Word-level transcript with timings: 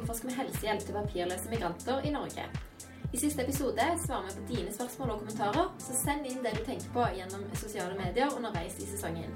utforsker 0.00 0.28
vi 0.28 0.34
helsehjelp 0.34 0.80
til 0.80 0.94
papirløse 0.94 1.50
migranter 1.50 2.00
i 2.04 2.10
Norge. 2.10 2.44
I 3.12 3.18
siste 3.18 3.42
episode 3.42 3.82
svarer 4.06 4.22
vi 4.28 4.34
på 4.40 4.46
dine 4.54 4.72
spørsmål 4.72 5.10
og 5.10 5.18
kommentarer, 5.18 5.74
så 5.78 5.92
send 5.94 6.26
inn 6.26 6.44
det 6.44 6.52
du 6.56 6.64
tenker 6.64 6.88
på 6.94 7.04
gjennom 7.16 7.54
sosiale 7.54 7.98
medier 7.98 8.36
underveis 8.36 8.78
i 8.78 8.86
sesongen. 8.86 9.30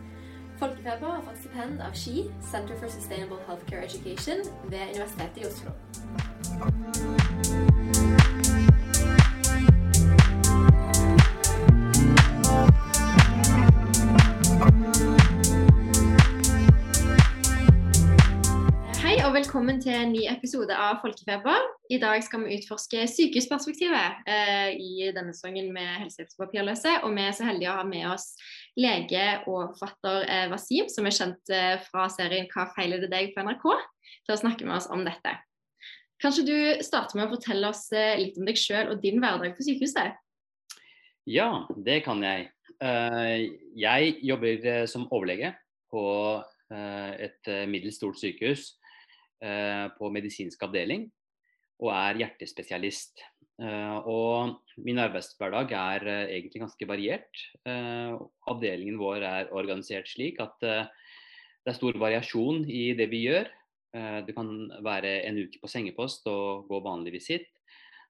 Folkefeber 0.59 1.11
har 1.11 1.23
fått 1.27 1.39
stipend 1.43 1.81
av 1.83 1.93
SKI, 1.93 2.31
Center 2.53 2.77
for 2.79 2.89
Sustainable 2.89 3.39
Healthcare 3.49 3.85
Education, 3.85 4.39
ved 4.71 4.89
Universitetet 4.95 5.43
i 5.43 5.47
Oslo. 5.51 5.71
Og 19.35 19.41
velkommen 19.41 19.81
til 19.83 19.91
en 19.91 20.13
ny 20.15 20.21
episode 20.31 20.71
av 20.79 21.01
Folkefeber. 21.03 21.65
I 21.91 21.97
dag 21.99 22.21
skal 22.23 22.45
vi 22.45 22.55
utforske 22.55 23.01
sykehusperspektivet 23.11 24.29
eh, 24.31 24.77
i 24.79 25.09
denne 25.11 25.33
sesongen 25.35 25.73
med 25.75 25.89
helsehjelpspapirløse. 26.05 26.93
Og 27.03 27.17
vi 27.17 27.25
er 27.25 27.35
så 27.35 27.49
heldige 27.49 27.73
å 27.73 27.81
ha 27.81 27.83
med 27.89 28.05
oss 28.13 28.29
lege 28.79 29.25
og 29.51 29.73
forfatter 29.81 30.29
eh, 30.29 30.45
Wasim, 30.53 30.87
som 30.93 31.09
er 31.11 31.17
kjent 31.17 31.51
eh, 31.51 31.83
fra 31.89 32.05
serien 32.15 32.47
'Hva 32.47 32.69
feiler 32.77 33.03
det 33.03 33.11
deg?' 33.11 33.33
på 33.35 33.43
NRK, 33.43 33.67
til 34.23 34.37
å 34.37 34.39
snakke 34.39 34.69
med 34.71 34.77
oss 34.77 34.87
om 34.95 35.03
dette. 35.03 35.35
Kanskje 36.23 36.47
du 36.47 36.55
starter 36.87 37.19
med 37.19 37.27
å 37.27 37.35
fortelle 37.35 37.73
oss 37.75 37.89
eh, 37.91 38.15
litt 38.23 38.39
om 38.39 38.47
deg 38.47 38.61
sjøl 38.61 38.95
og 38.95 39.03
din 39.03 39.19
hverdag 39.19 39.59
på 39.59 39.67
sykehuset? 39.67 40.15
Ja, 41.27 41.67
det 41.75 42.05
kan 42.07 42.23
jeg. 42.23 42.53
Uh, 42.79 43.51
jeg 43.75 44.15
jobber 44.23 44.71
eh, 44.77 44.87
som 44.87 45.11
overlege 45.11 45.57
på 45.91 46.07
et 46.75 47.47
middels 47.71 48.01
stort 48.01 48.17
sykehus 48.19 48.63
eh, 48.73 48.84
på 49.41 50.09
medisinsk 50.15 50.63
avdeling 50.63 51.09
og 51.83 51.91
er 51.93 52.21
hjertespesialist. 52.23 53.23
Eh, 53.63 53.97
og 54.11 54.57
min 54.83 54.99
arbeidshverdag 54.99 55.73
er 55.79 56.07
eh, 56.11 56.31
egentlig 56.39 56.63
ganske 56.65 56.89
variert. 56.91 57.43
Eh, 57.67 58.15
avdelingen 58.51 58.99
vår 58.99 59.27
er 59.27 59.53
organisert 59.55 60.11
slik 60.11 60.41
at 60.43 60.65
eh, 60.67 60.87
det 61.65 61.73
er 61.73 61.79
stor 61.79 61.99
variasjon 62.01 62.65
i 62.67 62.93
det 62.99 63.09
vi 63.13 63.25
gjør. 63.29 63.51
Eh, 63.95 64.21
Det 64.27 64.35
kan 64.35 64.51
være 64.83 65.21
en 65.29 65.39
uke 65.45 65.63
på 65.63 65.71
sengepost 65.71 66.27
og 66.31 66.67
gå 66.71 66.81
vanlig 66.83 67.15
visitt. 67.21 67.51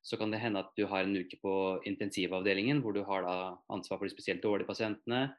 Så 0.04 0.16
kan 0.20 0.32
det 0.32 0.40
hende 0.40 0.60
at 0.60 0.72
du 0.76 0.86
har 0.86 1.04
en 1.04 1.16
uke 1.16 1.36
på 1.40 1.80
intensivavdelingen 1.88 2.82
hvor 2.84 2.92
du 2.92 3.04
har 3.04 3.24
ansvar 3.72 3.98
for 3.98 4.04
de 4.04 4.12
spesielt 4.12 4.42
dårlige 4.44 4.68
pasientene. 4.68 5.34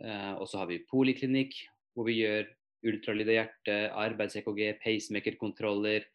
Eh, 0.00 0.32
Og 0.40 0.48
så 0.48 0.58
har 0.58 0.66
vi 0.66 0.84
poliklinikk 0.84 1.56
hvor 1.94 2.06
vi 2.08 2.20
gjør 2.22 2.48
ultralyd 2.86 3.28
av 3.28 3.36
hjertet, 3.36 3.92
arbeids-EKG, 3.92 4.62
pacemaker-kontroller. 4.84 6.06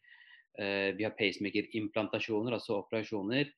Eh, 0.58 0.92
Vi 0.96 1.04
har 1.04 1.14
pacemaker-implantasjoner, 1.18 2.52
altså 2.52 2.82
operasjoner. 2.82 3.52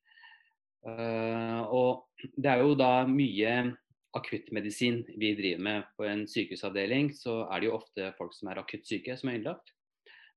Eh, 0.86 1.60
Og 1.68 2.06
det 2.36 2.50
er 2.50 2.62
jo 2.62 2.74
da 2.74 3.06
mye 3.06 3.76
akuttmedisin 4.16 5.04
vi 5.18 5.34
driver 5.36 5.62
med 5.62 5.84
på 5.96 6.04
en 6.04 6.26
sykehusavdeling. 6.26 7.12
Så 7.14 7.44
er 7.50 7.60
det 7.60 7.68
jo 7.68 7.76
ofte 7.76 8.12
folk 8.18 8.34
som 8.34 8.48
er 8.48 8.62
akutt 8.62 8.86
syke 8.86 9.16
som 9.16 9.28
er 9.30 9.38
innlagt 9.38 9.74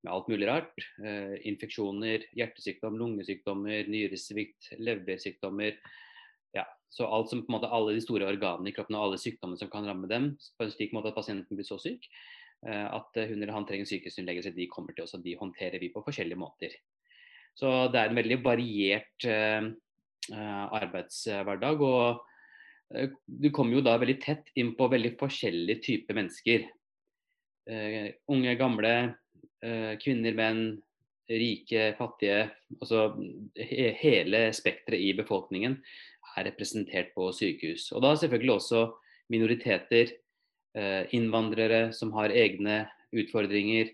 med 0.03 0.13
alt 0.13 0.27
mulig 0.29 0.47
rart. 0.49 0.85
Eh, 1.03 1.37
infeksjoner, 1.45 2.25
hjertesykdom, 2.35 2.97
lungesykdommer, 2.97 3.87
nyresvikt, 3.87 4.73
leversykdommer. 4.79 5.77
Ja, 6.53 6.65
så 6.89 7.07
alt 7.07 7.29
som 7.29 7.45
på 7.45 7.51
en 7.51 7.59
måte 7.59 7.71
alle 7.71 7.93
de 7.95 8.01
store 8.03 8.27
organene 8.27 8.69
i 8.69 8.75
kroppen 8.75 8.97
og 8.97 9.05
alle 9.07 9.21
sykdommene 9.21 9.59
som 9.61 9.69
kan 9.71 9.85
ramme 9.87 10.09
dem 10.11 10.33
på 10.57 10.65
en 10.65 10.73
slik 10.73 10.91
måte 10.91 11.13
at 11.13 11.15
pasienten 11.15 11.55
blir 11.55 11.67
så 11.67 11.77
syk 11.79 12.07
at 12.69 13.17
eh, 13.17 13.29
hun 13.31 13.39
eller 13.41 13.55
han 13.55 13.65
trenger 13.65 13.89
sykehusinnleggelse, 13.89 14.53
de 14.55 14.67
kommer 14.69 14.93
til 14.95 15.05
oss, 15.05 15.15
og 15.17 15.23
de 15.25 15.37
håndterer 15.39 15.81
vi 15.81 15.91
på 15.93 16.03
forskjellige 16.05 16.39
måter. 16.39 16.75
Så 17.57 17.69
det 17.91 17.99
er 17.99 18.11
en 18.11 18.19
veldig 18.19 18.37
variert 18.45 19.25
eh, 19.27 19.71
eh, 20.33 20.65
arbeidshverdag. 20.81 21.81
og 21.81 22.27
du 23.25 23.47
kommer 23.55 23.77
jo 23.77 23.85
da 23.85 23.95
veldig 23.95 24.17
tett 24.19 24.49
inn 24.59 24.73
på 24.75 24.89
veldig 24.91 25.13
forskjellige 25.15 25.79
typer 25.85 26.17
mennesker. 26.17 26.65
Unge, 28.27 28.55
gamle, 28.59 28.91
kvinner, 30.03 30.35
menn, 30.35 30.59
rike, 31.31 31.93
fattige. 31.95 32.49
Altså 32.81 33.13
he 33.55 33.93
hele 34.01 34.41
spekteret 34.51 34.99
i 34.99 35.13
befolkningen 35.15 35.77
er 36.35 36.49
representert 36.49 37.13
på 37.15 37.29
sykehus. 37.31 37.93
Og 37.95 38.03
da 38.03 38.11
selvfølgelig 38.19 38.57
også 38.57 38.83
minoriteter, 39.31 40.11
innvandrere 40.71 41.89
som 41.91 42.13
har 42.15 42.31
egne 42.31 42.85
utfordringer, 43.11 43.91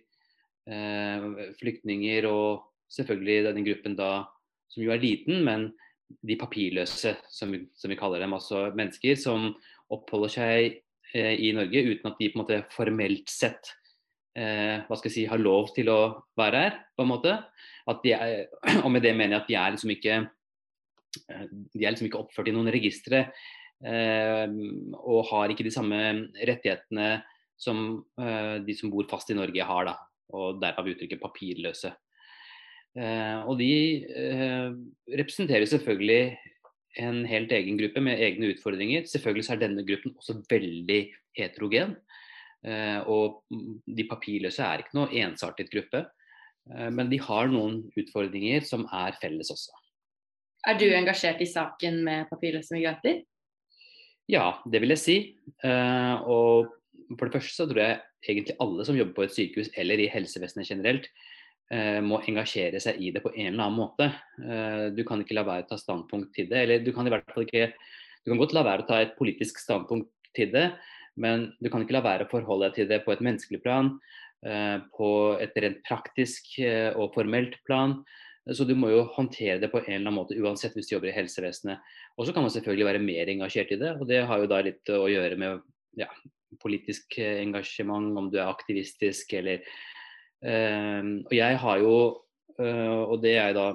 eh, 0.69 1.27
flyktninger 1.59 2.27
og 2.29 2.65
selvfølgelig 2.93 3.45
denne 3.47 3.65
gruppen 3.65 3.97
da 3.97 4.11
som 4.71 4.83
jo 4.83 4.93
er 4.93 5.01
liten, 5.01 5.43
men 5.47 5.71
de 6.23 6.38
papirløse, 6.39 7.15
som 7.31 7.51
vi, 7.51 7.63
som 7.75 7.91
vi 7.91 7.97
kaller 7.99 8.21
dem, 8.23 8.35
altså 8.35 8.67
mennesker 8.75 9.17
som 9.19 9.49
oppholder 9.93 10.31
seg 10.31 10.77
eh, 11.15 11.35
i 11.35 11.51
Norge 11.55 11.83
uten 11.83 12.11
at 12.11 12.19
de 12.19 12.29
på 12.31 12.38
en 12.38 12.43
måte 12.43 12.61
formelt 12.71 13.31
sett 13.31 13.73
eh, 14.38 14.83
hva 14.88 14.99
skal 14.99 15.09
jeg 15.09 15.15
si, 15.17 15.27
har 15.31 15.41
lov 15.41 15.73
til 15.75 15.91
å 15.91 15.99
være 16.39 16.63
her, 16.63 16.79
på 16.95 17.05
en 17.05 17.11
måte. 17.11 17.35
Er, 17.88 18.47
og 18.85 18.89
med 18.94 19.03
det 19.03 19.15
mener 19.15 19.38
jeg 19.38 19.44
at 19.44 19.51
de 19.51 19.59
er 19.59 19.75
liksom 19.75 19.94
ikke 19.95 20.17
eh, 20.19 21.45
de 21.47 21.85
er 21.85 21.95
liksom 21.95 22.09
ikke 22.09 22.23
oppført 22.23 22.51
i 22.51 22.55
noen 22.55 22.71
registre 22.73 23.25
eh, 23.27 23.45
og 23.85 25.19
har 25.29 25.51
ikke 25.53 25.65
de 25.67 25.73
samme 25.73 25.97
rettighetene 26.49 27.09
som 27.57 28.03
eh, 28.21 28.57
de 28.65 28.75
som 28.77 28.91
bor 28.93 29.07
fast 29.09 29.31
i 29.33 29.38
Norge 29.38 29.65
har, 29.65 29.89
da, 29.89 29.95
og 30.38 30.59
derav 30.61 30.89
uttrykket 30.91 31.21
papirløse. 31.21 31.91
Eh, 32.97 33.38
og 33.45 33.57
de 33.59 33.71
eh, 34.09 34.69
representerer 35.19 35.69
selvfølgelig 35.69 36.38
en 37.03 37.23
helt 37.29 37.51
egen 37.53 37.77
gruppe 37.77 38.01
med 38.01 38.21
egne 38.25 38.51
utfordringer. 38.53 39.05
Selvfølgelig 39.09 39.45
så 39.45 39.55
er 39.55 39.63
denne 39.65 39.85
gruppen 39.85 40.15
også 40.17 40.39
veldig 40.49 41.01
heterogen. 41.38 41.97
Eh, 42.65 43.01
og 43.05 43.44
de 43.49 44.07
papirløse 44.09 44.65
er 44.65 44.83
ikke 44.83 44.97
noe 44.97 45.13
ensartet 45.13 45.73
gruppe, 45.73 46.07
men 46.67 47.07
de 47.07 47.15
har 47.23 47.47
noen 47.47 47.77
utfordringer 47.95 48.65
som 48.67 48.81
er 48.91 49.15
felles 49.21 49.47
også. 49.53 49.71
Er 50.67 50.75
du 50.75 50.83
engasjert 50.91 51.39
i 51.39 51.47
saken 51.47 52.01
med 52.03 52.25
papirløse 52.27 52.75
migranter? 52.75 53.21
Ja, 54.27 54.57
det 54.67 54.81
vil 54.83 54.91
jeg 54.91 54.99
si. 54.99 55.17
Eh, 55.63 56.27
og 56.27 56.73
for 57.15 57.27
det 57.27 57.38
første 57.38 57.55
så 57.55 57.67
tror 57.69 57.79
jeg 57.79 57.99
egentlig 58.27 58.57
alle 58.63 58.85
som 58.88 58.97
jobber 58.97 59.15
på 59.15 59.25
et 59.27 59.35
sykehus 59.35 59.69
eller 59.79 60.03
i 60.03 60.09
helsevesenet 60.11 60.67
generelt, 60.67 61.07
eh, 61.71 62.01
må 62.03 62.19
engasjere 62.27 62.81
seg 62.83 62.99
i 62.99 63.13
det 63.15 63.23
på 63.23 63.31
en 63.31 63.53
eller 63.53 63.63
annen 63.63 63.79
måte. 63.79 64.09
Eh, 64.43 64.89
du 64.91 65.05
kan 65.07 65.23
ikke 65.23 65.38
la 65.38 65.45
være 65.47 65.63
å 65.63 65.69
ta 65.71 65.79
standpunkt 65.79 66.33
til 66.35 66.51
det. 66.51 66.59
Eller 66.65 66.83
du 66.83 66.91
kan 66.95 67.07
i 67.07 67.13
hvert 67.13 67.31
fall 67.31 67.47
ikke 67.47 67.71
Du 68.27 68.33
kan 68.33 68.41
godt 68.41 68.51
la 68.57 68.61
være 68.67 68.83
å 68.83 68.88
ta 68.89 68.95
et 68.99 69.13
politisk 69.15 69.55
standpunkt 69.61 70.09
til 70.35 70.49
det, 70.51 70.73
men 71.15 71.53
du 71.63 71.69
kan 71.71 71.85
ikke 71.85 71.95
la 71.95 72.01
være 72.03 72.25
å 72.25 72.31
forholde 72.33 72.67
deg 72.67 72.73
til 72.75 72.88
det 72.89 72.97
på 73.05 73.13
et 73.13 73.21
menneskelig 73.23 73.61
plan, 73.63 73.94
på 74.44 75.09
et 75.39 75.55
rent 75.63 75.79
praktisk 75.88 76.57
og 76.99 77.13
formelt 77.15 77.55
plan. 77.63 78.01
Så 78.56 78.63
du 78.68 78.74
må 78.80 78.91
jo 78.94 79.02
håndtere 79.16 79.59
det 79.59 79.69
på 79.72 79.81
en 79.81 79.90
eller 79.90 80.06
annen 80.06 80.18
måte 80.22 80.38
uansett 80.40 80.75
hvis 80.78 80.88
du 80.88 80.96
jobber 80.96 81.12
i 81.12 81.16
helsevesenet. 81.18 81.84
Og 82.16 82.28
så 82.28 82.35
kan 82.35 82.46
man 82.46 82.53
selvfølgelig 82.53 82.88
være 82.88 83.03
mer 83.03 83.31
engasjert 83.34 83.74
i 83.75 83.80
det, 83.81 83.94
og 83.97 84.08
det 84.08 84.22
har 84.30 84.44
jo 84.44 84.50
da 84.52 84.62
litt 84.63 84.91
å 84.94 85.08
gjøre 85.12 85.40
med 85.41 85.63
ja, 86.00 86.08
politisk 86.63 87.18
eh, 87.19 87.41
engasjement, 87.44 88.13
om 88.19 88.30
du 88.31 88.40
er 88.40 88.47
aktivistisk 88.47 89.33
eller 89.38 89.66
øh, 90.44 91.04
Og 91.25 91.33
jeg 91.36 91.60
har 91.63 91.83
jo, 91.83 91.95
øh, 92.60 93.01
og 93.04 93.19
det 93.24 93.36
er 93.36 93.51
jeg 93.51 93.57
da 93.60 93.68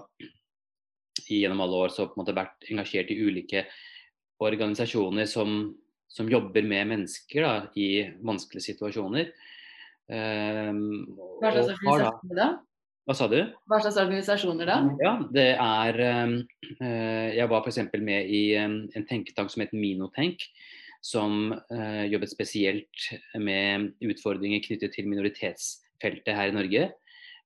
gjennom 1.29 1.63
alle 1.65 1.85
år 1.85 1.93
så 1.93 2.09
på 2.09 2.17
en 2.17 2.23
måte 2.23 2.37
vært 2.37 2.69
engasjert 2.73 3.13
i 3.13 3.21
ulike 3.21 3.67
organisasjoner 4.43 5.29
som, 5.31 5.75
som 6.11 6.31
jobber 6.31 6.65
med 6.67 6.89
mennesker 6.97 7.45
da, 7.45 7.55
i 7.77 8.07
vanskelige 8.25 8.73
situasjoner. 8.73 9.31
Um, 10.13 10.81
Hva 11.41 11.53
slags 11.55 11.85
og 11.87 12.01
er 12.03 12.39
det? 12.41 12.49
Hva 13.03 13.17
sa 13.19 13.27
du? 13.27 13.41
Hva 13.67 13.81
slags 13.83 13.99
organisasjoner 13.99 14.69
da? 14.69 14.77
Ja, 15.03 15.13
det 15.35 15.49
er 15.59 15.97
um, 16.23 16.37
eh, 16.79 17.35
Jeg 17.35 17.51
var 17.51 17.65
f.eks. 17.65 17.81
med 17.99 18.29
i 18.31 18.43
um, 18.63 18.77
en 18.95 19.07
tenketank 19.09 19.51
som 19.51 19.65
het 19.65 19.75
Minotenk. 19.75 20.45
Som 21.03 21.51
eh, 21.51 22.05
jobbet 22.13 22.31
spesielt 22.31 23.09
med 23.43 23.89
utfordringer 24.07 24.63
knyttet 24.63 24.95
til 24.95 25.09
minoritetsfeltet 25.11 26.31
her 26.39 26.53
i 26.53 26.55
Norge. 26.55 26.85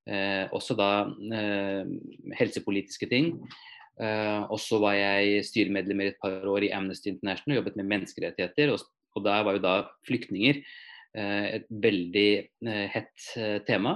Eh, 0.05 0.43
også 0.53 0.77
da 0.77 0.91
eh, 1.33 1.89
helsepolitiske 2.37 3.09
ting. 3.09 3.33
Og 3.97 4.59
så 4.61 4.77
var 4.77 4.93
jeg 4.93 5.39
styremedlem 5.47 6.03
i 6.03 6.07
et 6.11 6.19
par 6.21 6.43
år 6.45 6.67
i 6.67 6.69
Amnesty 6.69 7.09
International 7.09 7.55
og 7.55 7.57
jobbet 7.63 7.79
med 7.79 7.87
menneskerettigheter. 7.89 8.69
Og, 8.75 8.83
og 9.17 9.23
der 9.25 9.41
var 9.47 9.57
jo 9.57 9.63
da 9.63 9.71
flyktninger 10.05 10.59
et 11.17 11.65
veldig 11.81 12.27
hett 12.93 13.25
tema. 13.65 13.95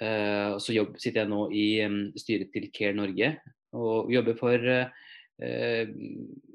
Eh, 0.00 0.56
så 0.56 0.72
jobb, 0.72 0.94
sitter 1.00 1.24
jeg 1.24 1.30
nå 1.30 1.42
i 1.52 1.64
em, 1.84 1.98
styret 2.16 2.48
til 2.54 2.70
Care 2.72 2.96
Norge 2.96 3.34
og 3.76 4.08
jobber 4.10 4.36
for 4.38 4.68
eh, 4.72 5.90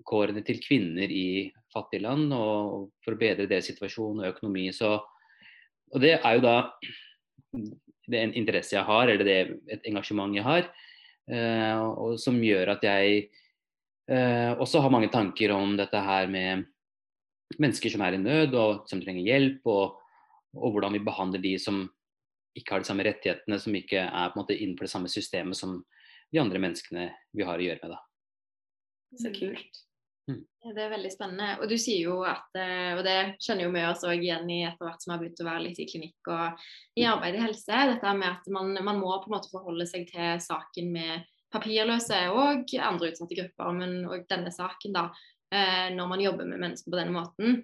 kårene 0.06 0.42
til 0.46 0.62
kvinner 0.64 1.12
i 1.14 1.52
fattige 1.74 2.02
land 2.08 2.34
og 2.34 2.90
for 3.06 3.14
å 3.14 3.20
bedre 3.22 3.46
deres 3.50 3.70
situasjon 3.70 4.24
og 4.24 4.30
økonomi. 4.32 4.72
Så 4.74 4.98
og 4.98 6.02
det 6.02 6.16
er 6.18 6.38
jo 6.40 6.44
da 6.44 6.56
det 8.10 8.18
er 8.18 8.26
en 8.26 8.38
interesse 8.38 8.76
jeg 8.76 8.86
har, 8.86 9.10
eller 9.10 9.26
det 9.26 9.36
er 9.36 9.52
et 9.78 9.86
engasjement 9.90 10.34
jeg 10.36 10.46
har, 10.46 10.66
uh, 11.32 11.86
og 12.02 12.18
som 12.22 12.36
gjør 12.44 12.76
at 12.76 12.84
jeg 12.86 13.26
også 14.06 14.84
har 14.84 14.92
mange 14.94 15.08
tanker 15.10 15.50
om 15.56 15.72
dette 15.80 15.98
her 15.98 16.28
med 16.30 16.68
mennesker 17.58 17.90
som 17.90 18.04
er 18.06 18.14
i 18.14 18.20
nød 18.22 18.54
og 18.54 18.84
som 18.90 19.00
trenger 19.02 19.26
hjelp, 19.26 19.64
og, 19.66 19.96
og 20.54 20.76
hvordan 20.76 20.94
vi 20.94 21.02
behandler 21.08 21.42
de 21.42 21.56
som 21.62 21.80
ikke 22.56 22.76
har 22.76 22.84
de 22.84 22.90
samme 22.90 23.06
rettighetene, 23.06 23.60
som 23.62 23.76
ikke 23.76 24.06
er 24.06 24.32
på 24.32 24.38
en 24.38 24.44
måte 24.44 24.58
innenfor 24.58 24.88
det 24.88 24.94
samme 24.94 25.12
systemet 25.12 25.60
som 25.60 25.80
de 26.32 26.42
andre 26.42 26.62
menneskene 26.62 27.10
vi 27.36 27.48
har 27.48 27.60
å 27.60 27.66
gjøre 27.66 27.84
med. 27.84 27.96
Da. 27.96 29.20
Så 29.22 29.32
kult. 29.36 29.82
Mm. 30.32 30.42
Det 30.74 30.82
er 30.82 30.90
veldig 30.90 31.12
spennende. 31.14 31.50
Og 31.62 31.70
du 31.70 31.76
sier 31.78 32.08
jo 32.08 32.18
at, 32.26 32.48
eh, 32.58 32.96
og 32.98 33.04
det 33.06 33.38
kjenner 33.44 33.68
jo 33.68 33.76
vi 33.76 33.84
oss 33.86 34.06
òg 34.08 34.24
igjen 34.24 34.50
i 34.50 34.64
etter 34.66 34.88
hvert 34.88 35.04
som 35.04 35.14
har 35.14 35.22
begynt 35.22 35.44
å 35.44 35.48
være 35.48 35.64
litt 35.68 35.82
i 35.84 35.88
klinikk 35.90 36.32
og 36.34 36.66
i 36.98 37.06
mm. 37.06 37.12
arbeid 37.12 37.38
i 37.38 37.44
helse, 37.44 37.84
dette 37.92 38.16
med 38.18 38.32
at 38.32 38.50
man, 38.56 38.74
man 38.80 39.00
må 39.02 39.14
på 39.22 39.30
en 39.30 39.38
måte 39.38 39.52
forholde 39.54 39.86
seg 39.90 40.08
til 40.10 40.42
saken 40.42 40.92
med 40.96 41.30
papirløse 41.54 42.18
og 42.34 42.74
andre 42.82 43.12
utsatte 43.12 43.38
grupper, 43.38 43.78
men 43.78 44.02
òg 44.10 44.26
denne 44.32 44.52
saken, 44.52 44.96
da, 44.96 45.06
eh, 45.54 45.88
når 45.96 46.12
man 46.12 46.24
jobber 46.24 46.50
med 46.50 46.64
mennesker 46.64 46.92
på 46.92 47.00
denne 47.00 47.16
måten. 47.16 47.62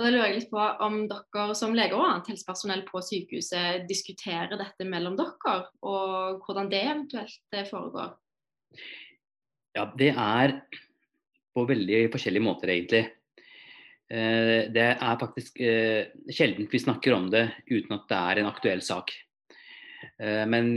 Og 0.00 0.06
da 0.06 0.14
lurer 0.14 0.30
jeg 0.30 0.36
litt 0.38 0.48
på 0.48 0.60
om 0.80 0.94
dere 1.10 1.54
som 1.58 1.74
leger 1.76 1.98
og 1.98 2.06
annet 2.06 2.28
helsepersonell 2.30 2.86
på 2.86 3.02
sykehuset 3.04 3.82
diskuterer 3.84 4.56
dette 4.56 4.86
mellom 4.88 5.12
dere, 5.18 5.56
og 5.84 6.38
hvordan 6.46 6.70
det 6.72 6.78
eventuelt 6.86 7.52
eh, 7.52 7.66
foregår? 7.68 8.14
Ja, 9.76 9.84
det 10.00 10.14
er 10.14 10.54
på 11.52 11.66
veldig 11.68 11.98
forskjellige 12.14 12.46
måter, 12.46 12.72
egentlig. 12.72 13.02
Eh, 14.08 14.70
det 14.72 14.86
er 14.94 15.20
faktisk 15.20 15.60
eh, 15.60 16.08
sjelden 16.32 16.70
vi 16.72 16.80
snakker 16.80 17.18
om 17.18 17.28
det 17.34 17.50
uten 17.68 17.98
at 17.98 18.08
det 18.08 18.22
er 18.22 18.40
en 18.40 18.48
aktuell 18.48 18.80
sak. 18.80 19.12
Men 20.20 20.70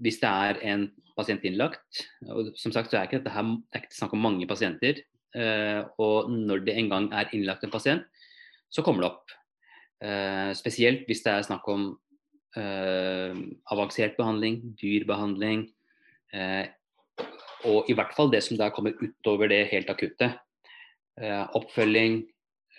hvis 0.00 0.22
det 0.22 0.28
er 0.28 0.58
en 0.72 0.86
pasient 1.12 1.42
innlagt, 1.44 2.00
og 2.32 2.54
som 2.56 2.72
sagt 2.72 2.88
så 2.88 2.96
er 2.96 3.10
ikke 3.10 3.18
dette 3.18 3.34
her, 3.34 3.44
det 3.44 3.76
er 3.76 3.82
ikke 3.84 3.98
snakk 3.98 4.14
om 4.16 4.22
mange 4.24 4.48
pasienter, 4.48 5.02
og 6.00 6.30
når 6.32 6.62
det 6.64 6.78
en 6.80 6.88
gang 6.88 7.10
er 7.12 7.28
innlagt 7.36 7.66
en 7.66 7.72
pasient, 7.74 8.08
så 8.70 8.84
kommer 8.86 9.04
det 9.04 9.10
opp. 9.10 9.34
Eh, 10.00 10.50
spesielt 10.56 11.06
hvis 11.08 11.24
det 11.26 11.34
er 11.34 11.46
snakk 11.46 11.66
om 11.68 11.88
eh, 12.56 13.34
avansert 13.74 14.16
behandling, 14.18 14.60
dyr 14.80 15.04
behandling, 15.08 15.66
eh, 16.32 16.70
og 17.68 17.90
i 17.90 17.96
hvert 17.96 18.14
fall 18.16 18.30
det 18.32 18.40
som 18.46 18.56
da 18.56 18.70
kommer 18.72 18.96
utover 18.96 19.50
det 19.50 19.66
helt 19.72 19.90
akutte. 19.92 20.30
Eh, 21.20 21.42
oppfølging, 21.58 22.22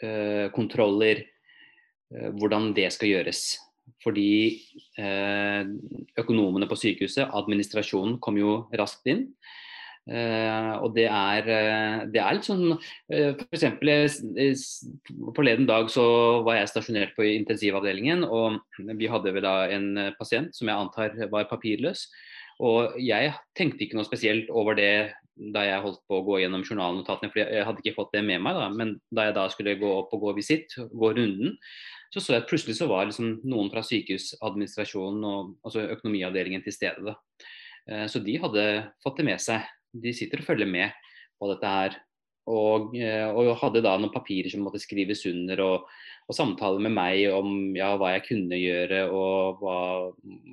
eh, 0.01 0.47
kontroller, 0.55 1.25
eh, 2.13 2.29
hvordan 2.31 2.73
det 2.73 2.91
skal 2.93 3.09
gjøres. 3.09 3.57
Fordi 4.01 4.61
økonomene 6.17 6.67
på 6.69 6.77
sykehuset, 6.77 7.29
administrasjonen, 7.33 8.19
kom 8.19 8.37
jo 8.37 8.69
raskt 8.77 9.05
inn. 9.09 9.33
Uh, 10.09 10.81
og 10.81 10.95
det 10.95 11.05
er, 11.05 11.45
uh, 11.45 11.97
det 12.09 12.17
er 12.17 12.33
litt 12.33 12.47
sånn 12.47 12.71
uh, 12.73 13.41
F.eks. 13.53 14.63
forleden 15.37 15.67
dag 15.69 15.91
så 15.93 16.05
var 16.41 16.57
jeg 16.57 16.71
stasjonert 16.71 17.13
på 17.13 17.27
intensivavdelingen, 17.29 18.25
og 18.25 18.57
vi 18.97 19.09
hadde 19.11 19.33
vel 19.35 19.45
da 19.45 19.55
en 19.69 19.91
pasient 20.17 20.57
som 20.57 20.71
jeg 20.71 20.87
antar 20.87 21.13
var 21.29 21.49
papirløs. 21.51 22.07
Og 22.65 22.97
jeg 23.01 23.29
tenkte 23.57 23.85
ikke 23.85 23.99
noe 23.99 24.09
spesielt 24.09 24.49
over 24.49 24.77
det 24.77 24.93
da 25.53 25.63
jeg 25.65 25.83
holdt 25.85 26.01
på 26.09 26.17
å 26.17 26.25
gå 26.25 26.39
gjennom 26.41 26.65
journalnotatene, 26.65 27.29
for 27.31 27.41
jeg 27.41 27.65
hadde 27.65 27.81
ikke 27.81 27.95
fått 27.95 28.15
det 28.17 28.23
med 28.25 28.41
meg. 28.43 28.57
da, 28.57 28.67
Men 28.73 28.95
da 29.13 29.29
jeg 29.29 29.37
da 29.37 29.47
skulle 29.53 29.77
gå 29.79 29.91
opp 30.01 30.11
og 30.17 30.25
gå 30.25 30.33
visitt, 30.37 30.75
gå 30.77 31.11
runden, 31.17 31.55
så 32.13 32.21
så 32.21 32.35
jeg 32.35 32.43
at 32.43 32.49
plutselig 32.49 32.75
så 32.77 32.89
var 32.89 33.07
liksom 33.07 33.37
noen 33.47 33.69
fra 33.73 33.81
sykehusadministrasjonen 33.85 35.23
og 35.29 35.53
altså 35.65 35.85
økonomiavdelingen 35.95 36.65
til 36.65 36.75
stede. 36.75 37.13
da. 37.13 37.15
Så 38.11 38.21
de 38.21 38.35
hadde 38.37 38.65
fått 39.01 39.17
det 39.17 39.25
med 39.25 39.41
seg 39.41 39.63
de 39.93 40.13
sitter 40.15 40.41
og 40.41 40.47
følger 40.47 40.69
med 40.69 40.95
på 41.39 41.49
dette 41.51 41.73
her. 41.75 41.99
Og, 42.51 42.95
eh, 42.97 43.27
og 43.29 43.53
hadde 43.61 43.83
da 43.85 43.93
noen 43.99 44.13
papirer 44.13 44.49
som 44.51 44.63
måtte 44.65 44.81
skrives 44.81 45.21
under, 45.29 45.61
og, 45.61 45.91
og 46.25 46.35
samtaler 46.35 46.81
med 46.81 46.95
meg 46.95 47.27
om 47.35 47.75
ja, 47.77 47.91
hva 47.99 48.15
jeg 48.15 48.25
kunne 48.31 48.57
gjøre 48.57 49.03
og 49.13 49.61
hva 49.61 49.77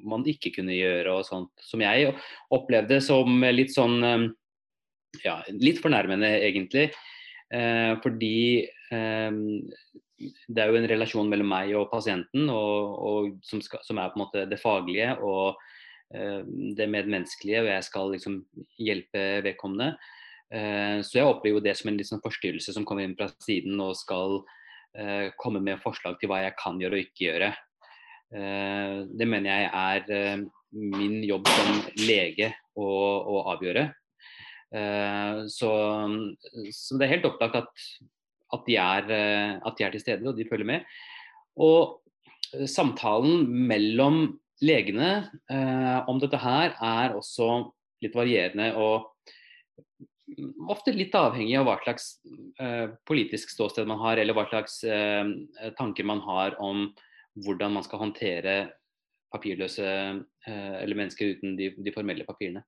man 0.08 0.26
ikke 0.28 0.52
kunne 0.58 0.76
gjøre 0.76 1.16
og 1.16 1.26
sånt. 1.26 1.52
Som 1.64 1.84
jeg 1.84 2.12
opplevde 2.54 3.00
som 3.04 3.40
litt 3.54 3.72
sånn 3.74 3.98
eh, 4.04 4.28
ja, 5.24 5.40
litt 5.56 5.80
fornærmende 5.82 6.30
egentlig. 6.44 6.90
Eh, 7.48 7.94
fordi 8.04 8.68
eh, 8.92 9.40
det 10.18 10.62
er 10.62 10.70
jo 10.70 10.78
en 10.80 10.90
relasjon 10.90 11.28
mellom 11.30 11.48
meg 11.52 11.72
og 11.78 11.88
pasienten 11.92 12.48
og, 12.52 12.94
og 13.08 13.28
som, 13.46 13.62
skal, 13.64 13.80
som, 13.86 14.00
er 14.00 14.12
på 14.12 14.18
en 14.18 14.24
måte 14.26 14.46
det 14.50 14.60
faglige. 14.60 15.14
og 15.22 15.56
det 16.08 16.86
medmenneskelige, 16.88 17.60
og 17.60 17.66
jeg 17.68 17.84
skal 17.84 18.12
liksom 18.14 18.38
hjelpe 18.80 19.24
vedkommende. 19.44 19.90
Eh, 20.48 21.00
så 21.04 21.20
jeg 21.20 21.28
opplever 21.28 21.60
det 21.64 21.74
som 21.76 21.90
en 21.90 21.98
liksom 22.00 22.22
forstyrrelse 22.24 22.72
som 22.72 22.86
kommer 22.88 23.04
inn 23.04 23.16
fra 23.18 23.28
siden 23.44 23.80
og 23.84 23.96
skal 23.98 24.38
eh, 24.96 25.28
komme 25.40 25.60
med 25.64 25.82
forslag 25.82 26.16
til 26.20 26.30
hva 26.30 26.40
jeg 26.46 26.56
kan 26.60 26.80
gjøre 26.80 26.96
og 26.96 27.04
ikke 27.04 27.26
gjøre. 27.30 27.54
Det 28.28 29.24
mener 29.24 29.48
jeg 29.48 29.68
er 30.12 30.40
min 30.76 31.22
jobb 31.24 31.46
som 31.48 31.78
lege 32.02 32.50
å, 32.76 32.84
å 32.84 33.38
avgjøre. 33.54 33.86
Så, 35.48 35.70
så, 36.76 36.98
det 37.00 37.06
er 37.06 37.12
helt 37.14 37.24
opplagt 37.24 37.56
at, 37.56 37.86
at, 38.52 38.66
de 38.66 38.76
er, 38.76 39.08
at 39.64 39.80
de 39.80 39.86
er 39.86 39.96
til 39.96 40.04
stede 40.04 40.28
og 40.28 40.36
de 40.36 40.44
følger 40.50 40.68
med. 40.68 40.84
Og 41.56 42.04
samtalen 42.68 43.48
mellom 43.48 44.20
legene 44.64 45.10
eh, 45.50 45.98
om 46.10 46.18
dette 46.22 46.40
her 46.42 46.74
er 46.74 47.14
også 47.18 47.48
litt 48.02 48.16
varierende 48.16 48.72
og 48.78 49.08
ofte 50.68 50.92
litt 50.92 51.14
avhengig 51.16 51.56
av 51.58 51.66
hva 51.68 51.76
slags 51.82 52.10
eh, 52.60 52.90
politisk 53.08 53.52
ståsted 53.52 53.88
man 53.88 54.00
har, 54.02 54.20
eller 54.20 54.36
hva 54.36 54.46
slags 54.50 54.82
eh, 54.84 55.24
tanker 55.78 56.06
man 56.06 56.20
har 56.24 56.58
om 56.62 56.88
hvordan 57.38 57.76
man 57.78 57.86
skal 57.86 58.02
håndtere 58.02 58.56
papirløse 59.32 59.86
eh, 59.86 60.74
eller 60.82 60.98
mennesker 60.98 61.36
uten 61.36 61.56
de, 61.58 61.72
de 61.76 61.94
formelle 61.94 62.26
papirene. 62.28 62.64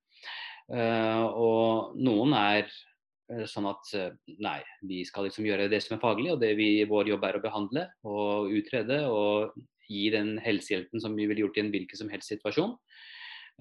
Eh, 0.71 1.25
og 1.27 1.97
noen 2.01 2.35
er 2.37 2.65
eh, 2.65 3.45
sånn 3.49 3.69
at 3.69 3.93
nei, 4.41 4.59
vi 4.87 5.03
skal 5.07 5.27
liksom 5.27 5.47
gjøre 5.47 5.69
det 5.71 5.81
som 5.85 5.97
er 5.97 6.03
faglig, 6.03 6.31
og 6.33 6.41
det 6.41 6.53
vi, 6.59 6.73
vår 6.89 7.13
jobb 7.13 7.27
er 7.27 7.37
å 7.37 7.43
behandle 7.45 7.87
og 8.07 8.51
utrede 8.57 9.03
og 9.09 9.53
gi 9.91 10.05
den 10.13 10.37
helsehjelpen 10.41 11.03
som 11.03 11.17
vi 11.17 11.27
ville 11.29 11.43
gjort 11.43 11.59
i 11.59 11.65
en 11.65 11.73
hvilken 11.73 11.99
som 11.99 12.11
helst 12.13 12.31
situasjon. 12.31 12.77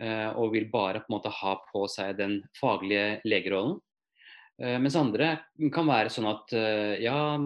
Uh, 0.00 0.32
og 0.40 0.54
vil 0.54 0.70
bare 0.72 1.02
på 1.02 1.10
en 1.10 1.16
måte 1.18 1.32
ha 1.34 1.54
på 1.68 1.84
seg 1.92 2.16
den 2.20 2.40
faglige 2.56 3.20
legerollen. 3.28 3.76
Uh, 4.60 4.78
mens 4.80 4.96
andre 4.96 5.34
kan 5.74 5.88
være 5.88 6.12
sånn 6.12 6.28
at 6.30 6.54
uh, 6.56 6.94
ja, 7.00 7.36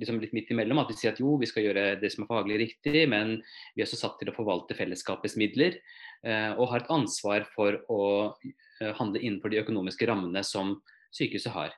liksom 0.00 0.18
litt 0.22 0.34
midt 0.34 0.50
imellom. 0.50 0.80
At 0.82 0.90
de 0.90 0.96
sier 0.98 1.12
at 1.12 1.22
jo, 1.22 1.36
vi 1.38 1.46
skal 1.46 1.68
gjøre 1.68 1.86
det 2.00 2.10
som 2.10 2.24
er 2.24 2.32
faglig 2.32 2.58
riktig, 2.64 3.04
men 3.12 3.36
vi 3.76 3.84
er 3.84 3.86
også 3.86 4.00
satt 4.00 4.18
til 4.18 4.32
å 4.32 4.36
forvalte 4.36 4.78
fellesskapets 4.78 5.38
midler. 5.38 5.78
og 6.26 6.70
har 6.72 6.80
et 6.80 6.90
ansvar 6.90 7.44
for 7.54 7.76
å 7.92 8.34
handle 8.98 9.20
innenfor 9.20 9.52
de 9.52 9.60
økonomiske 9.60 10.08
rammene 10.08 10.42
som 10.42 10.72
sykehuset 11.14 11.52
har. 11.52 11.74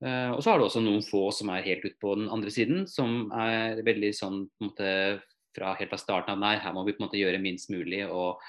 og 0.00 0.40
så 0.40 0.50
har 0.50 0.58
du 0.58 0.64
også 0.64 0.80
noen 0.80 1.02
få 1.04 1.26
som 1.34 1.50
er 1.52 1.66
helt 1.66 1.84
ute 1.84 1.98
på 2.00 2.14
den 2.16 2.30
andre 2.32 2.50
siden, 2.54 2.86
som 2.88 3.28
er 3.34 3.82
veldig 3.84 4.12
sånn 4.14 4.38
på 4.46 4.64
en 4.64 4.70
måte 4.70 4.88
fra 5.56 5.74
helt 5.78 5.92
fra 5.92 6.00
starten 6.00 6.34
av 6.34 6.42
nei, 6.42 6.56
her 6.62 6.74
må 6.76 6.84
vi 6.86 6.94
på 6.94 7.02
en 7.02 7.08
måte 7.08 7.20
gjøre 7.20 7.42
minst 7.42 7.70
mulig 7.72 8.02
og 8.06 8.40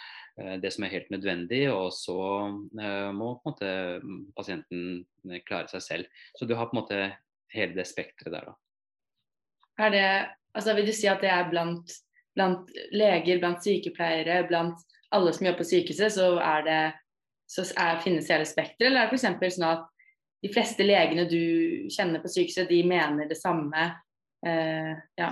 uh, 0.42 0.56
det 0.62 0.72
som 0.74 0.86
er 0.86 0.94
helt 0.96 1.12
nødvendig. 1.14 1.66
Og 1.74 1.92
så 1.96 2.20
uh, 2.50 3.12
må 3.16 3.36
på 3.40 3.52
en 3.52 3.54
måte 3.54 3.72
pasienten 4.38 5.06
klare 5.48 5.72
seg 5.72 5.86
selv. 5.86 6.26
Så 6.38 6.48
du 6.50 6.56
har 6.58 6.70
på 6.70 6.78
en 6.78 6.84
måte 6.84 7.02
hele 7.56 7.78
det 7.78 7.88
spekteret 7.90 8.34
der, 8.34 8.52
da. 8.52 8.58
Er 9.86 9.90
det, 9.92 10.10
altså 10.56 10.76
Vil 10.76 10.88
du 10.88 10.94
si 10.96 11.08
at 11.12 11.24
det 11.24 11.32
er 11.32 11.50
blant, 11.52 11.92
blant 12.36 12.70
leger, 12.96 13.40
blant 13.42 13.64
sykepleiere, 13.64 14.46
blant 14.48 14.80
alle 15.16 15.34
som 15.34 15.48
jobber 15.48 15.64
på 15.64 15.70
sykehuset, 15.70 16.16
så, 16.16 16.30
er 16.40 16.64
det, 16.68 16.80
så 17.52 17.66
er, 17.76 18.00
finnes 18.04 18.32
hele 18.32 18.48
spekteret? 18.48 18.90
Eller 18.90 19.04
er 19.04 19.12
det 19.12 19.20
f.eks. 19.20 19.58
sånn 19.58 19.68
at 19.68 19.86
de 20.46 20.52
fleste 20.54 20.86
legene 20.86 21.28
du 21.30 21.90
kjenner 21.94 22.24
på 22.24 22.32
sykehuset, 22.32 22.70
de 22.70 22.82
mener 22.88 23.30
det 23.30 23.40
samme? 23.40 23.90
Eh, 24.46 24.94
ja. 25.20 25.32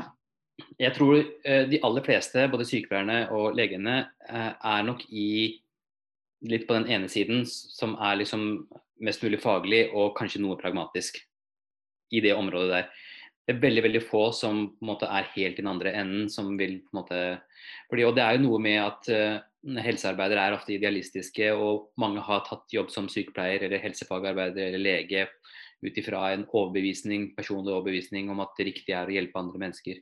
Jeg 0.77 0.93
tror 0.93 1.17
eh, 1.17 1.65
de 1.69 1.79
aller 1.86 2.05
fleste, 2.05 2.45
både 2.51 2.65
sykepleierne 2.69 3.27
og 3.33 3.55
legene, 3.57 4.03
eh, 4.27 4.51
er 4.53 4.86
nok 4.86 5.05
i 5.10 5.29
litt 6.50 6.67
på 6.67 6.75
den 6.75 6.89
ene 6.91 7.10
siden, 7.10 7.45
som 7.48 7.95
er 8.01 8.19
liksom 8.19 8.43
mest 9.03 9.24
mulig 9.24 9.39
faglig 9.41 9.86
og 9.95 10.13
kanskje 10.17 10.41
noe 10.43 10.60
pragmatisk 10.60 11.17
i 12.13 12.22
det 12.24 12.36
området 12.38 12.69
der. 12.74 12.91
Det 13.43 13.55
er 13.55 13.63
veldig 13.63 13.83
veldig 13.83 14.01
få 14.07 14.27
som 14.36 14.60
på 14.72 14.86
en 14.86 14.91
måte 14.93 15.07
er 15.10 15.31
helt 15.33 15.57
i 15.57 15.63
den 15.63 15.72
andre 15.72 15.91
enden. 16.00 16.29
som 16.29 16.53
vil 16.57 16.77
på 16.79 16.93
en 16.93 17.00
måte, 17.01 17.39
fordi, 17.89 18.05
og 18.05 18.15
Det 18.15 18.24
er 18.24 18.38
jo 18.38 18.45
noe 18.45 18.60
med 18.60 18.79
at 18.79 19.10
uh, 19.12 19.81
helsearbeidere 19.83 20.45
er 20.48 20.55
ofte 20.55 20.74
idealistiske, 20.74 21.51
og 21.51 21.89
mange 21.98 22.22
har 22.22 22.45
tatt 22.48 22.72
jobb 22.72 22.91
som 22.91 23.10
sykepleier 23.10 23.63
eller 23.63 23.83
helsefagarbeider 23.83 24.69
eller 24.69 24.79
lege 24.79 25.27
ut 25.83 25.98
ifra 26.00 26.31
en 26.31 26.45
overbevisning, 26.48 27.33
personlig 27.36 27.74
overbevisning 27.74 28.29
om 28.31 28.39
at 28.39 28.55
det 28.57 28.69
riktige 28.69 28.95
er 28.95 29.12
å 29.12 29.15
hjelpe 29.17 29.39
andre 29.39 29.60
mennesker. 29.60 30.00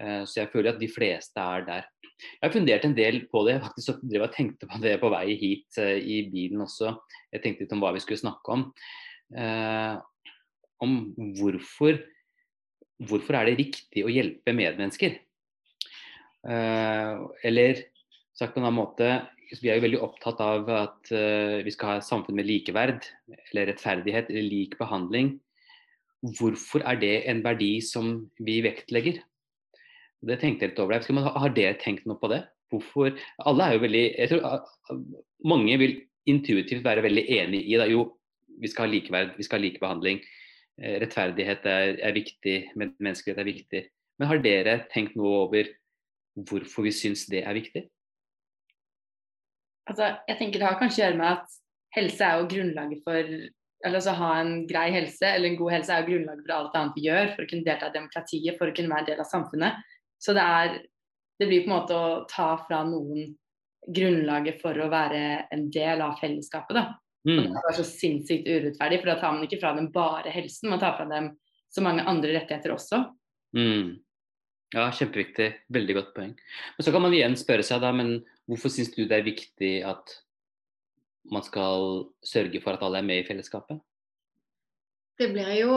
Eh, 0.00 0.22
så 0.28 0.42
jeg 0.42 0.52
føler 0.52 0.72
at 0.72 0.80
de 0.80 0.90
fleste 0.90 1.42
er 1.42 1.66
der. 1.66 1.90
Jeg 2.22 2.44
har 2.44 2.54
fundert 2.54 2.86
en 2.86 2.96
del 2.96 3.24
på 3.32 3.42
det. 3.48 3.58
faktisk 3.64 4.04
drev 4.06 4.28
og 4.28 4.34
tenkte 4.36 4.68
på 4.70 4.80
det 4.82 4.94
på 5.02 5.10
vei 5.12 5.26
hit 5.40 5.78
eh, 5.82 5.98
i 5.98 6.22
bilen 6.32 6.64
også. 6.64 6.94
Jeg 7.32 7.42
tenkte 7.42 7.66
litt 7.66 7.74
om 7.76 7.82
hva 7.82 7.92
vi 7.96 8.02
skulle 8.04 8.22
snakke 8.22 8.56
om. 8.56 8.66
Eh, 9.36 9.94
om 10.82 10.96
hvorfor, 11.38 12.00
hvorfor 13.02 13.38
er 13.38 13.50
det 13.50 13.60
riktig 13.60 14.04
å 14.04 14.12
hjelpe 14.12 14.54
medmennesker? 14.56 15.20
Eh, 16.42 17.14
eller 17.46 17.84
sagt 18.34 18.54
på 18.54 18.62
en 18.62 18.66
annen 18.66 18.80
måte, 18.80 19.12
vi 19.60 19.68
er 19.68 19.76
jo 19.76 19.84
veldig 19.84 20.00
opptatt 20.00 20.38
av 20.40 20.68
at 20.72 21.10
uh, 21.12 21.60
vi 21.60 21.72
skal 21.74 21.90
ha 21.90 21.96
et 22.00 22.06
samfunn 22.06 22.38
med 22.38 22.48
likeverd, 22.48 23.04
eller 23.50 23.68
rettferdighet, 23.68 24.30
eller 24.30 24.48
lik 24.48 24.78
behandling. 24.80 25.34
Hvorfor 26.38 26.84
er 26.88 27.00
det 27.02 27.16
en 27.28 27.42
verdi 27.44 27.74
som 27.84 28.14
vi 28.40 28.60
vektlegger? 28.64 29.20
Det 30.22 30.38
tenkte 30.38 30.66
jeg 30.66 30.72
litt 30.72 30.82
over. 30.82 31.02
Man, 31.16 31.28
har 31.44 31.54
dere 31.54 31.78
tenkt 31.80 32.06
noe 32.06 32.20
på 32.20 32.30
det? 32.30 32.44
Hvorfor? 32.72 33.14
Alle 33.44 33.66
er 33.66 33.76
jo 33.76 33.82
veldig 33.82 34.02
jeg 34.06 34.30
tror 34.30 34.68
Mange 35.50 35.76
vil 35.80 35.96
intuitivt 36.30 36.84
være 36.86 37.02
veldig 37.04 37.24
enig 37.40 37.64
i 37.66 37.78
det. 37.80 37.88
Jo, 37.90 38.06
vi 38.62 38.70
skal 38.70 38.86
ha 38.86 38.92
likeverd, 38.92 39.32
vi 39.36 39.46
skal 39.46 39.58
ha 39.58 39.64
likebehandling. 39.64 40.20
Eh, 40.78 40.98
rettferdighet 41.02 41.66
er, 41.66 41.96
er 41.98 42.14
viktig, 42.14 42.56
menneskelighet 42.78 43.40
er 43.42 43.48
viktig. 43.48 43.82
Men 44.20 44.30
har 44.30 44.44
dere 44.44 44.76
tenkt 44.92 45.18
noe 45.18 45.42
over 45.48 45.72
hvorfor 46.48 46.86
vi 46.86 46.94
syns 46.94 47.26
det 47.32 47.42
er 47.42 47.58
viktig? 47.58 47.82
Altså, 49.90 50.12
jeg 50.28 50.38
tenker 50.38 50.62
Det 50.62 50.68
har 50.68 50.78
kanskje 50.78 51.02
å 51.02 51.04
gjøre 51.08 51.18
med 51.18 51.32
at 51.32 51.58
helse 51.96 52.24
er 52.28 52.38
jo 52.38 52.48
grunnlaget 52.54 53.02
for 53.02 53.34
eller 53.82 53.98
altså 53.98 54.14
ha 54.14 54.28
en 54.38 54.52
grei 54.70 54.92
helse 54.94 55.26
eller 55.26 55.50
en 55.50 55.56
god 55.58 55.72
helse 55.74 55.92
er 55.92 56.04
jo 56.04 56.12
grunnlaget 56.12 56.44
for 56.46 56.54
alt 56.54 56.76
annet 56.78 56.98
vi 56.98 57.06
gjør 57.08 57.32
for 57.32 57.42
å 57.42 57.48
kunne 57.50 57.66
delta 57.66 57.88
i 57.90 57.96
demokratiet, 57.96 58.58
for 58.58 58.70
å 58.70 58.76
kunne 58.76 58.92
være 58.92 59.02
en 59.02 59.08
del 59.10 59.22
av 59.24 59.30
samfunnet. 59.30 59.88
Så 60.22 60.34
det 60.36 60.46
er 60.46 60.80
Det 61.40 61.48
blir 61.48 61.64
på 61.64 61.72
en 61.72 61.74
måte 61.74 61.96
å 61.96 62.10
ta 62.30 62.52
fra 62.68 62.84
noen 62.86 63.32
grunnlaget 63.90 64.60
for 64.62 64.78
å 64.78 64.90
være 64.92 65.48
en 65.50 65.64
del 65.74 66.02
av 66.04 66.20
fellesskapet, 66.20 66.76
da. 66.76 66.82
Mm. 67.26 67.48
Det 67.50 67.62
er 67.70 67.76
så 67.78 67.86
sinnssykt 67.88 68.46
urettferdig, 68.46 69.00
for 69.00 69.10
da 69.10 69.16
tar 69.18 69.34
man 69.34 69.48
ikke 69.48 69.58
fra 69.58 69.72
dem 69.74 69.88
bare 69.90 70.30
helsen, 70.30 70.70
man 70.70 70.78
tar 70.78 70.94
fra 71.00 71.08
dem 71.10 71.32
så 71.72 71.82
mange 71.82 72.04
andre 72.06 72.36
rettigheter 72.36 72.76
også. 72.76 73.00
Mm. 73.58 73.96
Ja, 74.76 74.86
kjempeviktig. 74.94 75.48
Veldig 75.72 75.98
godt 75.98 76.14
poeng. 76.16 76.36
Men 76.76 76.86
så 76.86 76.94
kan 76.94 77.04
man 77.04 77.16
igjen 77.16 77.34
spørre 77.40 77.66
seg 77.66 77.82
da, 77.82 77.90
men 77.96 78.20
hvorfor 78.46 78.72
syns 78.72 78.92
du 78.94 79.02
det 79.04 79.18
er 79.18 79.26
viktig 79.26 79.72
at 79.88 80.14
man 81.32 81.44
skal 81.46 82.06
sørge 82.24 82.60
for 82.62 82.76
at 82.76 82.84
alle 82.86 83.02
er 83.02 83.08
med 83.08 83.22
i 83.22 83.26
fellesskapet? 83.26 83.82
Det 85.20 85.28
blir 85.34 85.52
jo 85.60 85.76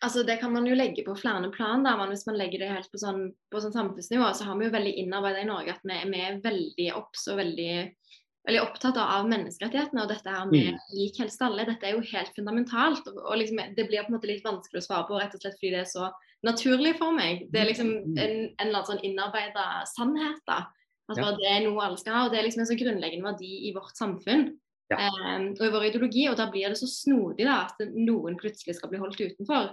altså 0.00 0.22
Det 0.26 0.36
kan 0.40 0.52
man 0.52 0.66
jo 0.66 0.76
legge 0.78 1.04
på 1.06 1.16
flere 1.18 1.50
plan. 1.52 1.82
da, 1.84 1.96
men 1.96 2.08
Hvis 2.08 2.26
man 2.26 2.38
legger 2.38 2.62
det 2.62 2.72
helt 2.72 2.90
på 2.92 3.00
sånn, 3.02 3.32
på 3.50 3.60
sånn 3.60 3.74
samfunnsnivå, 3.76 4.32
så 4.34 4.48
har 4.48 4.58
vi 4.58 4.68
jo 4.68 4.76
veldig 4.76 4.94
innarbeida 5.02 5.42
i 5.42 5.48
Norge 5.48 5.74
at 5.74 5.84
vi, 5.84 5.98
vi, 6.12 6.20
er 6.20 6.40
veldig 6.44 6.88
obs 6.96 7.26
og 7.28 7.40
veldig, 7.42 7.74
veldig 8.48 8.62
opptatt 8.62 9.00
av 9.02 9.28
menneskerettighetene 9.28 10.04
og 10.04 10.10
dette 10.14 10.34
her 10.36 10.48
med 10.50 10.72
mm. 10.74 10.80
lik 10.96 11.20
helse 11.20 11.44
alle. 11.44 11.68
Dette 11.68 11.88
er 11.88 11.98
jo 11.98 12.08
helt 12.12 12.34
fundamentalt. 12.38 13.06
og, 13.12 13.22
og 13.26 13.38
liksom, 13.42 13.62
Det 13.76 13.86
blir 13.90 14.06
på 14.06 14.14
en 14.14 14.18
måte 14.18 14.30
litt 14.30 14.46
vanskelig 14.46 14.82
å 14.82 14.88
svare 14.88 15.08
på 15.10 15.20
rett 15.20 15.36
og 15.36 15.44
slett 15.44 15.58
fordi 15.60 15.74
det 15.76 15.84
er 15.84 15.92
så 15.92 16.10
naturlig 16.46 16.96
for 16.96 17.12
meg. 17.12 17.46
Det 17.52 17.60
er 17.60 17.68
liksom 17.68 17.90
mm. 17.90 18.16
en, 18.16 18.36
en 18.56 18.66
eller 18.66 18.78
annen 18.78 18.90
sånn 18.94 19.04
innarbeida 19.04 19.66
sannhet. 19.90 20.40
da, 20.48 20.64
at 21.10 21.18
ja. 21.18 21.30
Det 21.36 21.48
er 21.50 21.62
noe 21.66 21.84
alle 21.84 21.98
skal 22.00 22.16
ha, 22.16 22.26
og 22.26 22.32
det 22.32 22.40
er 22.40 22.46
liksom 22.46 22.64
en 22.64 22.70
så 22.70 22.78
grunnleggende 22.78 23.26
verdi 23.26 23.52
i 23.68 23.74
vårt 23.76 23.96
samfunn. 23.98 24.52
Ja. 24.90 25.06
Um, 25.06 25.52
og 25.54 25.62
i 25.62 25.70
vår 25.70 25.84
ideologi, 25.86 26.24
og 26.26 26.34
da 26.40 26.48
blir 26.50 26.72
det 26.72 26.78
så 26.80 26.88
snodig 26.90 27.44
da, 27.46 27.60
at 27.68 27.92
noen 27.94 28.34
plutselig 28.40 28.74
skal 28.74 28.90
bli 28.90 28.98
holdt 28.98 29.20
utenfor. 29.22 29.68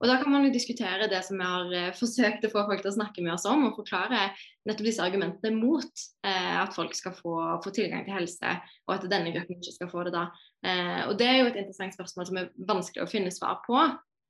Og 0.00 0.08
Da 0.08 0.16
kan 0.18 0.32
man 0.32 0.46
jo 0.46 0.52
diskutere 0.54 1.10
det 1.12 1.20
som 1.26 1.36
vi 1.36 1.48
har 1.48 1.74
uh, 1.90 1.90
forsøkt 2.00 2.46
å 2.48 2.52
få 2.52 2.64
folk 2.70 2.80
til 2.80 2.92
å 2.92 2.94
snakke 2.96 3.24
med 3.24 3.34
oss 3.34 3.44
om, 3.48 3.66
og 3.68 3.76
forklare 3.76 4.30
nettopp 4.68 4.88
disse 4.88 5.04
argumentene 5.04 5.58
mot 5.58 6.06
uh, 6.24 6.62
at 6.62 6.72
folk 6.76 6.96
skal 6.96 7.12
få, 7.18 7.36
få, 7.64 7.74
tilgang 7.76 8.06
til 8.08 8.16
helse, 8.16 8.56
og 8.88 8.96
at 8.96 9.06
denne 9.12 9.34
gruppen 9.36 9.60
ikke 9.60 9.76
skal 9.76 9.92
få 9.92 10.06
det 10.08 10.16
da. 10.16 10.30
Uh, 10.64 11.02
og 11.10 11.18
Det 11.20 11.28
er 11.28 11.38
jo 11.42 11.50
et 11.50 11.60
interessant 11.60 11.98
spørsmål 11.98 12.30
som 12.30 12.40
er 12.40 12.50
vanskelig 12.72 13.04
å 13.04 13.12
finne 13.12 13.34
svar 13.34 13.60
på. 13.66 13.76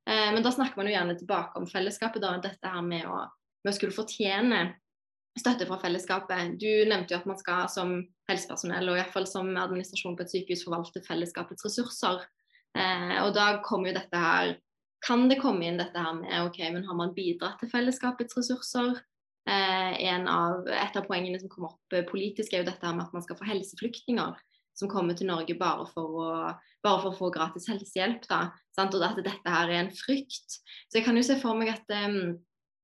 men 0.03 0.43
da 0.43 0.51
snakker 0.51 0.75
man 0.75 0.87
jo 0.89 0.91
gjerne 0.97 1.13
tilbake 1.15 1.55
om 1.55 1.67
fellesskapet, 1.69 2.19
da, 2.19 2.33
dette 2.43 2.67
her 2.67 2.81
med 2.83 3.07
å, 3.07 3.21
med 3.63 3.71
å 3.71 3.75
skulle 3.77 3.95
fortjene 3.95 4.65
støtte 5.39 5.67
fra 5.69 5.79
fellesskapet. 5.81 6.57
Du 6.61 6.69
nevnte 6.89 7.15
jo 7.15 7.19
at 7.21 7.29
man 7.29 7.39
skal 7.39 7.69
som 7.71 7.95
helsepersonell 8.29 8.91
og 8.91 8.99
i 8.99 9.05
fall 9.13 9.27
som 9.29 9.49
administrasjon 9.57 10.17
på 10.17 10.25
et 10.25 10.33
sykehus 10.33 10.65
forvalte 10.67 11.03
fellesskapets 11.07 11.65
ressurser. 11.65 12.21
Eh, 12.77 13.17
og 13.23 13.33
da 13.37 13.57
kommer 13.65 13.91
jo 13.91 13.99
dette 13.99 14.19
her 14.19 14.55
Kan 15.03 15.27
det 15.27 15.35
komme 15.41 15.67
inn 15.67 15.75
dette 15.77 15.99
her 15.99 16.13
med 16.15 16.45
OK, 16.45 16.61
men 16.71 16.85
har 16.87 16.95
man 16.95 17.11
bidratt 17.11 17.57
til 17.59 17.67
fellesskapets 17.67 18.37
ressurser? 18.37 19.01
Eh, 19.43 20.13
av, 20.31 20.63
et 20.71 20.95
av 20.95 21.03
poengene 21.03 21.41
som 21.41 21.51
kommer 21.51 21.73
opp 21.73 21.95
politisk, 22.07 22.53
er 22.53 22.63
jo 22.63 22.69
dette 22.69 22.87
her 22.87 22.95
med 22.95 23.09
at 23.09 23.17
man 23.17 23.25
skal 23.25 23.35
få 23.35 23.49
helseflyktninger 23.49 24.37
som 24.73 24.89
kommer 24.89 25.17
til 25.17 25.27
Norge 25.29 25.55
bare 25.59 25.85
for 25.91 26.15
å, 26.17 26.29
bare 26.83 27.01
for 27.01 27.11
å 27.11 27.17
få 27.17 27.29
gratis 27.35 27.67
helsehjelp. 27.69 28.25
Da, 28.29 28.45
sant? 28.75 28.95
Og 28.95 29.05
at 29.05 29.19
dette 29.21 29.55
her 29.55 29.69
er 29.69 29.83
en 29.83 29.93
frykt. 29.93 30.59
Så 30.87 30.99
jeg 30.99 31.05
kan 31.05 31.19
jo 31.19 31.25
se 31.25 31.37
for 31.41 31.57
meg 31.59 31.73
at 31.75 31.93
um, 32.07 32.37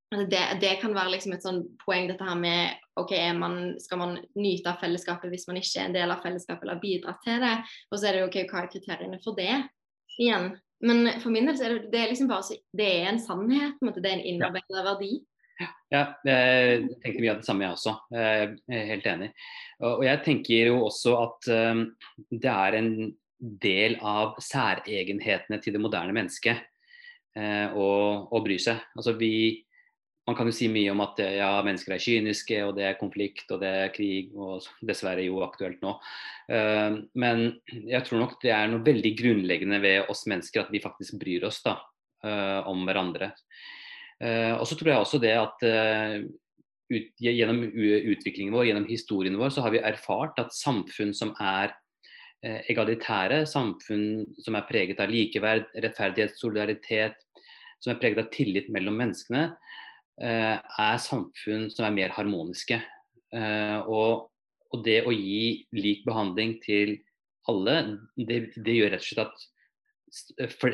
det, 0.09 0.57
det, 0.61 0.75
kan 0.81 0.93
være 0.95 1.13
liksom 1.13 1.35
et 1.35 1.43
sånn 1.45 1.59
poeng, 1.83 2.07
dette 2.09 2.25
her 2.25 2.37
med 2.37 2.79
ok, 2.97 3.11
man, 3.37 3.59
Skal 3.81 3.99
man 4.01 4.15
nyte 4.39 4.71
av 4.71 4.81
fellesskapet 4.81 5.29
hvis 5.29 5.45
man 5.49 5.59
ikke 5.59 5.83
er 5.83 5.89
en 5.89 5.97
del 5.97 6.13
av 6.13 6.23
fellesskapet 6.23 6.65
eller 6.65 6.79
har 6.79 6.81
bidratt 6.81 7.21
til 7.25 7.43
det? 7.43 7.53
Og 7.91 7.99
så 7.99 8.09
er 8.09 8.17
det 8.17 8.23
jo 8.23 8.29
ok, 8.31 8.39
hva 8.49 8.63
er 8.63 8.71
kriteriene 8.73 9.21
for 9.23 9.37
det 9.37 9.51
igjen? 10.17 10.49
Men 10.81 11.11
for 11.21 11.33
min 11.33 11.45
del 11.49 11.59
så 11.59 11.67
er 11.67 11.75
det, 11.75 11.91
det 11.93 12.01
er 12.01 12.13
liksom 12.13 12.31
bare 12.31 12.57
det 12.79 12.89
er 12.89 13.11
en 13.11 13.21
sannhet. 13.21 13.77
på 13.77 13.85
en 13.85 13.91
måte, 13.91 14.01
Det 14.01 14.09
er 14.09 14.17
en 14.17 14.27
innarbeidet 14.33 14.85
verdi. 14.89 15.11
Ja, 15.59 16.03
jeg 16.23 16.89
tenker 17.03 17.19
mye 17.19 17.31
av 17.33 17.41
det 17.41 17.47
samme, 17.49 17.65
jeg 17.65 17.75
også. 17.75 17.95
Jeg 18.15 18.51
er 18.71 18.85
helt 18.93 19.07
enig. 19.11 19.31
Og 19.83 20.05
jeg 20.07 20.21
tenker 20.23 20.69
jo 20.71 20.77
også 20.87 21.15
at 21.19 21.49
um, 21.51 21.81
det 22.31 22.53
er 22.53 22.77
en 22.79 22.93
del 23.39 23.97
av 23.99 24.39
særegenhetene 24.41 25.59
til 25.61 25.75
det 25.75 25.81
moderne 25.83 26.15
mennesket 26.15 26.65
å, 27.39 27.89
å 28.27 28.39
bry 28.43 28.57
seg. 28.59 28.81
Altså 28.97 29.13
vi 29.19 29.61
man 30.29 30.37
kan 30.37 30.49
jo 30.49 30.53
si 30.53 30.67
mye 30.69 30.91
om 30.93 31.01
at 31.01 31.17
ja, 31.23 31.49
mennesker 31.65 31.95
er 31.95 32.03
kyniske, 32.03 32.59
og 32.67 32.75
det 32.77 32.85
er 32.85 32.99
konflikt 32.99 33.49
og 33.53 33.63
det 33.63 33.69
er 33.83 33.93
krig, 33.93 34.33
og 34.37 34.67
dessverre 34.85 35.25
jo 35.25 35.41
aktuelt 35.45 35.81
nå. 35.81 35.95
Uh, 36.51 36.99
men 37.17 37.47
jeg 37.89 38.05
tror 38.05 38.21
nok 38.23 38.35
det 38.43 38.53
er 38.53 38.69
noe 38.69 38.85
veldig 38.85 39.13
grunnleggende 39.17 39.81
ved 39.81 40.11
oss 40.13 40.27
mennesker 40.29 40.63
at 40.63 40.69
vi 40.73 40.83
faktisk 40.83 41.17
bryr 41.21 41.47
oss 41.49 41.63
da, 41.65 41.79
uh, 42.25 42.61
om 42.69 42.85
hverandre. 42.87 43.33
Og 44.19 44.65
så 44.67 44.75
tror 44.75 44.89
jeg 44.91 44.99
også 44.99 45.17
det 45.23 45.29
at 45.31 45.61
ut, 45.63 47.05
gjennom 47.23 47.61
utviklingen 47.63 48.51
vår, 48.51 48.65
gjennom 48.67 48.87
historien 48.89 49.37
vår, 49.39 49.53
så 49.55 49.63
har 49.63 49.71
vi 49.71 49.79
erfart 49.79 50.41
at 50.43 50.51
samfunn 50.51 51.13
som 51.15 51.31
er 51.39 51.71
egalitære, 52.43 53.45
samfunn 53.47 54.25
som 54.43 54.57
er 54.59 54.67
preget 54.67 54.99
av 54.99 55.07
likeverd, 55.07 55.71
rettferdighet, 55.71 56.35
solidaritet, 56.35 57.15
som 57.79 57.93
er 57.93 58.01
preget 58.01 58.19
av 58.25 58.27
tillit 58.35 58.67
mellom 58.75 58.99
menneskene, 58.99 59.45
Eh, 59.53 59.87
er 60.27 60.99
samfunn 61.03 61.69
som 61.71 61.87
er 61.87 61.95
mer 61.95 62.15
harmoniske. 62.15 62.79
Eh, 63.35 63.77
og, 63.85 64.29
og, 64.71 64.81
det 64.85 65.03
å 65.05 65.13
gi 65.13 65.67
lik 65.77 66.03
behandling 66.07 66.57
til 66.63 66.97
alle, 67.49 67.75
det, 68.17 68.41
det, 68.57 68.75
gjør 68.75 68.93
rett 68.95 69.05
og 69.05 69.09
slett 69.09 69.23
at 69.29 69.47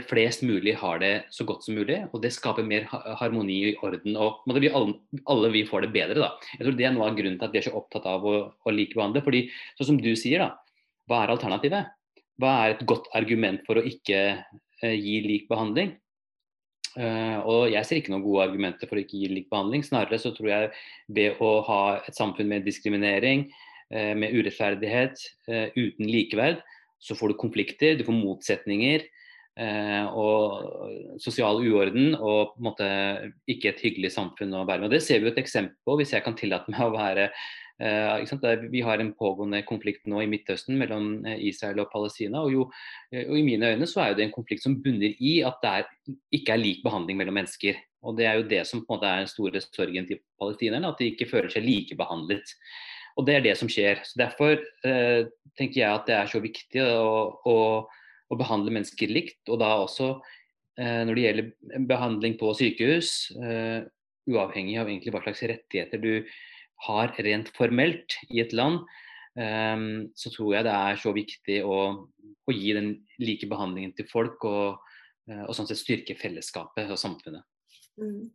flest 0.08 0.46
mulig 0.48 0.78
har 0.80 1.02
det 1.04 1.14
så 1.36 1.44
godt 1.48 1.66
som 1.66 1.75
mulig. 1.75 2.02
Og 2.16 2.22
det 2.24 2.32
skaper 2.36 2.68
mer 2.68 2.88
harmoni 3.20 3.58
i 3.72 3.74
orden. 3.84 4.16
Og 4.20 4.60
vi 4.60 4.72
alle, 4.72 4.96
alle, 5.32 5.52
vi 5.52 5.66
får 5.68 5.86
det 5.86 5.94
bedre, 5.96 6.22
da. 6.24 6.32
Jeg 6.56 6.64
tror 6.64 6.78
det 6.80 6.88
er 6.88 6.96
noe 6.96 7.10
av 7.10 7.18
grunnen 7.20 7.40
til 7.40 7.48
at 7.48 7.56
vi 7.56 7.62
er 7.62 7.68
så 7.68 7.75
opptatt 7.75 8.08
av 8.12 8.24
å, 8.28 8.38
å 8.56 8.75
likebehandle. 8.75 9.24
fordi 9.25 9.46
sånn 9.78 9.94
som 9.94 10.02
du 10.02 10.14
sier, 10.20 10.46
da. 10.46 10.56
Hva 11.10 11.24
er 11.24 11.36
alternativet? 11.36 11.92
Hva 12.42 12.56
er 12.64 12.75
et 12.75 12.88
godt 12.88 13.12
argument 13.16 13.62
for 13.68 13.80
å 13.80 13.86
ikke 13.86 14.22
eh, 14.36 14.96
gi 14.96 15.20
lik 15.28 15.52
behandling? 15.52 15.94
Uh, 16.96 17.40
og 17.44 17.74
jeg 17.74 17.84
ser 17.84 18.00
ikke 18.00 18.14
noen 18.14 18.24
gode 18.24 18.46
argumenter 18.46 18.88
for 18.88 18.96
å 18.96 19.04
ikke 19.04 19.20
gi 19.20 19.32
lik 19.32 19.50
behandling. 19.52 19.84
Snarere 19.84 20.20
så 20.22 20.32
tror 20.36 20.52
jeg 20.52 20.70
ved 21.18 21.42
å 21.44 21.58
ha 21.68 21.82
et 22.00 22.16
samfunn 22.16 22.48
med 22.52 22.64
diskriminering, 22.68 23.50
uh, 23.92 24.14
med 24.16 24.36
urettferdighet, 24.36 25.25
uh, 25.52 25.68
uten 25.75 26.08
likeverd, 26.08 26.64
så 27.04 27.18
får 27.20 27.34
du 27.34 27.42
konflikter, 27.42 28.00
du 28.00 28.08
får 28.08 28.18
motsetninger 28.24 29.12
og 29.56 31.20
sosial 31.24 31.62
uorden 31.64 32.10
og 32.18 32.50
på 32.52 32.58
en 32.60 32.66
måte 32.66 32.88
ikke 33.48 33.70
et 33.70 33.84
hyggelig 33.86 34.10
samfunn 34.12 34.52
å 34.52 34.66
være 34.68 34.82
med. 34.82 34.90
Og 34.90 34.96
Det 34.98 35.06
ser 35.06 35.22
vi 35.22 35.30
jo 35.30 35.32
et 35.32 35.40
eksempel 35.40 35.78
på, 35.88 35.96
hvis 36.02 36.12
jeg 36.12 36.25
kan 36.25 36.36
tillate 36.36 36.74
meg 36.74 36.82
å 36.84 36.92
være 36.92 37.30
vi 37.77 38.82
har 38.82 39.00
en 39.00 39.13
pågående 39.13 39.62
konflikt 39.67 40.05
nå 40.08 40.22
i 40.24 40.29
Midtøsten 40.32 40.77
mellom 40.79 41.25
eh, 41.25 41.41
Israel 41.50 41.82
og 41.84 41.91
Palestina. 41.91 42.41
Og, 42.41 42.51
jo, 42.53 42.67
eh, 43.12 43.27
og 43.27 43.38
I 43.38 43.44
mine 43.44 43.74
øyne 43.74 43.88
så 43.88 44.01
er 44.05 44.15
det 44.15 44.24
en 44.24 44.32
konflikt 44.32 44.63
som 44.63 44.77
bunner 44.82 45.15
i 45.20 45.41
at 45.44 45.60
det 45.62 45.72
er, 45.72 45.89
ikke 46.39 46.55
er 46.55 46.62
lik 46.62 46.84
behandling 46.86 47.20
mellom 47.20 47.36
mennesker. 47.36 47.75
Og 48.05 48.15
Det 48.17 48.25
er 48.25 48.38
jo 48.38 48.48
det 48.48 48.62
som 48.67 48.86
på 48.86 48.94
en 48.94 49.00
måte 49.00 49.10
er 49.10 49.24
den 49.24 49.32
store 49.32 49.62
sorgen 49.62 50.08
til 50.08 50.22
palestinerne, 50.39 50.88
at 50.88 51.00
de 51.00 51.10
ikke 51.12 51.27
føler 51.27 51.50
seg 51.50 51.65
likebehandlet. 51.65 52.55
Og 53.17 53.25
Det 53.25 53.36
er 53.36 53.44
det 53.44 53.58
som 53.58 53.72
skjer. 53.72 54.03
Så 54.05 54.20
Derfor 54.22 54.55
eh, 54.86 55.27
tenker 55.58 55.82
jeg 55.82 55.91
at 55.91 56.08
det 56.08 56.15
er 56.15 56.32
så 56.32 56.39
viktig 56.39 56.84
å, 56.86 57.41
å, 57.44 57.58
å 58.29 58.39
behandle 58.39 58.72
mennesker 58.72 59.12
likt. 59.12 59.41
Og 59.50 59.60
da 59.60 59.74
også 59.82 60.13
eh, 60.79 61.01
når 61.03 61.13
det 61.15 61.27
gjelder 61.27 61.88
behandling 61.91 62.39
på 62.39 62.55
sykehus 62.55 63.34
uavhengig 64.25 64.79
av 64.82 64.88
egentlig 64.89 65.12
hva 65.13 65.22
slags 65.22 65.44
rettigheter 65.46 66.01
du 66.01 66.13
har 66.88 67.15
rent 67.25 67.51
formelt 67.55 68.17
i 68.29 68.41
et 68.44 68.53
land, 68.53 68.82
um, 69.39 69.88
så 70.15 70.32
tror 70.34 70.55
jeg 70.58 70.67
det 70.67 70.75
er 70.75 71.01
så 71.01 71.13
viktig 71.15 71.60
å, 71.65 71.79
å 72.46 72.55
gi 72.55 72.74
den 72.77 72.91
like 73.24 73.48
behandlingen 73.50 73.96
til 73.98 74.10
folk, 74.12 74.44
og, 74.44 74.82
uh, 75.32 75.44
og 75.48 75.53
sånn 75.58 75.70
sett 75.72 75.82
styrke 75.82 76.17
fellesskapet 76.20 76.91
og 76.91 77.00
samfunnet. 77.01 77.46
Mm. 78.01 78.27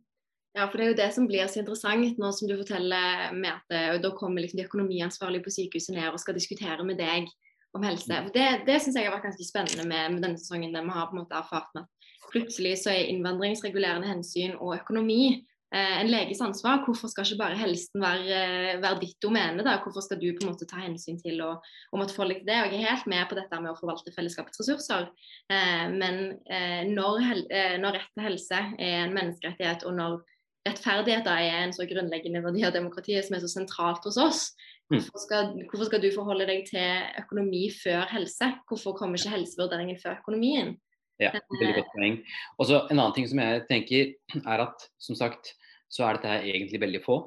Ja, 0.51 0.65
for 0.67 0.77
det 0.77 0.83
er 0.83 0.89
jo 0.91 0.97
det 0.99 1.11
som 1.15 1.27
blir 1.29 1.47
så 1.47 1.61
interessant 1.61 2.17
nå 2.19 2.31
som 2.35 2.49
du 2.49 2.57
forteller 2.59 3.31
at 3.31 3.71
eh, 3.71 3.93
da 4.03 4.09
kommer 4.17 4.43
liksom 4.43 4.59
de 4.59 4.65
økonomiansvarlige 4.67 5.45
på 5.45 5.53
sykehuset 5.55 5.95
ned 5.95 6.09
og 6.09 6.19
skal 6.19 6.35
diskutere 6.35 6.83
med 6.83 6.99
deg 6.99 7.29
om 7.77 7.85
helse. 7.87 8.11
For 8.11 8.33
Det, 8.35 8.47
det 8.67 8.81
syns 8.83 8.97
jeg 8.99 9.07
har 9.07 9.15
vært 9.15 9.29
ganske 9.29 9.47
spennende 9.47 9.85
med, 9.87 10.17
med 10.17 10.25
denne 10.25 10.41
sesongen, 10.41 10.73
der 10.75 10.83
vi 10.83 10.95
har 10.97 11.07
på 11.07 11.15
en 11.15 11.21
måte 11.21 11.39
erfart 11.39 11.71
med 11.77 11.85
at 11.85 12.11
plutselig 12.33 12.73
så 12.81 12.91
er 12.91 13.07
innvandringsregulerende 13.13 14.11
hensyn 14.11 14.57
og 14.57 14.75
økonomi 14.75 15.21
eh, 15.31 15.39
en 15.71 16.09
leges 16.11 16.41
ansvar. 16.43 16.81
Hvorfor 16.83 17.07
skal 17.07 17.23
ikke 17.23 17.39
bare 17.39 17.55
helsen 17.55 18.01
være, 18.03 18.39
være, 18.83 18.97
ditt 18.99 19.15
domene? 19.23 19.63
da? 19.63 19.77
Hvorfor 19.79 20.03
skal 20.03 20.19
du 20.19 20.27
på 20.35 20.43
en 20.43 20.51
måte 20.51 20.67
ta 20.67 20.81
hensyn 20.83 21.19
til 21.21 21.39
å, 21.45 21.53
å 21.61 21.99
måtte 21.99 22.15
forholde 22.15 22.43
det? 22.47 22.57
Og 22.59 22.75
jeg 22.75 22.81
er 22.81 22.89
helt 22.89 23.07
med 23.11 23.23
på 23.29 23.37
dette 23.39 23.61
med 23.61 23.71
å 23.71 23.77
forvalte 23.79 24.11
fellesskapets 24.15 24.59
ressurser, 24.59 25.07
eh, 25.53 25.85
men 25.93 26.19
eh, 26.51 26.83
når, 26.91 27.23
eh, 27.47 27.77
når 27.79 28.01
rett 28.01 28.11
til 28.11 28.27
helse 28.27 28.59
er 28.75 28.97
en 29.05 29.15
menneskerettighet, 29.15 29.87
og 29.87 29.95
når 29.95 30.19
rettferdighet 30.67 31.25
da, 31.25 31.37
er 31.41 31.63
en 31.63 31.73
så 31.73 31.87
grunnleggende 31.89 32.43
verdi 32.43 32.65
av 32.67 32.75
demokratiet 32.75 33.25
som 33.25 33.37
er 33.37 33.43
så 33.43 33.49
sentralt 33.51 34.05
hos 34.05 34.19
oss. 34.21 34.43
Mm. 34.91 34.99
Hvorfor 34.99 35.23
skal, 35.23 35.51
hvorfor 35.71 35.87
skal, 35.87 36.03
du 36.03 36.11
forholde 36.13 36.47
deg 36.49 36.65
til 36.67 37.05
økonomi 37.23 37.63
før 37.73 38.05
helse? 38.11 38.51
Hvorfor 38.69 38.95
kommer 38.97 39.19
ikke 39.19 39.37
helsevurderingen 39.37 39.99
før 40.01 40.19
økonomien? 40.19 40.75
Ja, 41.21 41.31
veldig 41.53 41.75
godt 41.77 41.91
poeng. 41.93 42.19
Og 42.57 42.67
så 42.67 42.83
En 42.89 42.97
annen 42.97 43.13
ting 43.15 43.27
som 43.29 43.39
jeg 43.41 43.65
tenker, 43.69 44.13
er 44.41 44.63
at 44.65 44.87
som 45.01 45.17
sagt, 45.17 45.53
så 45.91 46.07
er 46.07 46.17
dette 46.17 46.35
egentlig 46.53 46.81
veldig 46.81 47.03
få 47.03 47.19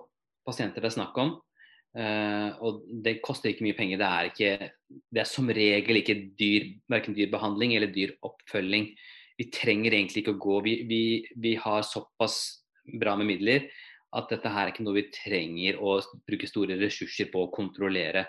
pasienter 0.44 0.84
det 0.84 0.90
er 0.90 0.98
snakk 0.98 1.18
om. 1.20 1.34
Uh, 1.94 2.50
og 2.66 2.82
det 3.04 3.20
koster 3.24 3.52
ikke 3.52 3.66
mye 3.68 3.78
penger. 3.78 4.00
Det 4.00 4.08
er, 4.08 4.30
ikke, 4.30 5.00
det 5.14 5.22
er 5.22 5.30
som 5.30 5.50
regel 5.54 6.00
ikke 6.00 6.18
dyr, 6.38 6.68
verken 6.90 7.16
dyr 7.16 7.30
behandling 7.32 7.76
eller 7.76 7.92
dyr 7.94 8.16
oppfølging. 8.26 8.90
Vi 9.38 9.48
trenger 9.54 9.94
egentlig 9.94 10.24
ikke 10.24 10.34
å 10.34 10.42
gå. 10.42 10.60
Vi, 10.66 10.76
vi, 10.90 11.02
vi 11.42 11.54
har 11.62 11.86
såpass 11.86 12.38
bra 13.00 13.14
med 13.18 13.30
midler 13.30 13.68
at 14.14 14.30
dette 14.30 14.50
her 14.50 14.66
er 14.68 14.74
ikke 14.74 14.84
noe 14.86 15.00
vi 15.00 15.10
trenger 15.14 15.78
å 15.82 15.96
bruke 16.28 16.46
store 16.50 16.76
ressurser 16.78 17.30
på 17.32 17.46
å 17.46 17.52
kontrollere. 17.54 18.26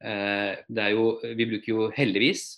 Uh, 0.00 0.56
det 0.68 0.88
er 0.88 0.96
jo, 0.96 1.10
vi 1.36 1.48
bruker 1.52 1.72
jo 1.72 1.90
heldigvis 1.96 2.48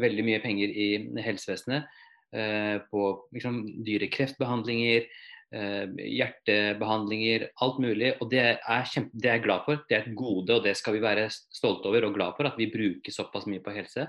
veldig 0.00 0.24
mye 0.26 0.42
penger 0.44 0.72
i 0.72 0.88
helsevesenet 1.24 1.88
uh, 2.36 2.76
på 2.90 3.08
liksom, 3.36 3.62
dyre 3.86 4.08
kreftbehandlinger, 4.12 5.06
eh, 5.06 5.34
hjertebehandlinger, 5.52 7.46
alt 7.62 7.76
mulig. 7.80 8.10
Og 8.20 8.30
det 8.32 8.42
er, 8.42 8.88
kjempe, 8.90 9.14
det 9.14 9.30
er 9.30 9.38
jeg 9.38 9.44
glad 9.46 9.64
for. 9.64 9.82
Det 9.88 9.96
er 9.96 10.04
et 10.04 10.18
gode, 10.18 10.56
og 10.56 10.64
det 10.66 10.74
skal 10.78 10.96
vi 10.96 11.02
være 11.04 11.28
stolte 11.30 11.90
over 11.90 12.08
og 12.08 12.16
glad 12.18 12.36
for 12.38 12.50
at 12.50 12.58
vi 12.58 12.66
bruker 12.72 13.14
såpass 13.14 13.46
mye 13.50 13.62
på 13.64 13.74
helse. 13.76 14.08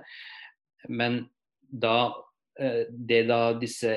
Men 0.90 1.22
da, 1.62 2.12
det 2.90 3.22
da 3.30 3.42
disse 3.60 3.94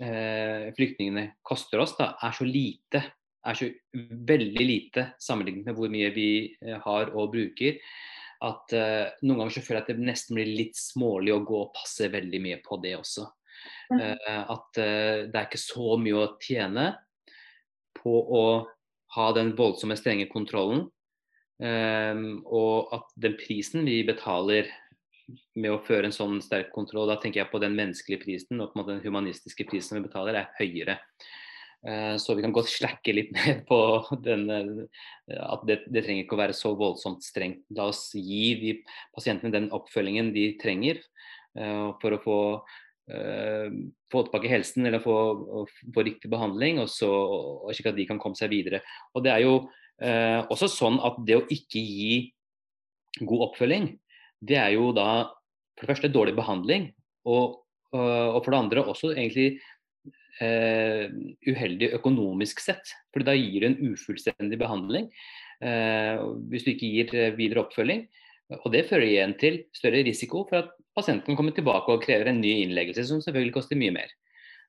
eh, 0.00 0.72
flyktningene 0.76 1.28
koster 1.42 1.82
oss, 1.84 1.96
da, 1.98 2.14
er 2.22 2.34
så 2.36 2.46
lite, 2.48 3.02
er 3.44 3.58
så 3.58 3.68
veldig 4.02 4.66
lite 4.66 5.06
sammenlignet 5.20 5.68
med 5.68 5.78
hvor 5.78 5.92
mye 5.92 6.10
vi 6.14 6.28
eh, 6.64 6.76
har 6.84 7.12
og 7.14 7.32
bruker, 7.34 7.80
at 8.44 8.76
eh, 8.76 9.14
noen 9.24 9.42
ganger 9.42 9.56
så 9.56 9.64
føler 9.64 9.80
jeg 9.80 9.86
at 9.86 9.92
det 9.92 10.08
nesten 10.10 10.38
blir 10.38 10.52
litt 10.52 10.78
smålig 10.78 11.34
å 11.34 11.42
gå 11.46 11.60
og 11.60 11.72
passe 11.76 12.10
veldig 12.12 12.40
mye 12.44 12.60
på 12.64 12.80
det 12.82 12.96
også. 12.98 13.28
Eh, 13.94 14.42
at 14.54 14.80
eh, 14.80 15.24
det 15.28 15.38
er 15.38 15.48
ikke 15.48 15.60
så 15.60 15.96
mye 16.00 16.22
å 16.22 16.30
tjene 16.42 16.88
på 17.98 18.14
å 18.14 18.44
ha 19.14 19.26
den 19.36 19.54
voldsomme, 19.56 19.96
strenge 19.98 20.26
kontrollen. 20.30 20.88
Um, 21.62 22.40
og 22.50 22.90
at 22.96 23.12
den 23.22 23.36
prisen 23.38 23.86
vi 23.86 24.00
betaler 24.02 24.66
med 25.54 25.70
å 25.70 25.78
føre 25.86 26.08
en 26.08 26.14
sånn 26.14 26.40
sterk 26.42 26.72
kontroll, 26.74 27.06
da 27.08 27.16
tenker 27.22 27.44
jeg 27.44 27.50
på 27.52 27.60
den 27.62 27.76
menneskelige 27.78 28.24
prisen 28.24 28.58
og 28.58 28.72
på 28.72 28.76
en 28.76 28.82
måte 28.82 28.96
den 28.96 29.04
humanistiske 29.04 29.66
prisen 29.70 29.96
vi 29.96 30.04
betaler, 30.08 30.40
er 30.40 30.50
høyere. 30.58 30.98
Eh, 31.86 32.16
så 32.20 32.34
vi 32.34 32.42
kan 32.44 32.52
godt 32.56 32.72
slakke 32.72 33.14
litt 33.14 33.30
ned 33.38 33.62
på 33.68 33.78
den, 34.24 34.48
eh, 34.50 35.40
at 35.46 35.64
det, 35.68 35.82
det, 35.86 36.02
trenger 36.02 36.26
ikke 36.26 36.36
å 36.36 36.42
være 36.42 36.58
så 36.58 36.74
voldsomt 36.80 37.24
strengt. 37.24 37.62
La 37.76 37.88
oss 37.92 38.08
gi 38.18 38.46
de 38.60 38.76
pasientene 39.14 39.54
den 39.54 39.70
oppfølgingen 39.74 40.34
de 40.34 40.50
trenger 40.60 41.02
for 41.54 42.10
å 42.10 42.16
få, 42.18 42.36
få 43.04 44.20
tilbake 44.24 44.48
helsen 44.48 44.86
eller 44.88 45.02
få, 45.04 45.14
få 45.92 46.04
riktig 46.06 46.30
behandling, 46.32 46.78
og 46.80 46.88
så, 46.88 47.10
og 47.10 47.74
slik 47.76 47.90
at 47.90 47.98
de 47.98 48.06
kan 48.08 48.20
komme 48.22 48.38
seg 48.38 48.52
videre. 48.54 48.80
Og 49.12 49.26
Det 49.26 49.32
er 49.34 49.42
jo 49.44 49.58
eh, 50.00 50.40
også 50.48 50.70
sånn 50.72 50.96
at 51.04 51.18
det 51.28 51.36
å 51.36 51.44
ikke 51.52 51.82
gi 51.84 52.16
god 53.20 53.50
oppfølging, 53.50 53.90
det 54.40 54.56
er 54.60 54.72
jo 54.76 54.88
da 54.96 55.28
for 55.74 55.84
det 55.84 55.92
første 55.92 56.12
dårlig 56.14 56.34
behandling, 56.38 56.88
og, 57.28 57.60
og 57.94 58.40
for 58.40 58.52
det 58.52 58.58
andre 58.58 58.82
også 58.88 59.12
egentlig 59.14 59.58
eh, 60.42 61.06
uheldig 61.46 61.92
økonomisk 61.98 62.62
sett. 62.62 62.94
For 63.12 63.24
da 63.26 63.34
gir 63.36 63.62
du 63.62 63.68
en 63.70 63.80
ufullstendig 63.92 64.58
behandling 64.60 65.10
eh, 65.60 66.20
hvis 66.50 66.66
du 66.66 66.74
ikke 66.74 66.92
gir 66.96 67.14
eh, 67.18 67.34
videre 67.38 67.64
oppfølging. 67.64 68.06
Og 68.60 68.68
Det 68.74 68.84
fører 68.88 69.08
igjen 69.08 69.36
til 69.40 69.62
større 69.74 70.04
risiko 70.06 70.44
for 70.48 70.64
at 70.64 70.74
pasienten 70.96 71.36
kommer 71.38 71.54
tilbake 71.56 71.92
og 71.92 72.04
krever 72.04 72.30
en 72.30 72.40
ny 72.42 72.52
innleggelse, 72.64 73.06
som 73.08 73.22
selvfølgelig 73.24 73.56
koster 73.56 73.78
mye 73.80 73.94
mer. 73.94 74.14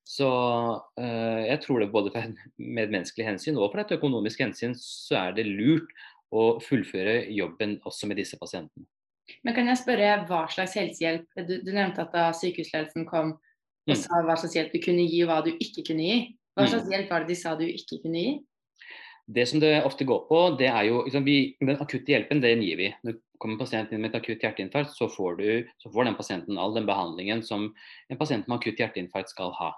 Så 0.05 0.27
eh, 1.01 1.45
jeg 1.49 1.61
tror 1.63 1.81
det 1.81 1.91
både 1.93 2.11
med 2.57 2.83
et 2.83 2.93
menneskelig 2.93 3.29
hensyn 3.29 3.57
og 3.57 3.71
for 3.71 3.81
et 3.81 3.95
økonomisk 3.97 4.43
hensyn 4.45 4.75
så 4.77 5.17
er 5.27 5.39
det 5.39 5.47
lurt 5.49 5.89
å 6.35 6.55
fullføre 6.63 7.23
jobben 7.33 7.79
også 7.85 8.09
med 8.09 8.19
disse 8.21 8.37
pasientene. 8.41 8.85
Men 9.41 9.55
kan 9.57 9.69
jeg 9.69 9.81
spørre 9.81 10.09
hva 10.29 10.43
slags 10.53 10.75
helsehjelp 10.77 11.39
Du, 11.47 11.55
du 11.65 11.71
nevnte 11.73 12.03
at 12.03 12.11
da 12.13 12.27
sykehusledelsen 12.37 13.07
kom 13.09 13.33
og 13.85 13.93
mm. 13.93 14.01
sa 14.01 14.19
hva 14.25 14.35
slags 14.37 14.57
hjelp 14.57 14.73
du 14.73 14.81
kunne 14.83 15.05
gi 15.05 15.23
og 15.23 15.31
hva 15.31 15.39
du 15.45 15.51
ikke 15.53 15.85
kunne 15.89 16.05
gi. 16.05 16.19
Hva 16.57 16.65
mm. 16.65 16.69
slags 16.71 16.91
hjelp 16.93 17.11
var 17.13 17.25
det 17.25 17.33
de 17.33 17.37
sa 17.37 17.53
du 17.57 17.65
ikke 17.65 17.99
kunne 18.03 18.21
gi? 18.21 18.35
Det 19.25 19.45
som 19.49 19.59
det 19.59 19.79
ofte 19.87 20.05
går 20.05 20.25
på, 20.29 20.39
det 20.59 20.67
er 20.69 20.83
jo 20.89 21.01
liksom, 21.05 21.23
vi, 21.25 21.55
Den 21.59 21.79
akutte 21.81 22.13
hjelpen, 22.13 22.43
den 22.43 22.61
gir 22.61 22.77
vi. 22.77 22.91
Når 23.03 23.17
kommer 23.41 23.59
pasienten 23.59 23.97
inn 23.97 24.03
med 24.05 24.13
et 24.13 24.19
akutt 24.19 24.43
hjerteinfarkt, 24.45 24.93
så 24.95 25.09
får, 25.11 25.39
du, 25.39 25.71
så 25.81 25.91
får 25.93 26.07
den 26.07 26.17
pasienten 26.17 26.59
all 26.61 26.75
den 26.75 26.85
behandlingen 26.87 27.41
som 27.45 27.71
en 28.09 28.19
pasient 28.19 28.47
med 28.47 28.59
akutt 28.59 28.79
hjerteinfarkt 28.79 29.33
skal 29.33 29.51
ha. 29.57 29.71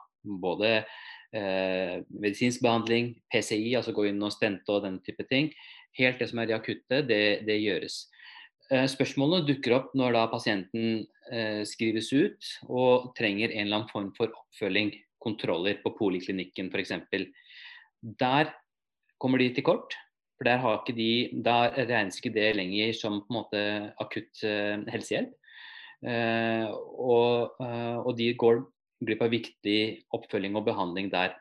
Både 0.43 0.73
eh, 0.75 1.95
medisinsk 2.11 2.61
behandling, 2.65 3.13
PCI, 3.33 3.71
altså 3.79 3.95
gå 3.95 4.09
inn 4.09 4.21
og 4.23 4.35
stente 4.35 4.73
og 4.73 4.83
den 4.85 4.99
type 5.05 5.25
ting. 5.31 5.49
Helt 5.97 6.19
det 6.21 6.29
som 6.29 6.43
er 6.43 6.51
det 6.51 6.59
akutte, 6.59 7.01
det, 7.07 7.23
det 7.47 7.59
gjøres. 7.63 8.03
Eh, 8.67 8.85
spørsmålene 8.91 9.47
dukker 9.47 9.77
opp 9.77 9.93
når 9.95 10.17
da 10.17 10.27
pasienten 10.31 11.05
eh, 11.31 11.63
skrives 11.67 12.11
ut 12.11 12.53
og 12.67 13.13
trenger 13.17 13.53
en 13.53 13.67
eller 13.67 13.81
annen 13.81 13.91
form 13.93 14.11
for 14.17 14.33
oppfølging, 14.43 14.91
kontroller 15.23 15.79
på 15.81 15.95
poliklinikken 15.97 16.69
f.eks. 16.71 16.93
Der 18.19 18.51
kommer 19.21 19.41
de 19.41 19.49
til 19.55 19.65
kort. 19.65 19.95
For 20.37 20.45
der, 20.45 20.61
ikke 20.77 20.93
de, 20.93 21.41
der 21.41 21.73
regnes 21.89 22.19
ikke 22.19 22.35
det 22.35 22.51
lenger 22.59 22.93
som 22.93 23.21
på 23.25 23.31
en 23.31 23.37
måte 23.39 23.61
akutt 24.01 24.43
eh, 24.45 24.77
helsehjelp. 24.93 25.31
Eh, 26.05 26.67
og, 26.69 27.57
eh, 27.63 27.97
og, 28.03 28.11
de 28.19 28.29
går 28.37 28.61
glipp 29.01 29.23
av 29.25 29.33
viktig 29.33 29.79
oppfølging 30.13 30.57
og 30.59 30.67
behandling 30.67 31.09
der. 31.09 31.33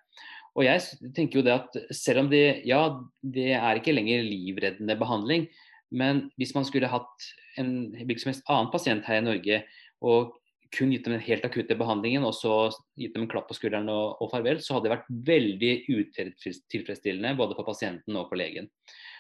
Og 0.57 0.65
jeg 0.65 1.13
tenker 1.13 1.43
jo 1.43 1.45
det 1.45 1.53
at 1.59 1.77
selv 1.93 2.25
om 2.25 2.31
det, 2.33 2.63
ja, 2.65 2.81
det 3.21 3.51
er 3.59 3.77
ikke 3.77 3.93
lenger 3.93 4.25
livreddende 4.25 4.97
behandling, 4.97 5.45
men 5.93 6.31
hvis 6.41 6.55
man 6.57 6.65
skulle 6.65 6.89
hatt 6.89 7.29
en 7.61 7.93
hvilken 7.93 8.23
som 8.23 8.33
helst 8.33 8.49
annen 8.49 8.73
pasient 8.73 9.05
her 9.05 9.21
i 9.21 9.27
Norge 9.27 9.61
og 10.05 10.33
kun 10.75 10.93
gitt 10.93 11.05
dem 11.07 11.15
den 11.17 11.25
helt 11.27 11.45
akutte 11.47 11.77
behandlingen 11.79 12.25
og 12.27 12.35
så 12.37 12.55
gitt 12.99 13.15
dem 13.15 13.27
en 13.27 13.31
klapp 13.31 13.49
på 13.51 13.57
skulderen 13.57 13.91
og, 13.93 14.23
og 14.23 14.31
farvel, 14.33 14.61
så 14.63 14.77
hadde 14.77 14.89
det 14.89 14.95
vært 14.95 15.11
veldig 15.31 15.73
utilfredsstillende 15.89 17.35
både 17.39 17.59
for 17.59 17.69
pasienten 17.69 18.19
og 18.19 18.31
for 18.31 18.41
legen. 18.41 18.71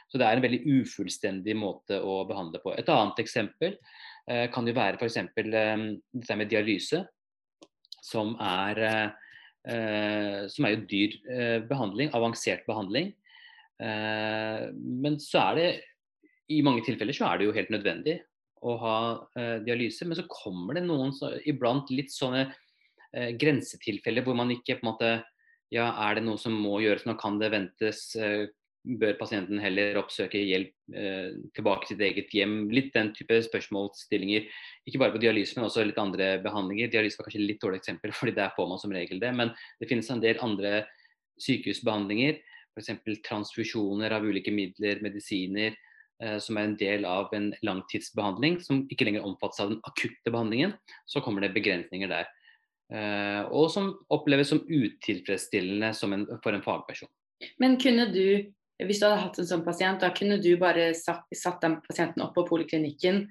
Så 0.07 0.21
det 0.21 0.27
er 0.27 0.39
en 0.39 0.45
veldig 0.45 0.63
ufullstendig 0.81 1.57
måte 1.59 1.99
å 1.99 2.21
behandle 2.29 2.61
på. 2.63 2.73
Et 2.79 2.91
annet 2.93 3.23
eksempel 3.23 3.75
eh, 3.75 4.47
kan 4.55 4.67
jo 4.69 4.75
være 4.77 5.01
f.eks. 5.01 5.19
Eh, 5.23 5.87
dette 6.15 6.39
med 6.39 6.51
dialyse, 6.53 7.03
som 8.07 8.37
er, 8.43 8.83
eh, 9.67 10.47
som 10.53 10.69
er 10.69 10.77
jo 10.77 10.85
dyr 10.93 11.19
eh, 11.27 11.59
behandling, 11.67 12.13
avansert 12.15 12.63
behandling. 12.71 13.11
Eh, 13.83 14.69
men 14.75 15.19
så 15.23 15.43
er 15.51 15.59
det 15.59 15.69
i 16.55 16.63
mange 16.63 16.85
tilfeller 16.87 17.17
så 17.17 17.33
er 17.33 17.41
det 17.41 17.49
jo 17.49 17.57
helt 17.57 17.73
nødvendig 17.75 18.21
å 18.64 18.77
ha 18.81 18.99
eh, 19.37 19.57
dialyse, 19.66 20.07
men 20.09 20.19
så 20.19 20.27
kommer 20.31 20.79
det 20.79 20.87
noen 20.87 21.12
så, 21.14 21.35
iblant 21.49 21.90
litt 21.92 22.12
sånne 22.14 22.47
eh, 22.47 23.33
grensetilfeller 23.38 24.25
hvor 24.25 24.38
man 24.38 24.53
ikke 24.55 24.79
på 24.79 24.87
en 24.87 24.92
måte 24.92 25.16
Ja, 25.75 25.90
er 26.07 26.14
det 26.14 26.23
noe 26.23 26.38
som 26.38 26.55
må 26.55 26.79
gjøres 26.79 27.05
nå? 27.09 27.16
Kan 27.19 27.40
det 27.40 27.51
ventes? 27.51 28.09
Eh, 28.14 28.47
bør 28.87 29.16
pasienten 29.19 29.59
heller 29.59 29.99
oppsøke 29.99 30.38
hjelp 30.38 30.95
eh, 30.95 31.33
tilbake 31.59 31.88
til 31.88 31.97
sitt 31.97 32.05
eget 32.07 32.35
hjem? 32.38 32.69
Litt 32.71 32.92
den 32.95 33.11
type 33.16 33.40
spørsmålsstillinger. 33.49 34.47
Ikke 34.87 35.01
bare 35.03 35.16
på 35.16 35.23
dialyse, 35.25 35.57
men 35.59 35.66
også 35.66 35.83
litt 35.88 35.99
andre 35.99 36.37
behandlinger. 36.45 36.92
Dialyse 36.92 37.19
var 37.19 37.27
kanskje 37.27 37.42
litt 37.42 37.59
dårlig 37.64 37.83
eksempel, 37.83 38.14
fordi 38.21 38.37
der 38.38 38.55
får 38.55 38.71
man 38.71 38.83
som 38.83 38.95
regel 38.95 39.19
det. 39.23 39.33
Men 39.35 39.51
det 39.83 39.90
finnes 39.90 40.12
en 40.14 40.23
del 40.23 40.38
andre 40.47 40.85
sykehusbehandlinger 41.42 42.38
f.eks. 42.77 43.21
transfusjoner 43.25 44.12
av 44.12 44.25
ulike 44.27 44.53
midler, 44.53 45.01
medisiner, 45.05 45.77
som 46.40 46.57
er 46.57 46.64
en 46.64 46.76
del 46.81 47.05
av 47.05 47.35
en 47.37 47.50
langtidsbehandling, 47.66 48.55
som 48.64 48.87
ikke 48.88 49.05
lenger 49.05 49.26
omfattes 49.29 49.61
av 49.61 49.74
den 49.74 49.83
akutte 49.85 50.33
behandlingen, 50.33 50.72
så 51.05 51.20
kommer 51.20 51.44
det 51.44 51.52
begrensninger 51.52 52.09
der. 52.09 52.31
Eh, 52.92 53.42
og 53.50 53.70
som 53.74 53.90
oppleves 54.14 54.52
som 54.52 54.62
utilfredsstillende 54.62 55.90
som 55.94 56.12
en, 56.14 56.26
for 56.42 56.55
en 56.55 56.62
fagperson. 56.62 57.11
Men 57.59 57.74
kunne 57.83 58.07
du, 58.14 58.52
hvis 58.83 59.00
du 59.00 59.09
hadde 59.09 59.24
hatt 59.24 59.40
en 59.42 59.48
sånn 59.48 59.64
pasient, 59.66 60.05
da 60.05 60.12
kunne 60.14 60.38
du 60.42 60.52
bare 60.61 60.92
satt, 60.94 61.26
satt 61.35 61.64
den 61.64 61.81
pasienten 61.87 62.22
opp 62.24 62.37
på 62.37 62.46
poliklinikken 62.48 63.24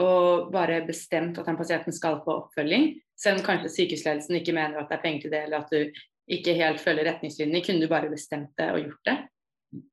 og 0.00 0.48
bare 0.54 0.80
bestemt 0.86 1.36
at 1.36 1.48
den 1.50 1.58
pasienten 1.58 1.92
skal 1.92 2.22
på 2.24 2.32
oppfølging, 2.32 2.94
selv 3.20 3.42
om 3.42 3.46
kanskje 3.50 3.74
sykehusledelsen 3.74 4.38
ikke 4.38 4.54
mener 4.56 4.80
at 4.80 4.88
det 4.88 4.96
er 4.96 5.02
penger 5.02 5.26
til 5.26 5.34
det, 5.34 5.42
eller 5.44 5.66
at 5.66 5.74
du 5.74 6.32
ikke 6.32 6.54
helt 6.56 6.80
følger 6.80 7.10
retningslinjene, 7.10 7.60
kunne 7.66 7.84
du 7.84 7.92
bare 7.92 8.08
bestemt 8.08 8.54
det 8.56 8.70
og 8.72 8.80
gjort 8.86 9.10
det? 9.10 9.16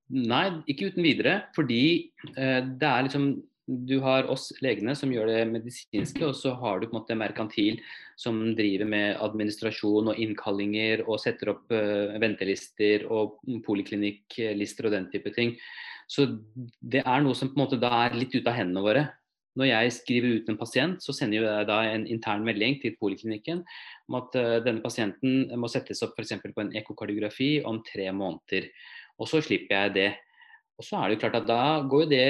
Nei, 0.10 0.46
ikke 0.68 0.90
uten 0.92 1.06
videre. 1.06 1.36
Fordi 1.56 1.84
eh, 2.36 2.60
det 2.66 2.90
er 2.90 3.06
liksom 3.08 3.32
du 3.70 4.00
har 4.02 4.26
oss 4.32 4.50
legene 4.64 4.96
som 4.98 5.12
gjør 5.14 5.30
det 5.30 5.42
medisinske, 5.52 6.24
og 6.26 6.34
så 6.38 6.56
har 6.58 6.80
du 6.80 6.88
på 6.88 6.96
en 6.96 7.02
måte 7.02 7.18
merkantil 7.18 7.78
som 8.20 8.42
driver 8.58 8.90
med 8.90 9.20
administrasjon 9.22 10.10
og 10.10 10.22
innkallinger 10.22 11.06
og 11.06 11.22
setter 11.22 11.54
opp 11.54 11.70
uh, 11.74 12.18
ventelister 12.22 13.06
og 13.14 13.38
poliklinikklister 13.68 14.90
og 14.90 14.96
den 14.98 15.08
type 15.14 15.34
ting. 15.36 15.56
Så 16.10 16.26
det 16.82 17.04
er 17.06 17.22
noe 17.22 17.38
som 17.38 17.52
på 17.52 17.60
en 17.60 17.66
måte 17.68 17.82
da 17.82 17.94
er 18.08 18.18
litt 18.18 18.34
ute 18.34 18.48
av 18.50 18.58
hendene 18.58 18.86
våre. 18.86 19.06
Når 19.60 19.70
jeg 19.70 19.94
skriver 19.94 20.40
ut 20.40 20.50
en 20.50 20.58
pasient, 20.58 21.04
så 21.04 21.14
sender 21.14 21.44
jeg 21.44 21.68
da 21.70 21.80
en 21.86 22.06
intern 22.10 22.46
melding 22.48 22.80
til 22.82 22.96
poliklinikken 22.98 23.62
om 24.10 24.18
at 24.24 24.38
uh, 24.40 24.56
denne 24.66 24.82
pasienten 24.82 25.46
må 25.62 25.70
settes 25.70 26.02
opp 26.06 26.18
f.eks. 26.18 26.40
på 26.42 26.66
en 26.66 26.74
ekokardiografi 26.80 27.60
om 27.70 27.84
tre 27.86 28.10
måneder. 28.10 28.72
Og 29.20 29.30
så 29.30 29.42
slipper 29.44 29.76
jeg 29.76 29.96
det. 29.98 30.10
Og 30.80 30.86
så 30.88 30.96
er 30.96 31.10
det 31.10 31.18
jo 31.18 31.22
klart 31.26 31.42
at 31.42 31.48
Da 31.50 31.64
går 31.92 32.06
det 32.08 32.24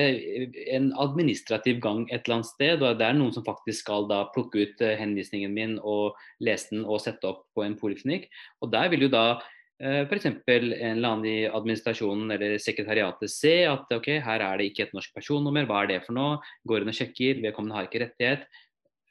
en 0.74 0.90
administrativ 0.98 1.78
gang 1.84 2.08
et 2.10 2.26
eller 2.26 2.40
annet 2.40 2.50
sted. 2.50 2.82
og 2.82 2.98
Det 2.98 3.06
er 3.06 3.14
noen 3.14 3.34
som 3.34 3.46
faktisk 3.46 3.86
skal 3.86 4.10
da 4.10 4.24
plukke 4.34 4.66
ut 4.66 4.82
eh, 4.82 4.98
henvisningen 4.98 5.54
min 5.54 5.78
og 5.80 6.18
lese 6.42 6.74
den 6.74 6.84
og 6.86 7.02
sette 7.04 7.30
opp 7.30 7.46
på 7.54 7.64
en 7.64 7.78
poliklinikk. 7.78 8.26
Og 8.62 8.72
Der 8.74 8.90
vil 8.90 9.06
jo 9.06 9.12
da 9.14 9.40
eh, 9.80 10.02
f.eks. 10.02 10.26
en 10.26 10.38
eller 10.50 11.10
annen 11.12 11.30
i 11.30 11.46
administrasjonen 11.46 12.34
eller 12.34 12.58
sekretariatet 12.58 13.30
se 13.30 13.54
at 13.70 13.86
ok, 13.94 14.16
her 14.26 14.42
er 14.42 14.58
det 14.58 14.72
ikke 14.72 14.88
et 14.88 14.98
norsk 14.98 15.14
personnummer, 15.14 15.70
hva 15.70 15.84
er 15.84 15.94
det 15.94 16.02
for 16.08 16.18
noe? 16.18 16.42
Går 16.66 16.82
inn 16.82 16.90
og 16.90 16.98
sjekker, 16.98 17.44
vedkommende 17.46 17.78
har 17.78 17.86
ikke 17.86 18.06
rettighet, 18.08 18.50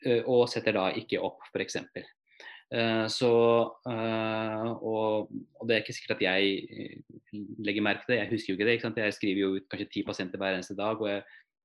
eh, 0.04 0.22
og 0.26 0.48
setter 0.50 0.74
da 0.74 0.90
ikke 0.98 1.22
opp, 1.22 1.46
f.eks. 1.54 1.78
Eh, 2.68 3.06
så, 3.08 3.32
eh, 3.88 4.64
og, 4.84 5.30
og, 5.56 5.62
det 5.64 5.74
er 5.74 5.80
ikke 5.80 5.94
sikkert 5.96 6.18
at 6.18 6.24
jeg 6.26 6.58
eh, 6.68 7.20
legger 7.64 7.84
merke 7.84 8.04
til 8.04 8.14
det. 8.14 8.20
Jeg 8.20 8.32
husker 8.34 8.52
jo 8.52 8.58
ikke 8.58 8.68
det. 8.68 9.04
Jeg 9.06 9.16
skriver 9.16 9.40
jo 9.40 9.54
ut 9.56 9.68
kanskje 9.70 9.92
ti 9.94 10.02
pasienter 10.04 10.40
hver 10.40 10.58
eneste 10.58 10.76
dag. 10.76 11.00
Og 11.00 11.08
jeg 11.08 11.22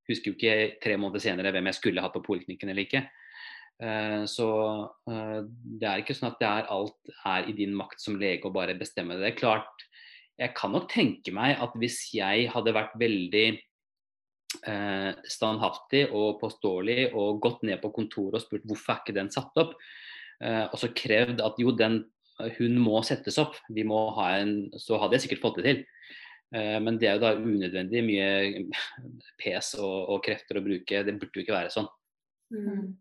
husker 0.10 0.32
jo 0.32 0.38
ikke 0.38 0.80
tre 0.84 0.96
måneder 0.98 1.26
senere 1.26 1.52
hvem 1.56 1.68
jeg 1.72 1.80
skulle 1.80 2.04
hatt 2.04 2.16
på 2.16 2.24
poliklinikken 2.24 2.72
eller 2.72 2.88
ikke. 2.88 3.04
Så 4.30 4.46
det 5.10 5.88
er 5.90 6.00
ikke 6.00 6.14
sånn 6.16 6.30
at 6.30 6.38
det 6.40 6.48
er 6.48 6.68
alt 6.72 7.10
er 7.26 7.48
i 7.50 7.56
din 7.58 7.74
makt 7.76 8.04
som 8.04 8.20
lege 8.22 8.46
å 8.48 8.54
bare 8.54 8.76
bestemme 8.80 9.18
det. 9.18 9.24
Det 9.24 9.32
er 9.32 9.40
klart, 9.40 9.86
jeg 10.40 10.54
kan 10.56 10.72
nok 10.72 10.86
tenke 10.92 11.34
meg 11.36 11.58
at 11.60 11.74
hvis 11.82 11.98
jeg 12.16 12.46
hadde 12.54 12.76
vært 12.78 12.94
veldig 13.02 13.48
standhaftig 15.34 16.06
og 16.14 16.38
påståelig 16.44 17.10
og 17.10 17.42
gått 17.44 17.66
ned 17.68 17.82
på 17.82 17.92
kontoret 17.98 18.38
og 18.38 18.46
spurt 18.46 18.70
hvorfor 18.70 18.94
er 18.94 19.02
ikke 19.02 19.18
den 19.18 19.34
satt 19.34 19.60
opp, 19.60 19.74
og 20.44 20.76
så 20.82 20.90
krevd 20.92 21.40
at 21.46 21.60
jo, 21.62 21.72
den, 21.78 22.02
hun 22.58 22.80
må 22.82 23.00
settes 23.08 23.38
opp, 23.40 23.56
vi 23.72 23.86
må 23.88 24.10
ha 24.18 24.34
en, 24.42 24.56
så 24.82 24.98
hadde 25.00 25.16
jeg 25.16 25.28
sikkert 25.28 25.44
fått 25.46 25.62
det 25.62 25.68
til. 25.70 25.84
Eh, 26.54 26.80
men 26.84 27.00
det 27.02 27.10
er 27.10 27.18
jo 27.18 27.24
da 27.24 27.34
unødvendig 27.38 28.04
mye 28.06 28.28
pes 29.42 29.74
og, 29.80 29.96
og 30.14 30.26
krefter 30.26 30.60
å 30.60 30.66
bruke. 30.66 31.06
Det 31.06 31.16
burde 31.18 31.40
jo 31.40 31.46
ikke 31.46 31.58
være 31.58 31.74
sånn. 31.74 31.90
Mm. 32.54 32.92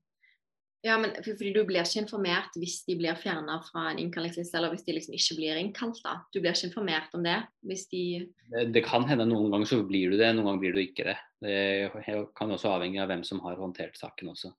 Ja, 0.83 0.97
men 0.99 1.13
fordi 1.23 1.53
Du 1.55 1.61
blir 1.63 1.85
ikke 1.85 2.01
informert 2.01 2.57
hvis 2.59 2.81
de 2.89 2.97
blir 2.99 3.15
fjerna 3.21 3.61
fra 3.69 3.93
en 3.93 4.01
innkallingsliste, 4.03 4.57
eller 4.59 4.73
hvis 4.73 4.83
de 4.87 4.97
liksom 4.97 5.15
ikke 5.15 5.37
blir 5.39 5.61
innkalt. 5.61 6.01
da. 6.03 6.17
Du 6.35 6.41
blir 6.41 6.57
ikke 6.57 6.73
informert 6.73 7.15
om 7.15 7.23
det? 7.27 7.39
hvis 7.69 7.87
de... 7.93 8.03
Det, 8.51 8.65
det 8.75 8.83
kan 8.89 9.07
hende 9.07 9.29
noen 9.31 9.53
ganger 9.53 9.71
så 9.71 9.79
blir 9.87 10.11
du 10.11 10.19
det, 10.19 10.33
noen 10.35 10.49
ganger 10.49 10.65
blir 10.65 10.75
du 10.75 10.83
ikke 10.83 11.07
det. 11.13 11.19
Det 11.45 12.27
kan 12.39 12.51
også 12.51 12.73
avhenge 12.73 13.03
av 13.05 13.13
hvem 13.13 13.23
som 13.27 13.45
har 13.47 13.61
håndtert 13.61 14.01
saken 14.01 14.33
også. 14.35 14.51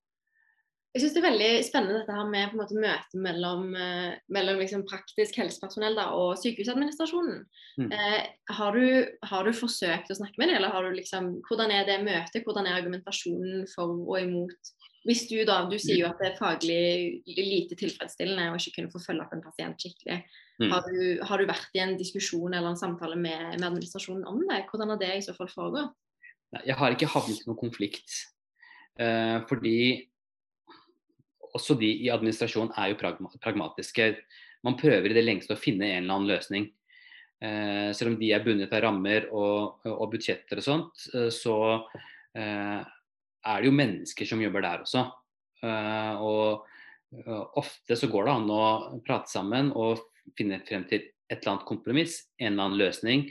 Jeg 0.93 1.01
synes 1.01 1.13
det 1.15 1.21
er 1.23 1.25
veldig 1.25 1.49
spennende 1.65 1.95
dette 1.97 2.13
her 2.13 2.27
med 2.29 2.51
på 2.51 2.53
en 2.53 2.59
måte 2.61 2.77
møtet 2.77 3.15
mellom, 3.17 3.63
uh, 3.73 4.11
mellom 4.35 4.59
liksom 4.61 4.83
praktisk 4.85 5.39
helsepersonell 5.41 5.97
da, 5.97 6.11
og 6.13 6.35
sykehusadministrasjonen. 6.37 7.39
Mm. 7.81 7.87
Eh, 7.97 8.19
har, 8.53 8.77
du, 8.77 9.07
har, 9.25 9.47
du, 9.47 9.57
forsøkt 9.57 10.11
å 10.13 10.17
snakke 10.19 10.37
med 10.37 10.51
dem, 10.51 10.59
eller 10.59 10.73
har 10.75 10.85
du 10.85 10.93
liksom, 10.93 11.31
hvordan 11.47 11.73
er 11.73 11.87
det 11.89 11.97
møtet? 12.05 12.45
Hvordan 12.45 12.69
er 12.69 12.77
argumentasjonen 12.77 13.65
for 13.73 13.95
og 14.03 14.19
imot? 14.21 14.73
Hvis 15.03 15.25
Du 15.27 15.35
da, 15.43 15.63
du 15.67 15.75
sier 15.81 15.97
jo 15.99 16.07
at 16.07 16.21
det 16.21 16.29
er 16.29 16.37
faglig 16.37 17.23
lite 17.25 17.75
tilfredsstillende 17.75 18.53
å 18.53 18.59
ikke 18.59 18.77
kunne 18.77 18.93
få 18.93 19.01
følge 19.03 19.25
opp 19.25 19.33
en 19.35 19.43
pasient 19.43 19.81
skikkelig. 19.81 20.21
Mm. 20.61 20.69
Har, 20.71 20.85
du, 20.85 21.01
har, 21.25 21.41
du, 21.41 21.49
vært 21.49 21.75
i 21.75 21.81
en 21.83 21.97
diskusjon 21.99 22.53
eller 22.53 22.69
en 22.69 22.79
samtale 22.79 23.17
med, 23.17 23.57
med 23.57 23.67
administrasjonen 23.67 24.23
om 24.29 24.45
det? 24.45 24.61
Hvordan 24.69 24.93
har 24.93 25.01
det 25.01 25.11
i 25.17 25.25
så 25.25 25.35
fall 25.35 25.51
foregått? 25.51 25.97
Jeg 26.61 26.77
har 26.77 26.93
ikke 26.93 27.09
havnet 27.09 27.41
i 27.41 27.49
noen 27.49 27.59
konflikt. 27.65 28.21
Uh, 28.93 29.41
fordi 29.49 30.12
også 31.57 31.77
de 31.79 31.89
i 32.05 32.11
administrasjon 32.13 32.73
er 32.79 32.93
jo 32.93 32.99
pragmatiske. 33.43 34.09
Man 34.65 34.77
prøver 34.79 35.11
i 35.11 35.17
det 35.17 35.25
lengste 35.25 35.55
å 35.55 35.59
finne 35.59 35.89
en 35.89 36.03
eller 36.03 36.17
annen 36.17 36.31
løsning. 36.31 36.67
Eh, 37.43 37.89
selv 37.95 38.13
om 38.13 38.19
de 38.19 38.31
er 38.31 38.43
bundet 38.45 38.73
av 38.73 38.85
rammer 38.85 39.27
og, 39.35 39.83
og 39.89 40.05
budsjetter 40.13 40.61
og 40.61 40.65
sånt, 40.65 41.07
eh, 41.13 41.29
så 41.33 41.57
eh, 42.37 42.79
er 43.43 43.57
det 43.59 43.67
jo 43.67 43.75
mennesker 43.75 44.29
som 44.29 44.41
jobber 44.43 44.63
der 44.63 44.85
også. 44.85 45.03
Eh, 45.63 46.23
og 46.23 46.69
ofte 47.59 47.97
så 47.99 48.09
går 48.09 48.25
det 48.25 48.33
an 48.33 48.51
å 48.51 48.63
prate 49.05 49.29
sammen 49.29 49.69
og 49.77 50.01
finne 50.37 50.61
frem 50.65 50.87
til 50.89 51.03
et 51.29 51.41
eller 51.41 51.55
annet 51.55 51.67
kompromiss, 51.67 52.23
en 52.39 52.53
eller 52.53 52.69
annen 52.69 52.81
løsning. 52.81 53.27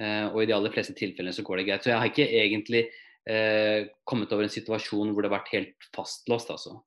Eh, 0.00 0.26
og 0.32 0.42
i 0.42 0.48
de 0.50 0.56
aller 0.56 0.74
fleste 0.74 0.96
tilfellene 0.98 1.34
så 1.34 1.44
går 1.46 1.60
det 1.60 1.68
greit. 1.68 1.84
Så 1.84 1.92
jeg 1.92 2.00
har 2.02 2.10
ikke 2.10 2.26
egentlig 2.40 2.82
eh, 3.30 3.90
kommet 4.08 4.32
over 4.34 4.46
en 4.46 4.54
situasjon 4.54 5.14
hvor 5.14 5.22
det 5.22 5.30
har 5.30 5.38
vært 5.38 5.54
helt 5.54 5.88
fastlåst, 5.94 6.50
altså. 6.54 6.80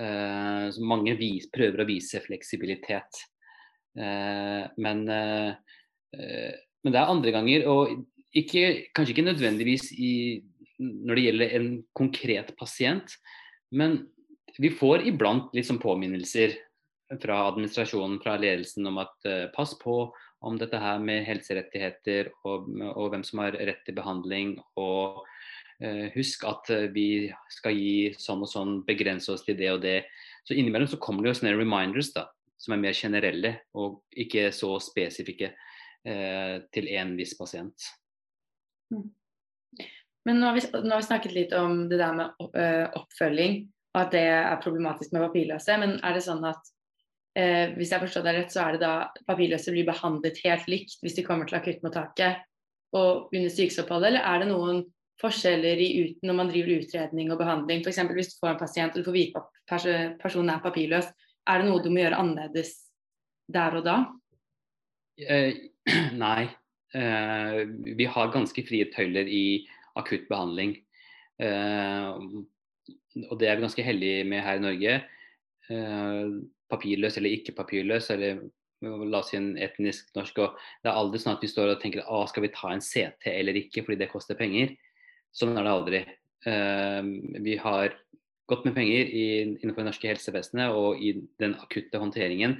Uh, 0.00 0.70
mange 0.80 1.12
vis, 1.18 1.44
prøver 1.52 1.82
å 1.82 1.88
vise 1.88 2.22
fleksibilitet. 2.24 3.18
Uh, 3.98 4.64
men, 4.80 5.02
uh, 5.04 5.52
men, 6.16 6.94
det 6.94 6.96
er 6.96 7.12
andre 7.12 7.34
ganger, 7.34 7.66
og 7.68 8.06
ikke, 8.32 8.92
kanskje 8.96 9.16
ikke 9.16 9.26
nødvendigvis 9.26 9.90
i, 9.98 10.14
når 10.80 11.18
det 11.18 11.26
gjelder 11.26 11.54
en 11.58 11.68
konkret 11.98 12.54
pasient, 12.56 13.18
men 13.76 13.98
vi 14.56 14.72
får 14.72 15.04
iblant 15.10 15.52
sånn 15.66 15.82
påminnelser 15.82 16.56
fra 17.20 17.42
administrasjonen, 17.50 18.20
fra 18.22 18.38
ledelsen 18.40 18.86
om 18.86 19.02
at 19.02 19.28
pass 19.52 19.74
på 19.78 20.04
om 20.46 20.56
dette 20.58 20.78
her 20.80 21.02
med 21.02 21.26
helserettigheter 21.26 22.30
og, 22.46 22.70
og 22.94 23.10
hvem 23.12 23.24
som 23.26 23.42
har 23.42 23.58
rett 23.58 23.82
til 23.86 23.98
behandling. 23.98 24.54
og 24.80 25.20
Eh, 25.20 25.39
husk 26.14 26.44
at 26.48 26.70
eh, 26.74 26.88
vi 26.92 27.06
skal 27.52 27.76
gi 27.76 28.10
sånn 28.20 28.44
og 28.44 28.50
sånn, 28.50 28.74
begrense 28.86 29.32
oss 29.32 29.44
til 29.46 29.56
det 29.58 29.70
og 29.72 29.80
det. 29.84 30.02
Så 30.44 30.56
innimellom 30.56 30.90
så 30.90 31.00
kommer 31.00 31.24
det 31.24 31.32
jo 31.32 31.40
sånne 31.40 31.56
reminders 31.56 32.12
da, 32.16 32.26
som 32.60 32.76
er 32.76 32.82
mer 32.82 32.96
generelle 32.96 33.54
og 33.78 34.02
ikke 34.12 34.50
så 34.56 34.74
spesifikke 34.82 35.52
eh, 35.52 36.56
til 36.74 36.90
en 36.96 37.16
viss 37.18 37.32
pasient. 37.38 37.88
Mm. 38.92 39.08
Men 40.28 40.36
nå 40.36 40.50
har, 40.50 40.58
vi, 40.58 40.66
nå 40.68 40.92
har, 40.92 41.00
vi, 41.00 41.08
snakket 41.08 41.32
litt 41.36 41.54
om 41.56 41.86
det 41.88 41.96
der 41.96 42.12
med 42.12 42.42
uh, 42.52 42.90
oppfølging, 42.98 43.62
og 43.94 44.00
at 44.02 44.12
det 44.12 44.26
er 44.28 44.60
problematisk 44.60 45.14
med 45.14 45.24
papirløse. 45.24 45.78
Men 45.80 45.96
er 46.04 46.12
det 46.12 46.22
sånn 46.26 46.44
at 46.44 46.68
eh, 47.40 47.72
hvis 47.72 47.94
jeg 47.94 48.04
forstår 48.04 48.26
deg 48.26 48.36
rett, 48.36 48.52
så 48.52 48.66
er 48.66 48.76
det 48.76 48.82
da 48.84 48.92
papirløse 49.30 49.72
blir 49.72 49.88
behandlet 49.88 50.42
helt 50.44 50.68
likt 50.68 50.98
hvis 51.00 51.16
de 51.16 51.24
kommer 51.24 51.48
til 51.48 51.56
akuttmottaket 51.56 52.44
og 52.98 53.32
under 53.32 53.48
sykehusoppholdet, 53.48 54.10
eller 54.10 54.26
er 54.26 54.42
det 54.42 54.50
noen 54.50 54.84
forskjeller 55.20 55.80
ut, 55.80 56.20
når 56.24 56.36
man 56.36 56.50
driver 56.50 56.80
utredning 56.80 57.32
og 57.32 57.40
behandling. 57.40 57.82
F.eks. 57.84 58.00
hvis 58.16 58.32
du 58.32 58.38
får 58.40 58.54
en 58.54 58.60
pasient 58.60 58.94
og 58.94 59.02
du 59.02 59.08
får 59.08 59.16
vite 59.16 59.42
at 59.42 60.16
personen 60.22 60.54
er 60.54 60.62
papirløs, 60.64 61.10
er 61.48 61.60
det 61.60 61.68
noe 61.68 61.82
du 61.82 61.90
må 61.92 62.02
gjøre 62.02 62.20
annerledes 62.20 62.74
der 63.50 63.76
og 63.80 63.86
da? 63.86 63.96
Eh, 65.20 65.70
nei. 66.24 66.48
Eh, 66.94 67.58
vi 67.98 68.06
har 68.10 68.32
ganske 68.34 68.64
frie 68.66 68.88
tøyler 68.94 69.28
i 69.28 69.66
akutt 69.98 70.28
behandling. 70.30 70.76
Eh, 71.40 72.08
og 73.26 73.36
det 73.40 73.48
er 73.48 73.58
vi 73.58 73.66
ganske 73.66 73.84
heldige 73.84 74.24
med 74.28 74.44
her 74.46 74.60
i 74.60 74.64
Norge. 74.64 74.96
Eh, 75.70 76.32
papirløs 76.70 77.18
eller 77.18 77.36
ikke 77.36 77.56
papirløs, 77.58 78.10
eller 78.14 78.44
la 78.80 79.20
oss 79.20 79.32
si 79.32 79.38
en 79.38 79.52
etnisk 79.60 80.12
norsk. 80.16 80.38
Det 80.80 80.88
er 80.90 80.96
aldri 80.96 81.20
sånn 81.20 81.36
at 81.36 81.42
vi 81.44 81.50
står 81.50 81.74
og 81.74 81.82
tenker 81.82 82.04
at 82.04 82.30
skal 82.30 82.46
vi 82.46 82.52
ta 82.54 82.70
en 82.72 82.84
CT 82.84 83.32
eller 83.34 83.58
ikke 83.60 83.84
fordi 83.86 84.00
det 84.00 84.12
koster 84.12 84.38
penger. 84.38 84.72
Sånn 85.36 85.56
er 85.58 85.66
det 85.66 85.74
aldri. 85.74 86.04
Uh, 86.46 87.02
vi 87.44 87.56
har 87.60 87.94
godt 88.50 88.64
med 88.66 88.74
penger 88.74 89.10
innenfor 89.14 89.84
det 89.84 89.90
norske 89.92 90.10
helsevesenet, 90.10 90.74
og 90.74 90.98
i 91.02 91.14
den 91.40 91.54
akutte 91.60 92.00
håndteringen 92.02 92.58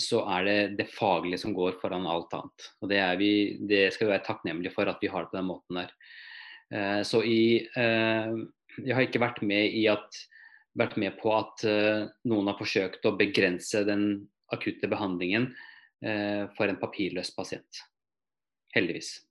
så 0.00 0.24
er 0.36 0.46
det 0.46 0.58
det 0.80 0.88
faglige 0.90 1.38
som 1.42 1.54
går 1.54 1.78
foran 1.80 2.06
alt 2.10 2.32
annet. 2.34 2.68
Og 2.82 2.90
det, 2.90 3.00
vi, 3.20 3.32
det 3.62 3.86
skal 3.94 4.08
vi 4.08 4.14
være 4.14 4.26
takknemlige 4.26 4.74
for 4.74 4.90
at 4.90 5.02
vi 5.02 5.10
har 5.10 5.24
det 5.24 5.30
på 5.30 5.38
den 5.38 5.50
måten 5.50 5.78
der. 5.78 5.92
Eh, 6.74 7.00
så 7.06 7.22
i 7.22 7.62
eh, 7.62 8.32
Jeg 8.82 8.96
har 8.96 9.06
ikke 9.06 9.22
vært 9.22 9.42
med, 9.46 9.76
at, 9.92 10.18
vært 10.74 10.96
med 10.98 11.14
på 11.20 11.30
at 11.36 11.62
eh, 11.68 12.06
noen 12.26 12.50
har 12.50 12.58
forsøkt 12.58 13.06
å 13.06 13.14
begrense 13.18 13.84
den 13.86 14.26
akutte 14.54 14.90
behandlingen 14.90 15.52
for 16.04 16.68
en 16.68 16.76
papirløs 16.76 17.30
pasient. 17.32 17.78
Heldigvis. 18.74 19.22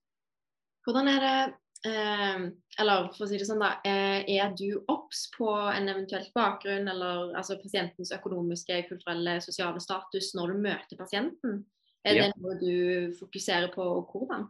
Hvordan 0.88 1.12
er 1.12 1.20
det 1.22 1.36
eller 1.84 3.10
for 3.12 3.26
å 3.26 3.28
si 3.28 3.36
det 3.36 3.48
sånn 3.48 3.60
da, 3.60 3.74
Er 3.84 4.54
du 4.56 4.80
obs 4.88 5.26
på 5.34 5.50
en 5.52 5.90
eventuelt 5.92 6.30
bakgrunn 6.36 6.88
eller 6.88 7.34
altså 7.36 7.58
pasientens 7.60 8.14
økonomiske, 8.16 8.78
kulturelle, 8.88 9.40
sosiale 9.44 9.84
status 9.84 10.32
når 10.38 10.54
du 10.54 10.62
møter 10.64 11.00
pasienten? 11.00 11.66
Er 12.04 12.18
ja. 12.18 12.28
det 12.28 12.40
noe 12.44 12.56
du 12.60 13.12
fokuserer 13.20 13.72
på, 13.72 13.84
og 13.84 14.12
hvordan? 14.12 14.48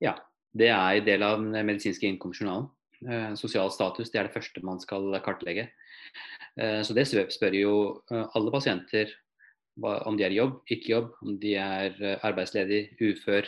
Ja, 0.00 0.14
det 0.56 0.70
er 0.72 0.98
en 0.98 1.08
del 1.08 1.24
av 1.24 1.40
den 1.40 1.66
medisinske 1.68 2.08
innkomstjournalen. 2.08 2.70
Eh, 3.00 3.32
sosial 3.40 3.70
status 3.72 4.10
det 4.12 4.20
er 4.20 4.28
det 4.28 4.34
første 4.34 4.62
man 4.66 4.80
skal 4.80 5.08
kartlegge. 5.24 5.68
Eh, 6.60 6.80
så 6.84 6.96
det 6.96 7.06
spør 7.08 7.56
jo 7.56 7.74
eh, 8.10 8.26
alle 8.36 8.52
pasienter 8.52 9.12
om 9.80 10.16
de 10.18 10.26
er 10.26 10.34
i 10.34 10.36
jobb, 10.36 10.58
ikke 10.68 10.90
jobb, 10.92 11.12
om 11.24 11.36
de 11.40 11.54
er 11.56 11.94
arbeidsledig, 12.26 12.98
ufør. 13.00 13.46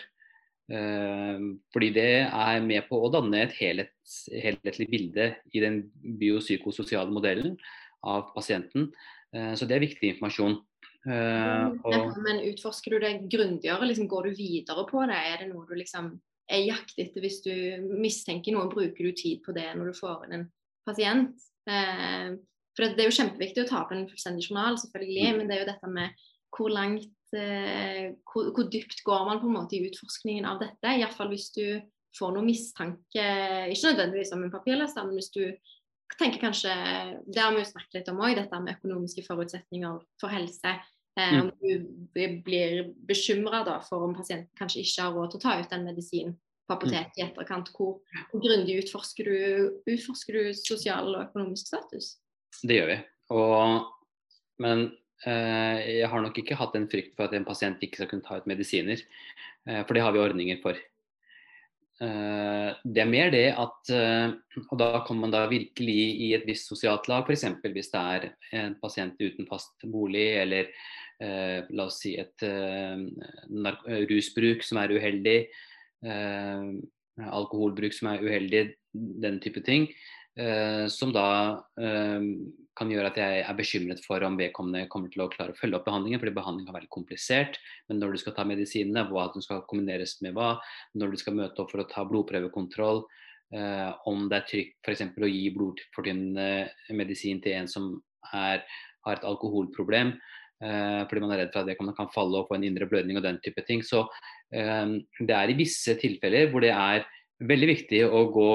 Fordi 0.70 1.88
det 1.92 2.10
er 2.24 2.62
med 2.64 2.86
på 2.88 3.00
å 3.02 3.10
danne 3.12 3.42
et 3.42 3.54
helhetlig 3.58 4.86
bilde 4.88 5.26
i 5.52 5.60
den 5.60 5.82
biopsykososiale 6.20 7.12
modellen 7.12 7.56
av 8.08 8.30
pasienten. 8.32 8.86
Så 9.32 9.66
det 9.68 9.76
er 9.76 9.84
viktig 9.84 10.12
informasjon. 10.14 10.54
Og... 11.02 12.16
Men 12.24 12.40
utforsker 12.46 12.94
du 12.94 13.02
det 13.02 13.12
grundigere? 13.32 13.90
Liksom, 13.90 14.08
går 14.08 14.30
du 14.30 14.38
videre 14.38 14.86
på 14.88 15.02
det? 15.10 15.18
Er 15.18 15.42
det 15.42 15.50
noe 15.50 15.66
du 15.68 15.74
liksom 15.76 16.14
er 16.52 16.66
jakt 16.66 16.98
etter 17.00 17.24
hvis 17.24 17.40
du 17.44 17.54
mistenker 18.02 18.54
noe, 18.54 18.70
bruker 18.70 19.08
du 19.08 19.16
tid 19.16 19.42
på 19.44 19.54
det 19.56 19.68
når 19.76 19.92
du 19.92 19.98
får 19.98 20.26
inn 20.26 20.36
en 20.40 20.46
pasient. 20.86 21.48
For 22.72 22.86
det, 22.86 23.02
er 23.04 23.10
jo 23.10 23.18
kjempeviktig 23.18 23.64
å 23.64 23.68
ta 23.68 23.82
opp 23.82 23.92
en 23.94 24.06
fullstendig 24.08 24.46
journal, 24.48 24.78
selvfølgelig, 24.80 25.26
mm. 25.28 25.38
men 25.38 25.50
det 25.50 25.56
er 25.56 25.62
jo 25.62 25.70
dette 25.72 25.90
med 25.92 26.22
hvor 26.56 26.72
langt 26.72 27.10
eh, 27.38 28.12
hvor, 28.28 28.52
hvor, 28.54 28.68
dypt 28.70 29.02
går 29.06 29.26
man 29.28 29.40
på 29.42 29.48
en 29.48 29.56
måte 29.56 29.78
i 29.78 29.84
utforskningen 29.88 30.48
av 30.48 30.62
dette. 30.62 30.94
Iallfall 30.96 31.32
hvis 31.32 31.50
du 31.56 31.66
får 32.18 32.34
noen 32.34 32.48
mistanke, 32.50 33.26
ikke 33.72 33.92
nødvendigvis 33.92 34.34
om 34.36 34.44
en 34.44 34.52
papirløs, 34.52 34.96
men 34.98 35.14
hvis 35.16 35.32
du 35.32 35.44
tenker 36.20 36.42
kanskje 36.42 36.72
Det 37.24 37.40
har 37.40 37.54
vi 37.54 37.62
jo 37.62 37.68
snakket 37.70 37.94
litt 37.96 38.08
om 38.12 38.20
òg, 38.20 38.34
dette 38.36 38.58
med 38.60 38.76
økonomiske 38.76 39.24
forutsetninger 39.24 40.00
for 40.20 40.32
helse. 40.32 40.74
Eh, 41.20 41.38
om 41.40 41.50
du 41.60 42.36
blir 42.44 42.92
bekymra 43.08 43.64
for 43.84 44.06
om 44.06 44.14
pasienten 44.16 44.52
kanskje 44.58 44.84
ikke 44.84 45.06
har 45.06 45.16
råd 45.16 45.32
til 45.32 45.40
å 45.40 45.44
ta 45.44 45.58
ut 45.60 45.72
den 45.72 45.86
medisinen 45.88 46.36
på 46.68 46.76
apoteket 46.76 47.18
i 47.18 47.24
etterkant. 47.26 47.72
Hvor, 47.76 47.98
hvor 48.30 48.44
grundig 48.44 48.78
utforsker 48.84 49.28
du, 49.28 49.80
utforsker 49.92 50.38
du, 50.38 50.52
sosial 50.56 51.12
og 51.14 51.26
økonomisk 51.26 51.72
status? 51.72 52.16
Det 52.62 52.78
gjør 52.78 52.92
vi. 52.92 52.98
Og, 53.32 53.90
men 54.62 54.88
jeg 55.30 56.08
har 56.10 56.22
nok 56.24 56.38
ikke 56.40 56.56
hatt 56.58 56.74
en 56.74 56.88
frykt 56.90 57.12
for 57.14 57.28
at 57.28 57.36
en 57.36 57.46
pasient 57.46 57.82
ikke 57.84 58.00
skal 58.00 58.08
kunne 58.10 58.26
ta 58.26 58.40
ut 58.40 58.48
medisiner. 58.50 58.98
Eh, 59.68 59.82
for 59.86 59.94
det 59.94 60.02
har 60.02 60.14
vi 60.14 60.22
ordninger 60.22 60.58
for. 60.62 60.78
Eh, 62.02 62.70
det 62.82 63.02
er 63.02 63.10
mer 63.10 63.30
det 63.30 63.44
at 63.52 63.90
eh, 63.94 64.32
Og 64.64 64.78
da 64.80 65.04
kommer 65.06 65.28
man 65.28 65.34
da 65.34 65.44
virkelig 65.50 65.98
i 66.26 66.32
et 66.34 66.46
visst 66.48 66.70
sosialt 66.72 67.06
lag, 67.10 67.28
f.eks. 67.28 67.44
hvis 67.62 67.92
det 67.92 68.02
er 68.16 68.26
en 68.58 68.74
pasient 68.80 69.20
uten 69.20 69.46
fast 69.46 69.86
bolig 69.86 70.26
eller 70.40 70.72
eh, 71.22 71.62
la 71.70 71.86
oss 71.86 72.00
si 72.02 72.16
et 72.18 72.46
eh, 72.46 74.02
rusbruk 74.10 74.66
som 74.66 74.82
er 74.82 74.96
uheldig, 74.96 75.38
eh, 76.02 76.66
alkoholbruk 77.22 77.94
som 77.94 78.10
er 78.10 78.24
uheldig, 78.24 78.64
den 78.92 79.38
type 79.44 79.62
ting. 79.64 79.86
Eh, 80.34 80.88
som 80.88 81.12
da 81.12 81.28
eh, 81.76 82.20
kan 82.78 82.90
gjøre 82.92 83.10
at 83.12 83.18
jeg 83.20 83.40
er 83.44 83.56
bekymret 83.58 84.02
for 84.04 84.24
om 84.26 84.38
vedkommende 84.40 84.88
kommer 84.92 85.12
til 85.12 85.24
å 85.24 85.28
klare 85.32 85.54
å 85.54 85.58
følge 85.58 85.78
opp 85.78 85.86
behandlingen, 85.88 86.20
fordi 86.22 86.34
behandling 86.36 86.68
har 86.68 86.78
vært 86.78 86.92
komplisert. 86.94 87.58
Men 87.88 88.00
når 88.00 88.14
du 88.14 88.22
skal 88.22 88.36
ta 88.36 88.46
medisinene, 88.48 89.06
hva 89.10 89.26
som 89.34 89.44
skal 89.44 89.64
kombineres 89.70 90.16
med 90.24 90.36
hva, 90.36 90.54
når 90.96 91.12
du 91.12 91.20
skal 91.20 91.36
møte 91.38 91.64
opp 91.64 91.72
for 91.74 91.84
å 91.84 91.88
ta 91.90 92.06
blodprøvekontroll, 92.08 93.02
eh, 93.54 93.90
om 94.08 94.28
det 94.32 94.40
er 94.40 94.48
trygt 94.48 94.78
f.eks. 94.86 95.04
å 95.12 95.32
gi 95.32 95.48
blodfortynnende 95.56 96.96
medisin 96.96 97.42
til 97.44 97.60
en 97.60 97.68
som 97.70 97.92
er, 98.32 98.64
har 99.04 99.18
et 99.18 99.28
alkoholproblem, 99.28 100.16
Eh, 100.62 101.00
fordi 101.10 101.22
man 101.24 101.32
er 101.34 101.42
redd 101.42 101.50
for 101.50 101.64
at 101.64 101.68
vedkommende 101.72 101.98
kan 101.98 102.10
falle 102.14 102.38
og 102.38 102.46
få 102.46 102.54
en 102.54 102.66
indre 102.68 102.86
blødning 102.86 103.18
og 103.18 103.24
den 103.26 103.40
type 103.42 103.64
ting. 103.66 103.82
Så 103.82 104.04
eh, 104.54 104.94
det 105.18 105.34
er 105.34 105.50
i 105.50 105.58
visse 105.58 105.96
tilfeller 105.98 106.52
hvor 106.52 106.62
det 106.62 106.70
er 106.74 107.06
veldig 107.42 107.68
viktig 107.72 108.04
å 108.06 108.22
gå 108.30 108.50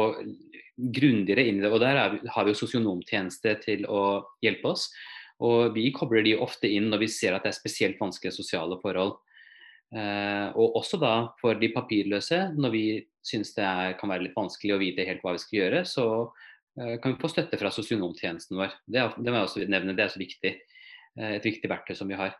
grundigere 0.77 1.45
inn 1.49 1.59
i 1.59 1.65
det. 1.65 1.71
Og 1.73 1.81
der 1.81 1.99
har 2.33 2.45
vi 2.45 2.53
jo 2.53 2.59
sosionomtjeneste 2.61 3.55
til 3.63 3.85
å 3.89 4.01
hjelpe 4.43 4.73
oss. 4.73 4.87
Og 5.43 5.73
vi 5.75 5.89
kobler 5.93 6.25
de 6.25 6.37
ofte 6.41 6.69
inn 6.69 6.89
når 6.91 7.05
vi 7.05 7.13
ser 7.13 7.35
at 7.35 7.45
det 7.45 7.53
er 7.53 7.59
spesielt 7.59 7.99
vanskelige 8.01 8.37
sosiale 8.37 8.79
forhold. 8.81 9.17
Eh, 9.95 10.47
og 10.57 10.79
også 10.81 10.99
da 10.99 11.13
for 11.41 11.57
de 11.59 11.69
papirløse, 11.73 12.41
når 12.57 12.73
vi 12.73 12.85
syns 13.25 13.53
det 13.55 13.65
er, 13.65 13.97
kan 13.99 14.11
være 14.11 14.27
litt 14.27 14.37
vanskelig 14.37 14.75
å 14.75 14.81
vite 14.81 15.05
helt 15.07 15.23
hva 15.23 15.35
vi 15.35 15.43
skal 15.43 15.59
gjøre, 15.61 15.83
så 15.87 16.07
eh, 16.79 16.97
kan 17.03 17.13
vi 17.13 17.21
få 17.21 17.31
støtte 17.31 17.59
fra 17.61 17.71
sosionomtjenesten 17.73 18.59
vår. 18.59 18.75
Det, 18.83 19.05
det 19.21 19.31
må 19.31 19.39
jeg 19.39 19.49
også 19.49 19.69
nevne, 19.69 19.95
det 19.95 20.07
er 20.07 20.13
så 20.13 20.21
viktig. 20.21 20.57
Eh, 21.17 21.37
et 21.37 21.47
viktig 21.47 21.69
verktøy 21.71 21.95
som 21.97 22.09
vi 22.09 22.17
har. 22.19 22.35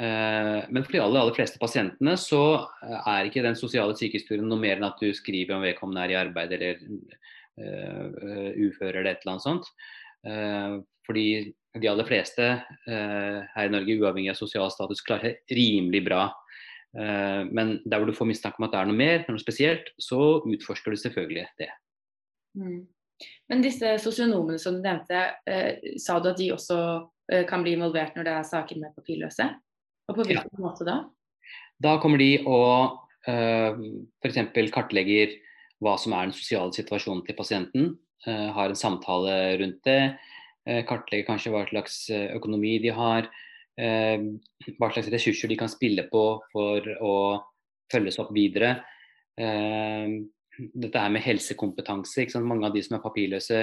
Eh, 0.00 0.58
men 0.70 0.84
for 0.86 0.94
de 0.94 1.02
aller, 1.02 1.20
aller 1.20 1.36
fleste 1.36 1.60
pasientene 1.60 2.14
så 2.20 2.42
eh, 2.86 2.98
er 3.00 3.28
ikke 3.28 3.44
den 3.44 3.58
sosiale 3.58 3.96
sykehistorien 3.98 4.46
noe 4.48 4.60
mer 4.62 4.78
enn 4.78 4.86
at 4.86 5.02
du 5.02 5.10
skriver 5.16 5.56
om 5.56 5.66
vedkommende 5.66 6.06
er 6.06 6.14
i 6.14 6.20
arbeid 6.20 6.54
eller 6.56 6.84
uh, 7.58 8.50
ufør 8.60 8.92
eller 9.00 9.12
et 9.12 9.24
eller 9.24 9.34
annet 9.34 9.46
sånt. 9.46 9.70
Uh, 10.26 10.80
fordi 11.06 11.26
de 11.80 11.88
aller 11.90 12.06
fleste 12.06 12.46
uh, 12.90 13.40
her 13.54 13.66
i 13.66 13.72
Norge, 13.72 13.98
uavhengig 13.98 14.32
av 14.34 14.38
sosial 14.38 14.70
status, 14.74 15.02
klarer 15.06 15.34
seg 15.34 15.58
rimelig 15.58 16.04
bra. 16.10 16.28
men 16.90 17.68
der 17.86 18.00
hvor 18.00 18.08
du 18.08 18.16
får 18.18 18.26
mistanke 18.26 18.58
om 18.58 18.64
at 18.66 18.72
det 18.72 18.78
er 18.80 18.88
noe 18.88 18.98
mer, 18.98 19.20
noe 19.30 19.38
spesielt, 19.38 19.92
så 20.02 20.40
utforsker 20.42 20.90
du 20.90 20.98
selvfølgelig 20.98 21.44
det. 21.60 21.68
Mm. 22.58 22.80
Men 23.46 23.62
disse 23.62 23.92
sosionomene 24.02 24.58
som 24.58 24.74
du 24.74 24.82
nevnte, 24.82 25.20
sa 26.02 26.16
du 26.18 26.26
at 26.32 26.40
de 26.40 26.48
også 26.50 26.80
Eh, 27.30 27.46
kan 27.46 27.62
bli 27.62 27.76
involvert 27.76 28.16
når 28.16 28.26
det 28.26 28.32
er 28.34 28.48
saker 28.48 28.80
med 28.80 28.94
papirløse? 28.96 29.46
Og 30.10 30.16
på 30.16 30.26
hvilken 30.26 30.50
ja. 30.50 30.62
måte 30.62 30.86
da? 30.86 30.96
Da 31.80 31.94
kommer 32.02 32.18
de 32.20 32.32
og 32.42 32.98
f.eks. 33.30 34.38
kartlegger 34.74 35.36
hva 35.80 35.96
som 36.00 36.14
er 36.14 36.28
den 36.28 36.36
sosiale 36.36 36.74
situasjonen 36.76 37.24
til 37.26 37.38
pasienten. 37.38 37.92
Uh, 38.26 38.50
har 38.56 38.70
en 38.70 38.78
samtale 38.78 39.36
rundt 39.60 39.80
det. 39.88 40.00
Uh, 40.68 40.82
kartlegger 40.88 41.28
kanskje 41.28 41.54
hva 41.54 41.64
slags 41.70 42.02
økonomi 42.36 42.78
de 42.82 42.92
har. 42.96 43.30
Hva 43.80 44.90
slags 44.92 45.06
ressurser 45.08 45.48
de 45.48 45.56
kan 45.56 45.70
spille 45.72 46.02
på 46.10 46.22
for 46.50 46.84
å 47.00 47.14
følges 47.88 48.18
opp 48.20 48.34
videre. 48.36 48.74
dette 49.38 51.00
her 51.00 51.08
med 51.08 51.22
helsekompetanse. 51.24 52.26
Mange 52.44 52.66
av 52.66 52.74
de 52.74 52.82
som 52.84 52.98
er 52.98 53.02
papirløse, 53.06 53.62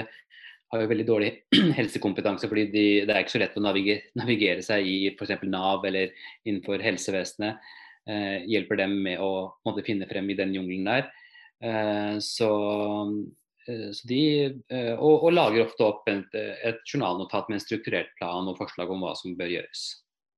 har 0.72 0.82
jo 0.82 0.88
veldig 0.90 1.06
dårlig 1.08 1.30
helsekompetanse, 1.78 2.48
fordi 2.48 2.66
de, 2.72 2.86
det 3.08 3.14
er 3.14 3.22
ikke 3.22 3.36
så 3.36 3.42
lett 3.42 3.56
å 3.56 3.64
navigere, 3.64 4.10
navigere 4.18 4.64
seg 4.64 4.88
i 4.88 4.98
f.eks. 5.14 5.44
Nav 5.48 5.86
eller 5.88 6.12
innenfor 6.44 6.82
helsevesenet. 6.84 7.70
Eh, 8.08 8.44
hjelper 8.48 8.80
dem 8.82 8.94
med 9.04 9.20
å 9.20 9.30
måtte, 9.68 9.84
finne 9.86 10.08
frem 10.08 10.28
i 10.32 10.36
den 10.36 10.54
jungelen 10.56 10.88
der. 10.88 11.08
Eh, 11.64 12.18
så, 12.18 12.50
eh, 13.68 13.90
så, 13.92 14.08
de, 14.08 14.44
eh, 14.70 14.92
og, 14.94 15.24
og, 15.24 15.32
lager 15.34 15.64
ofte 15.64 15.86
opp 15.86 16.10
et, 16.10 16.34
et, 16.34 16.82
journalnotat 16.86 17.48
med 17.48 17.58
en 17.58 17.64
strukturert 17.64 18.12
plan 18.20 18.46
og 18.46 18.58
forslag 18.60 18.90
om 18.90 19.02
hva 19.02 19.14
som 19.18 19.34
bør 19.38 19.50
gjøres. 19.56 19.86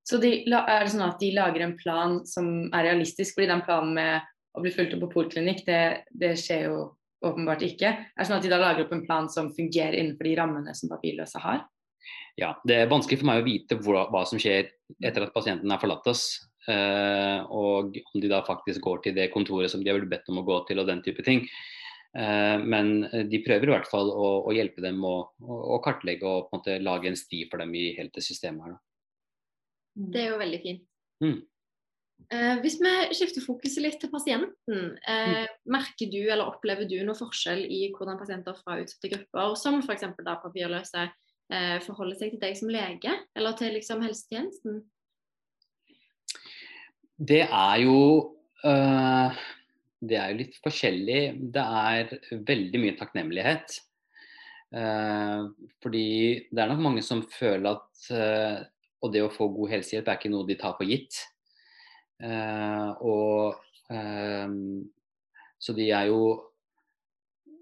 Så 0.09 0.19
de, 0.23 0.33
er 0.49 0.85
det 0.85 0.93
sånn 0.95 1.07
at 1.07 1.21
de 1.21 1.35
lager 1.37 1.67
en 1.67 1.77
plan 1.79 2.21
som 2.27 2.71
er 2.73 2.89
realistisk, 2.89 3.37
fordi 3.37 3.51
den 3.53 3.67
planen 3.67 3.93
med 3.99 4.31
å 4.57 4.65
bli 4.65 4.73
fulgt 4.75 4.97
opp 4.97 5.05
på 5.05 5.13
poliklinikk, 5.19 5.63
det, 5.69 5.83
det 6.11 6.33
skjer 6.41 6.71
jo 6.71 6.79
åpenbart 7.21 7.63
ikke. 7.63 7.93
Er 7.93 8.17
det 8.17 8.27
sånn 8.27 8.41
at 8.41 8.47
de 8.47 8.51
da 8.51 8.59
lager 8.63 8.87
opp 8.87 8.95
en 8.97 9.05
plan 9.05 9.29
som 9.31 9.53
fungerer 9.55 9.99
innenfor 10.01 10.27
de 10.27 10.35
rammene 10.41 10.75
som 10.75 10.91
papirløse 10.91 11.43
har? 11.45 11.67
Ja, 12.41 12.55
det 12.65 12.79
er 12.81 12.91
vanskelig 12.91 13.21
for 13.21 13.29
meg 13.29 13.43
å 13.43 13.47
vite 13.47 13.77
hva, 13.85 14.07
hva 14.11 14.25
som 14.27 14.41
skjer 14.41 14.71
etter 15.05 15.27
at 15.27 15.35
pasienten 15.35 15.71
har 15.71 15.83
forlatt 15.83 16.09
oss. 16.11 16.25
Uh, 16.69 17.47
og 17.49 17.97
om 18.13 18.23
de 18.23 18.29
da 18.31 18.43
faktisk 18.45 18.85
går 18.85 19.05
til 19.05 19.15
det 19.17 19.31
kontoret 19.33 19.73
som 19.73 19.81
de 19.81 19.89
har 19.91 19.97
blitt 19.97 20.11
bedt 20.13 20.29
om 20.33 20.43
å 20.43 20.47
gå 20.47 20.59
til, 20.69 20.83
og 20.83 20.91
den 20.91 21.01
type 21.07 21.25
ting. 21.27 21.47
Uh, 22.17 22.61
men 22.61 23.07
de 23.31 23.43
prøver 23.47 23.71
i 23.71 23.75
hvert 23.77 23.89
fall 23.91 24.11
å, 24.13 24.31
å 24.51 24.55
hjelpe 24.55 24.83
dem 24.85 25.01
å, 25.07 25.15
å, 25.41 25.79
kartlegge 25.85 26.27
og 26.27 26.49
på 26.49 26.57
en 26.57 26.61
måte 26.61 26.79
lage 26.85 27.11
en 27.11 27.19
sti 27.19 27.47
for 27.51 27.63
dem 27.63 27.73
i 27.79 27.91
hele 27.97 28.13
det 28.15 28.27
systemet 28.27 28.67
her. 28.67 28.77
Da. 28.77 30.11
Det 30.11 30.25
er 30.25 30.35
jo 30.35 30.41
veldig 30.41 30.61
fint. 30.65 30.85
Mm. 31.25 31.41
Eh, 32.29 32.61
hvis 32.63 32.77
vi 32.79 32.93
skifter 33.17 33.43
fokuset 33.43 33.83
litt 33.83 33.99
til 34.03 34.11
pasienten, 34.13 34.93
eh, 35.09 35.33
mm. 35.47 35.57
merker 35.73 36.11
du 36.13 36.21
eller 36.21 36.47
opplever 36.47 36.87
du 36.89 36.99
noe 37.07 37.19
forskjell 37.19 37.65
i 37.65 37.89
hvordan 37.95 38.21
pasienter 38.21 38.57
fra 38.61 38.79
utsatte 38.83 39.11
grupper, 39.15 39.57
som 39.59 39.81
f.eks. 39.81 40.07
papirløse, 40.29 41.09
eh, 41.51 41.79
forholder 41.87 42.21
seg 42.21 42.35
til 42.35 42.43
deg 42.43 42.59
som 42.59 42.71
lege, 42.71 43.17
eller 43.35 43.57
til 43.59 43.75
liksom 43.79 44.05
helsetjenesten? 44.07 44.83
Det 47.21 47.43
er 47.45 47.77
jo 47.85 47.97
øh, 48.65 49.41
Det 50.01 50.17
er 50.17 50.31
jo 50.33 50.39
litt 50.39 50.55
forskjellig. 50.65 51.23
Det 51.53 51.65
er 51.85 52.15
veldig 52.49 52.81
mye 52.81 52.97
takknemlighet. 52.97 53.77
Uh, 54.71 55.51
fordi 55.83 56.47
det 56.47 56.63
er 56.63 56.69
nok 56.71 56.79
mange 56.85 57.03
som 57.03 57.25
føler 57.27 57.73
at 57.75 58.05
uh, 58.15 58.61
Og 59.03 59.11
det 59.11 59.25
å 59.25 59.33
få 59.35 59.49
god 59.51 59.73
helsehjelp 59.73 60.07
er 60.07 60.21
ikke 60.21 60.31
noe 60.31 60.47
de 60.47 60.57
tar 60.61 60.77
for 60.79 60.87
gitt. 60.87 61.19
Uh, 62.23 62.95
og 63.03 63.59
Så 65.59 65.75
de 65.75 65.89
er 65.91 66.07
jo 66.13 66.21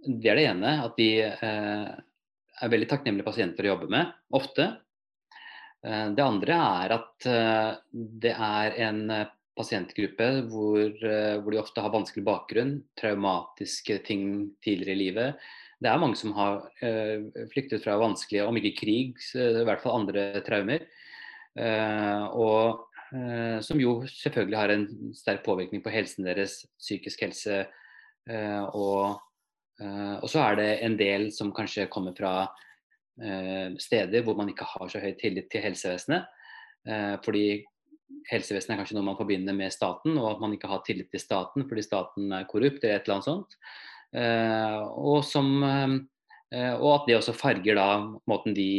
Det 0.04 0.30
er 0.30 0.36
det 0.36 0.44
ene. 0.50 0.74
At 0.84 1.00
de 1.00 1.08
er 1.24 2.70
veldig 2.70 2.90
takknemlige 2.90 3.26
pasienter 3.26 3.66
å 3.66 3.72
jobbe 3.72 3.88
med. 3.90 4.12
Ofte. 4.36 4.68
det 5.82 6.22
andre 6.22 6.54
er 6.84 6.94
at 6.98 7.26
det 7.92 8.34
er 8.34 8.76
en 8.84 9.00
pasientgruppe 9.58 10.28
hvor, 10.48 10.94
hvor, 11.42 11.50
de 11.52 11.60
ofte 11.60 11.82
har 11.82 11.92
vanskelig 11.92 12.24
bakgrunn, 12.26 12.76
traumatiske 12.98 13.98
ting 14.06 14.22
tidligere 14.64 14.94
i 14.94 15.02
livet 15.02 15.48
det 15.78 15.90
er 15.90 16.00
mange 16.02 16.18
som 16.18 16.34
har 16.36 16.64
uh, 16.82 17.46
flyktet 17.52 17.84
fra 17.84 17.98
vanskelige, 18.00 18.46
om 18.46 18.58
ikke 18.58 18.74
krig, 18.80 19.18
så 19.22 19.50
i 19.60 19.66
hvert 19.66 19.82
fall 19.82 20.00
andre 20.00 20.42
traumer. 20.46 20.86
Uh, 21.58 22.26
og 22.34 22.84
som 23.64 23.80
jo 23.80 24.02
selvfølgelig 24.04 24.56
har 24.58 24.68
en 24.68 24.82
sterk 25.16 25.38
påvirkning 25.40 25.80
på 25.80 25.88
helsen 25.88 26.26
deres, 26.26 26.58
psykisk 26.76 27.22
helse. 27.24 27.62
og, 28.76 29.16
og 29.80 30.26
så 30.28 30.42
er 30.42 30.58
det 30.58 30.66
en 30.84 30.98
del 31.00 31.24
som 31.32 31.54
kanskje 31.56 31.86
kommer 31.88 32.12
fra 32.12 32.50
steder 33.80 34.26
hvor 34.26 34.36
man 34.36 34.52
ikke 34.52 34.68
har 34.68 34.92
så 34.92 35.00
høy 35.00 35.14
tillit 35.16 35.48
til 35.48 35.64
helsevesenet. 35.64 36.28
fordi 37.24 37.64
helsevesenet 38.28 38.74
er 38.74 38.80
kanskje 38.82 38.96
noe 38.98 39.06
man 39.06 39.18
forbinder 39.18 39.56
med 39.56 39.72
staten, 39.72 40.16
og 40.20 40.32
at 40.34 40.42
man 40.42 40.54
ikke 40.56 40.70
har 40.70 40.82
tillit 40.86 41.10
til 41.12 41.22
staten 41.22 41.66
fordi 41.68 41.84
staten 41.84 42.32
er 42.34 42.48
korrupt 42.50 42.84
eller 42.84 42.98
et 42.98 43.08
eller 43.08 43.18
annet 43.18 43.28
sånt. 43.28 43.58
Eh, 44.16 44.78
og, 44.96 45.20
som, 45.28 45.50
eh, 45.64 46.74
og 46.76 46.90
at 46.94 47.08
det 47.08 47.18
også 47.18 47.36
farger 47.36 47.76
da 47.78 47.88
måten 48.30 48.56
de 48.56 48.70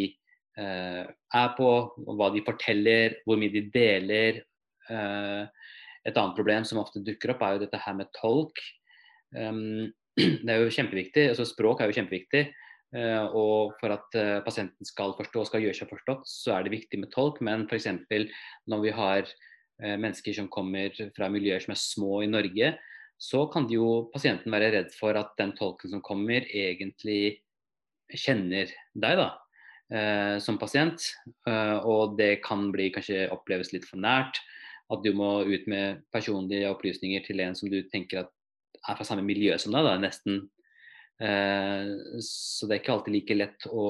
eh, 0.58 1.04
er 1.06 1.52
på, 1.58 1.70
hva 2.10 2.32
de 2.34 2.46
forteller, 2.46 3.20
hvor 3.26 3.40
mye 3.42 3.54
de 3.54 3.66
deler. 3.74 4.46
et 4.90 6.16
annet 6.18 6.34
problem 6.34 6.64
som 6.66 6.80
ofte 6.82 7.04
dukker 7.06 7.36
opp, 7.36 7.44
er 7.46 7.54
jo 7.54 7.62
dette 7.62 7.78
her 7.84 7.94
med 7.94 8.10
tolk. 8.18 8.58
det 9.30 10.50
er 10.50 10.64
jo 10.64 10.72
kjempeviktig, 10.74 11.28
altså 11.30 11.46
Språk 11.46 11.82
er 11.82 11.92
jo 11.92 11.98
kjempeviktig. 12.00 12.48
Og 12.90 13.76
for 13.78 13.94
at 13.94 14.16
pasienten 14.42 14.88
skal 14.88 15.12
forstå 15.14 15.44
og 15.44 15.46
skal 15.46 15.62
gjøre 15.62 15.78
seg 15.78 15.92
forstått, 15.92 16.24
så 16.26 16.56
er 16.56 16.64
det 16.66 16.72
viktig 16.74 16.98
med 17.04 17.12
tolk. 17.14 17.38
Men 17.46 17.68
f.eks. 17.70 17.86
når 18.66 18.82
vi 18.82 18.94
har 18.98 19.30
mennesker 19.78 20.34
som 20.34 20.48
kommer 20.50 20.96
fra 21.14 21.30
miljøer 21.30 21.62
som 21.62 21.76
er 21.76 21.82
små 21.84 22.24
i 22.26 22.32
Norge, 22.32 22.72
så 23.20 23.44
kan 23.52 23.68
jo 23.68 24.08
pasienten 24.14 24.54
være 24.54 24.72
redd 24.78 24.94
for 24.96 25.18
at 25.20 25.36
den 25.38 25.52
tolken 25.58 25.92
som 25.92 26.02
kommer, 26.06 26.46
egentlig 26.56 27.42
kjenner 28.16 28.72
deg 28.96 29.20
da, 29.20 29.28
eh, 29.92 30.36
som 30.40 30.58
pasient. 30.62 31.04
Eh, 31.48 31.78
og 31.84 32.16
det 32.18 32.40
kan 32.46 32.70
bli 32.72 32.90
kanskje 32.96 33.28
oppleves 33.34 33.74
litt 33.74 33.88
for 33.90 34.00
nært. 34.00 34.40
At 34.90 35.04
du 35.04 35.12
må 35.14 35.44
ut 35.46 35.68
med 35.70 36.02
personlige 36.16 36.72
opplysninger 36.72 37.26
til 37.28 37.44
en 37.44 37.56
som 37.56 37.70
du 37.70 37.82
tenker 37.92 38.24
at 38.24 38.32
er 38.88 38.96
fra 38.96 39.06
samme 39.06 39.26
miljø 39.28 39.58
som 39.60 39.76
deg, 39.76 39.84
da, 39.86 39.98
nesten. 40.00 40.48
Eh, 41.20 42.20
så 42.24 42.68
det 42.68 42.76
er 42.76 42.82
ikke 42.82 42.96
alltid 42.96 43.16
like 43.18 43.38
lett 43.38 43.70
å 43.72 43.86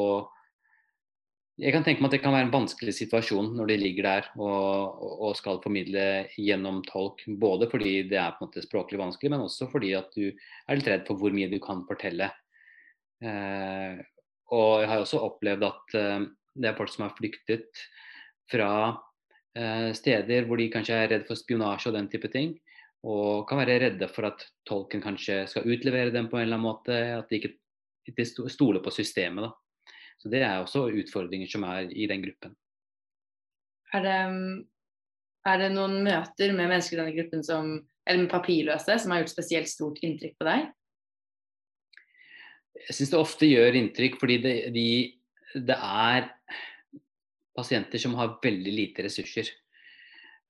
jeg 1.60 1.74
kan 1.76 1.84
tenke 1.84 2.00
meg 2.00 2.08
at 2.08 2.13
det 2.13 2.22
kan 2.24 2.32
være 2.32 2.46
en 2.48 2.54
vanskelig 2.54 2.94
situasjon 2.96 3.50
når 3.58 3.68
de 3.68 3.76
ligger 3.82 4.06
der 4.06 4.28
og, 4.39 5.02
og, 5.04 5.34
skal 5.36 5.58
formidle 5.60 6.04
gjennom 6.39 6.78
tolk. 6.88 7.26
Både 7.36 7.68
fordi 7.68 8.06
det 8.08 8.15
er 8.15 8.32
på 8.32 8.46
en 8.46 8.48
måte 8.48 8.63
språklig 8.63 9.02
vanskelig, 9.02 9.34
men 9.34 9.44
også 9.44 9.68
fordi 9.68 9.89
at 9.98 10.08
du 10.15 10.30
er 10.30 10.80
litt 10.80 10.88
redd 10.88 11.04
for 11.10 11.20
hvor 11.20 11.36
mye 11.36 11.50
du 11.52 11.58
kan 11.60 11.82
fortelle. 11.89 12.30
Eh, 13.20 14.00
og 14.56 14.72
jeg 14.86 14.89
har 14.94 15.04
også 15.04 15.20
opplevd 15.26 15.68
at 15.68 16.00
eh, 16.00 16.30
det 16.63 16.72
er 16.72 16.80
folk 16.80 16.96
som 16.96 17.10
har 17.10 17.15
flyktet 17.20 17.86
fra 18.50 18.72
steder 19.98 20.46
hvor 20.48 20.62
de 20.62 20.70
kanskje 20.72 20.96
er 20.96 21.10
redd 21.12 21.24
for 21.28 21.36
spionasje 21.36 21.89
og 21.89 21.96
den 21.98 22.08
type 22.08 22.30
ting. 22.32 22.54
Og 23.07 23.47
kan 23.47 23.62
være 23.62 23.77
redde 23.85 24.09
for 24.12 24.27
at 24.27 24.43
tolken 24.67 25.03
kanskje 25.03 25.45
skal 25.47 25.67
utlevere 25.71 26.12
dem 26.12 26.27
på 26.27 26.38
en 26.38 26.47
eller 26.47 26.59
annen 26.59 26.67
måte. 26.67 26.97
At 27.21 27.29
de 27.31 27.39
ikke 27.39 28.25
stoler 28.27 28.83
på 28.83 28.91
systemet. 28.91 29.47
da. 29.47 29.93
Så 30.19 30.31
det 30.31 30.41
er 30.43 30.57
også 30.59 30.89
utfordringer 30.91 31.47
som 31.47 31.63
er 31.63 31.88
i 31.95 32.07
den 32.12 32.25
gruppen. 32.25 32.57
Er 33.95 34.03
det, 34.03 34.17
er 35.47 35.62
det 35.62 35.69
noen 35.73 36.01
møter 36.05 36.51
med 36.53 36.67
mennesker 36.67 36.97
i 36.97 36.99
denne 36.99 37.15
gruppen 37.15 37.45
som, 37.45 37.71
eller 38.05 38.25
med 38.25 38.33
papirløse 38.33 38.99
som 38.99 39.13
har 39.13 39.23
gjort 39.23 39.33
spesielt 39.33 39.71
stort 39.71 40.01
inntrykk 40.05 40.35
på 40.38 40.49
deg? 40.49 40.67
Jeg 42.79 42.97
syns 42.97 43.13
det 43.13 43.19
ofte 43.19 43.47
gjør 43.49 43.79
inntrykk 43.79 44.19
fordi 44.19 44.38
det, 44.43 44.53
de, 44.75 44.85
det, 45.55 45.77
er 45.77 46.29
pasienter 47.57 48.01
som 48.01 48.15
har 48.19 48.38
veldig 48.43 48.75
lite 48.75 49.07
ressurser. 49.07 49.49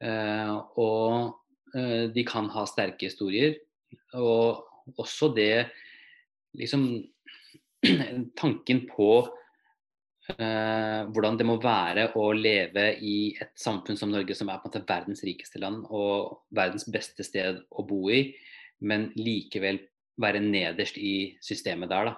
Uh, 0.01 0.57
og 0.79 1.39
de 1.73 2.23
kan 2.27 2.47
ha 2.53 2.65
sterke 2.69 3.09
historier. 3.09 3.57
Og 4.17 4.95
også 4.97 5.29
det 5.35 5.69
liksom 6.57 6.89
Tanken 8.41 8.85
på 8.89 9.11
Uh, 10.29 11.09
hvordan 11.09 11.39
det 11.39 11.45
må 11.47 11.55
være 11.57 12.03
å 12.19 12.27
leve 12.37 12.83
i 13.01 13.31
et 13.41 13.49
samfunn 13.57 13.97
som 13.97 14.11
Norge, 14.13 14.35
som 14.37 14.51
er 14.51 14.59
på 14.61 14.67
en 14.67 14.75
måte 14.75 14.85
verdens 14.85 15.23
rikeste 15.25 15.57
land 15.61 15.87
og 15.89 16.43
verdens 16.53 16.85
beste 16.93 17.25
sted 17.25 17.63
å 17.73 17.85
bo 17.89 18.11
i, 18.13 18.19
men 18.85 19.07
likevel 19.17 19.79
være 20.21 20.43
nederst 20.43 20.99
i 21.01 21.33
systemet 21.41 21.89
der. 21.89 22.11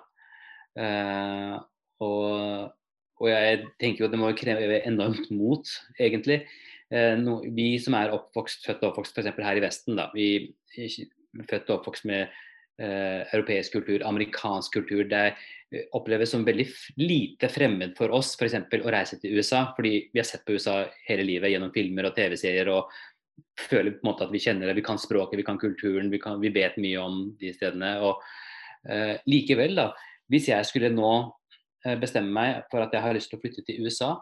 Uh, 0.76 1.56
og, 2.04 2.76
og, 3.22 3.30
jeg 3.32 3.64
tenker 3.80 4.04
jo 4.04 4.12
det 4.12 4.20
må 4.20 4.34
kreve 4.36 4.82
enormt 4.90 5.32
mot, 5.32 5.72
egentlig. 5.96 6.42
Uh, 6.92 7.16
no, 7.20 7.40
vi 7.56 7.74
som 7.80 7.96
er 8.00 8.14
oppvokst, 8.16 8.66
født 8.68 8.84
og 8.84 8.92
oppvokst 8.92 9.18
f.eks. 9.18 9.34
her 9.40 9.60
i 9.60 9.64
Vesten, 9.64 9.96
da, 10.00 10.10
vi 10.16 10.34
er 10.76 11.46
født 11.48 11.70
og 11.70 11.80
oppvokst 11.80 12.10
med 12.12 12.42
europeisk 12.82 13.76
kultur, 13.76 14.02
amerikansk 14.08 14.74
kultur. 14.74 15.04
Det 15.06 15.36
Eh, 15.72 15.88
oppleves 15.96 16.32
som 16.34 16.44
veldig 16.44 16.66
lite 17.00 17.48
fremmed 17.52 17.96
for 17.96 18.12
oss 18.16 18.34
f.eks. 18.36 18.58
å 18.84 18.92
reise 18.92 19.18
til 19.22 19.38
USA. 19.38 19.64
Fordi 19.76 19.94
vi 20.12 20.20
har 20.20 20.28
sett 20.28 20.44
på 20.48 20.58
USA 20.58 20.84
hele 21.08 21.26
livet 21.28 21.54
gjennom 21.54 21.72
filmer 21.76 22.10
og 22.10 22.16
TV-serier 22.18 22.72
og 22.74 22.92
føler 23.58 23.96
på 23.96 24.04
en 24.04 24.10
måte 24.12 24.28
at 24.28 24.34
vi 24.34 24.42
kjenner 24.44 24.68
det. 24.68 24.78
Vi 24.82 24.86
kan 24.86 25.00
språket, 25.00 25.40
vi 25.40 25.48
kan 25.48 25.60
kulturen, 25.62 26.12
vi, 26.12 26.20
kan, 26.22 26.42
vi 26.44 26.52
vet 26.54 26.80
mye 26.82 27.04
om 27.04 27.22
de 27.40 27.54
stedene. 27.56 27.94
Og 28.04 28.20
eh, 28.92 29.16
likevel, 29.32 29.78
da, 29.80 29.92
hvis 30.32 30.52
jeg 30.52 30.68
skulle 30.68 30.92
nå 30.94 31.14
uh, 31.32 31.96
bestemme 32.00 32.32
meg 32.36 32.68
for 32.72 32.84
at 32.84 32.94
jeg 32.96 33.04
har 33.04 33.16
lyst 33.16 33.32
til 33.32 33.40
å 33.40 33.44
flytte 33.44 33.64
til 33.68 33.84
USA, 33.84 34.14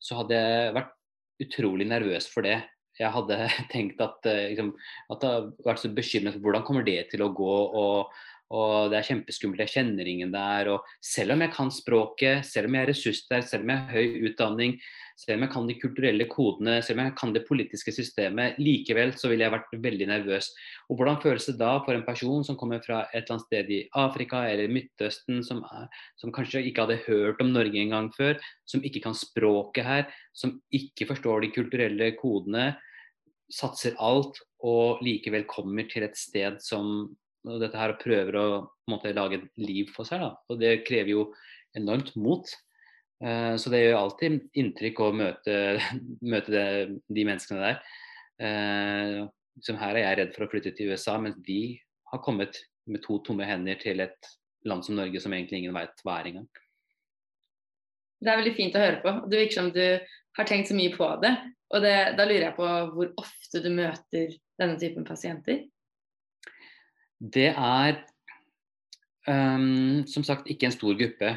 så 0.00 0.20
hadde 0.20 0.36
jeg 0.36 0.76
vært 0.76 0.94
utrolig 1.42 1.86
nervøs 1.88 2.28
for 2.32 2.46
det. 2.46 2.58
Jeg 2.98 3.14
hadde 3.14 3.38
tenkt 3.74 4.02
at, 4.04 4.18
uh, 4.26 4.48
liksom, 4.50 4.72
at 5.12 5.22
jeg 5.22 5.36
hadde 5.36 5.68
vært 5.68 5.84
så 5.84 5.92
bekymret 5.94 6.36
for 6.36 6.48
hvordan 6.48 6.66
kommer 6.66 6.86
det 6.86 7.00
til 7.12 7.24
å 7.26 7.32
gå. 7.36 7.54
og 7.82 8.18
og 8.48 8.88
det 8.88 8.96
er 8.96 9.08
kjempeskummelt, 9.10 9.60
jeg 9.60 9.74
kjenner 9.74 10.08
ingen 10.08 10.30
der. 10.32 10.70
Og 10.72 10.86
selv 11.04 11.34
om 11.34 11.42
jeg 11.44 11.52
kan 11.52 11.72
språket, 11.74 12.46
selv 12.48 12.70
om 12.70 12.78
jeg 12.78 12.86
er 12.86 12.90
ressurssterk, 12.92 13.44
selv 13.44 13.66
om 13.66 13.72
jeg 13.74 13.82
har 13.82 13.98
høy 13.98 14.30
utdanning, 14.30 14.78
selv 15.18 15.36
om 15.36 15.44
jeg 15.44 15.52
kan 15.52 15.68
de 15.68 15.76
kulturelle 15.82 16.26
kodene, 16.30 16.78
selv 16.86 17.00
om 17.00 17.04
jeg 17.04 17.14
kan 17.18 17.34
det 17.34 17.44
politiske 17.48 17.92
systemet, 17.92 18.56
likevel 18.62 19.12
så 19.18 19.28
ville 19.28 19.44
jeg 19.44 19.52
vært 19.52 19.76
veldig 19.84 20.08
nervøs. 20.14 20.48
Og 20.88 20.96
hvordan 20.96 21.20
føles 21.20 21.50
det 21.50 21.58
da 21.60 21.74
for 21.84 21.98
en 21.98 22.06
person 22.06 22.46
som 22.46 22.56
kommer 22.60 22.80
fra 22.84 23.02
et 23.10 23.20
eller 23.26 23.36
annet 23.36 23.48
sted 23.50 23.72
i 23.74 23.82
Afrika 24.00 24.42
eller 24.48 24.72
Midtøsten, 24.72 25.42
som, 25.44 25.60
som 26.16 26.32
kanskje 26.32 26.64
ikke 26.70 26.86
hadde 26.86 27.02
hørt 27.04 27.44
om 27.44 27.52
Norge 27.52 27.82
engang 27.82 28.08
før, 28.16 28.40
som 28.64 28.84
ikke 28.86 29.04
kan 29.04 29.18
språket 29.18 29.84
her, 29.84 30.08
som 30.32 30.56
ikke 30.72 31.10
forstår 31.12 31.44
de 31.44 31.54
kulturelle 31.58 32.12
kodene, 32.16 32.70
satser 33.52 33.96
alt 34.00 34.40
og 34.64 35.02
likevel 35.04 35.44
kommer 35.48 35.88
til 35.90 36.04
et 36.06 36.16
sted 36.18 36.62
som 36.64 37.08
dette 37.62 37.78
her 37.80 37.96
prøver 38.00 38.36
å 38.38 38.46
måte, 38.90 39.14
lage 39.16 39.40
et 39.40 39.46
liv 39.60 39.92
for 39.94 40.08
seg. 40.08 40.22
Da. 40.24 40.32
Og 40.50 40.60
det 40.60 40.82
krever 40.88 41.14
jo 41.14 41.26
enormt 41.78 42.14
mot. 42.20 42.50
Uh, 43.24 43.56
så 43.58 43.72
det 43.72 43.82
gjør 43.82 43.98
alltid 44.02 44.38
inntrykk 44.58 45.02
å 45.02 45.10
møte, 45.16 45.56
møte 46.34 46.54
det, 46.54 46.66
de 47.08 47.26
menneskene 47.28 47.64
der. 47.64 47.82
Uh, 48.38 49.26
som 49.64 49.78
her 49.80 49.96
er 49.96 50.04
jeg 50.04 50.18
redd 50.20 50.34
for 50.36 50.46
å 50.46 50.50
flytte 50.52 50.74
til 50.76 50.92
USA, 50.92 51.16
mens 51.22 51.38
de 51.46 51.78
har 52.12 52.22
kommet 52.24 52.60
med 52.88 53.02
to 53.04 53.18
tomme 53.26 53.46
hender 53.48 53.78
til 53.80 54.00
et 54.04 54.32
land 54.68 54.84
som 54.86 54.96
Norge 54.98 55.20
som 55.22 55.34
egentlig 55.34 55.62
ingen 55.62 55.76
veit 55.76 56.04
hva 56.04 56.20
er 56.20 56.30
engang. 56.30 56.48
Det 58.18 58.30
er 58.30 58.40
veldig 58.40 58.54
fint 58.56 58.76
å 58.76 58.82
høre 58.82 59.00
på. 59.02 59.14
Det 59.30 59.40
virker 59.42 59.58
som 59.60 59.72
du 59.74 59.82
har 60.38 60.48
tenkt 60.48 60.70
så 60.70 60.76
mye 60.78 60.94
på 60.94 61.08
det. 61.22 61.34
Og 61.74 61.84
det, 61.84 61.96
da 62.18 62.24
lurer 62.24 62.48
jeg 62.48 62.56
på 62.56 62.68
hvor 62.94 63.10
ofte 63.20 63.60
du 63.62 63.68
møter 63.74 64.32
denne 64.58 64.78
typen 64.80 65.06
pasienter? 65.06 65.66
Det 67.18 67.50
er 67.50 67.98
um, 69.26 70.04
som 70.06 70.24
sagt 70.26 70.48
ikke 70.50 70.68
en 70.68 70.74
stor 70.74 70.96
gruppe. 70.98 71.34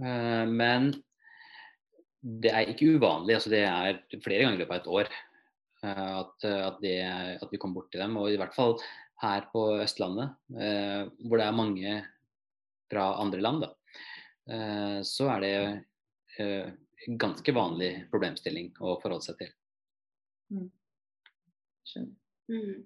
Uh, 0.00 0.46
men 0.50 0.90
det 2.20 2.52
er 2.52 2.70
ikke 2.70 2.96
uvanlig. 2.96 3.36
altså 3.38 3.52
Det 3.52 3.64
er 3.64 4.00
flere 4.24 4.44
ganger 4.44 4.58
i 4.58 4.62
løpet 4.64 4.74
av 4.74 4.80
et 4.80 4.90
år 4.96 5.12
uh, 5.84 6.14
at, 6.20 6.48
at, 6.50 6.80
det, 6.82 6.96
at, 7.38 7.48
vi 7.52 7.60
kommer 7.62 7.80
borti 7.80 8.00
dem. 8.00 8.18
Og 8.18 8.32
i 8.32 8.38
hvert 8.40 8.56
fall 8.56 8.76
her 9.22 9.46
på 9.52 9.66
Østlandet, 9.84 10.34
uh, 10.56 11.06
hvor 11.26 11.38
det 11.38 11.46
er 11.46 11.60
mange 11.62 11.98
fra 12.90 13.12
andre 13.22 13.38
land, 13.38 13.62
da, 13.62 13.68
så 15.06 15.28
er 15.30 15.44
det 15.44 17.12
ganske 17.22 17.52
vanlig 17.54 17.90
problemstilling 18.10 18.72
å 18.82 18.96
forholde 18.98 19.22
seg 19.28 19.36
til. 19.38 19.52
Mm. 20.50 20.64
Skjønner. 21.86 22.16
Mm. 22.50 22.80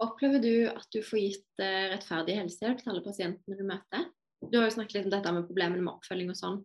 Opplever 0.00 0.40
du 0.40 0.54
at 0.70 0.86
du 0.94 1.02
får 1.04 1.20
gitt 1.20 1.62
eh, 1.62 1.90
rettferdig 1.92 2.38
helsehjelp 2.38 2.80
til 2.80 2.92
alle 2.92 3.04
pasientene 3.04 3.58
du 3.58 3.66
møter? 3.68 4.06
Du 4.48 4.56
har 4.56 4.68
jo 4.68 4.76
snakket 4.78 4.96
litt 4.96 5.10
om 5.10 5.14
dette 5.14 5.32
med 5.36 5.48
problemene 5.48 5.84
med 5.84 5.92
oppfølging 5.92 6.30
og 6.32 6.38
sånn. 6.38 6.60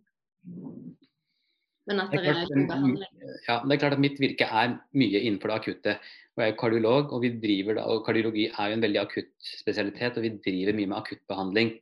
Men 1.85 2.01
at 2.01 2.13
det 2.13 2.21
er, 2.21 2.45
klart, 2.47 2.53
er 2.55 3.41
Ja, 3.45 3.57
det 3.61 3.75
er 3.75 3.81
klart 3.81 3.95
at 3.97 4.01
mitt 4.01 4.17
virke 4.21 4.47
er 4.47 4.77
mye 4.97 5.19
innenfor 5.21 5.51
det 5.51 5.57
akutte. 5.59 5.97
Og 6.35 6.41
jeg 6.41 6.53
er 6.53 6.57
kardiolog, 6.59 7.11
og, 7.13 7.21
vi 7.21 7.33
driver, 7.43 7.81
og 7.83 8.01
kardiologi 8.07 8.47
er 8.49 8.71
jo 8.71 8.77
en 8.77 8.85
veldig 8.85 9.01
akutt 9.03 9.51
spesialitet, 9.61 10.17
og 10.17 10.25
vi 10.25 10.33
driver 10.47 10.77
mye 10.79 10.91
med 10.91 10.97
akuttbehandling. 10.97 11.75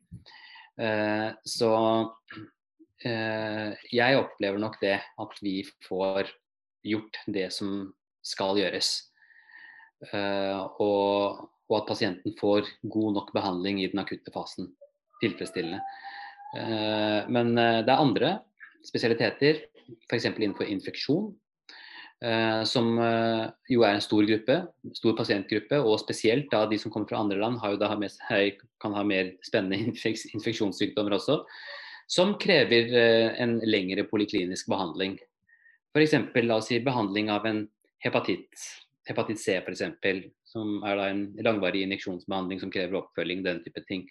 Uh, 0.74 1.30
så 1.48 1.72
uh, 3.06 3.70
jeg 3.94 4.20
opplever 4.20 4.60
nok 4.60 4.80
det 4.82 4.98
at 5.00 5.40
vi 5.46 5.60
får 5.88 6.34
gjort 6.84 7.22
det 7.32 7.48
som 7.56 7.94
skal 8.26 8.60
gjøres. 8.60 8.96
Uh, 10.12 10.68
og, 10.84 11.44
og, 11.70 11.76
at 11.78 11.88
pasienten 11.88 12.36
får 12.40 12.68
god 12.92 13.20
nok 13.20 13.30
behandling 13.36 13.80
i 13.82 13.90
den 13.92 14.02
akutte 14.02 14.34
fasen. 14.34 14.72
Tilfredsstillende. 15.22 15.80
Uh, 16.54 17.24
men 17.32 17.54
uh, 17.56 17.80
det 17.86 17.94
er 17.94 18.02
andre 18.02 18.34
spesialiteter, 18.84 19.64
f.eks. 20.10 20.28
innenfor 20.34 20.68
infeksjon, 20.68 21.32
som 22.64 22.86
jo 23.68 23.82
er 23.84 23.98
en 23.98 24.04
stor 24.04 24.24
gruppe, 24.24 24.56
stor 24.96 25.16
pasientgruppe. 25.18 25.76
Og 25.84 25.98
spesielt 26.00 26.46
da 26.54 26.62
de 26.72 26.78
som 26.80 26.92
kommer 26.92 27.10
fra 27.10 27.20
andre 27.20 27.36
land 27.40 27.58
har 27.60 27.74
jo 27.74 27.80
da 27.82 27.90
mest, 28.00 28.22
kan 28.80 28.96
ha 28.96 29.04
mer 29.08 29.34
spennende 29.44 29.92
infeksjonssykdommer 30.38 31.18
også. 31.18 31.42
Som 32.12 32.38
krever 32.40 32.96
en 33.44 33.58
lengre 33.68 34.08
poliklinisk 34.08 34.72
behandling. 34.72 35.18
F.eks. 35.92 36.16
la 36.48 36.62
si 36.64 36.80
behandling 36.84 37.32
av 37.32 37.48
en 37.48 37.66
hepatitt, 38.04 38.56
hepatitt 39.10 39.42
C 39.42 39.58
f.eks., 39.60 39.84
som 40.48 40.80
er 40.88 40.98
da 41.00 41.12
en 41.12 41.28
langvarig 41.44 41.84
injeksjonsbehandling 41.86 42.62
som 42.62 42.72
krever 42.74 43.02
oppfølging, 43.02 43.44
den 43.46 43.62
type 43.66 43.84
ting. 43.90 44.08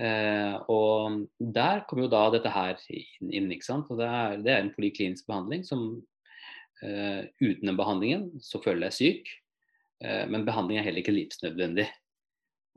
Uh, 0.00 0.56
og 0.72 1.26
der 1.52 1.82
kommer 1.88 2.06
jo 2.06 2.12
da 2.12 2.22
dette 2.32 2.52
her 2.52 2.78
inn. 2.88 3.50
ikke 3.52 3.66
sant? 3.66 3.90
Og 3.92 4.00
det 4.00 4.08
er, 4.08 4.38
det 4.40 4.54
er 4.54 4.62
en 4.64 4.72
poliklinisk 4.72 5.26
behandling 5.28 5.66
som 5.66 5.82
uh, 5.98 7.20
uten 7.42 7.68
den 7.68 7.76
behandlingen 7.76 8.30
så 8.44 8.62
føler 8.64 8.88
jeg 8.88 8.96
syk, 8.96 9.32
uh, 10.06 10.24
men 10.30 10.46
behandling 10.48 10.80
er 10.80 10.88
heller 10.88 11.04
ikke 11.04 11.16
livsnødvendig. 11.16 11.88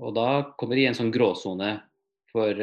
Og 0.04 0.16
da 0.18 0.28
kommer 0.60 0.76
det 0.76 0.88
i 0.88 0.92
en 0.92 1.00
sånn 1.00 1.14
gråsone 1.14 1.78
for 2.34 2.58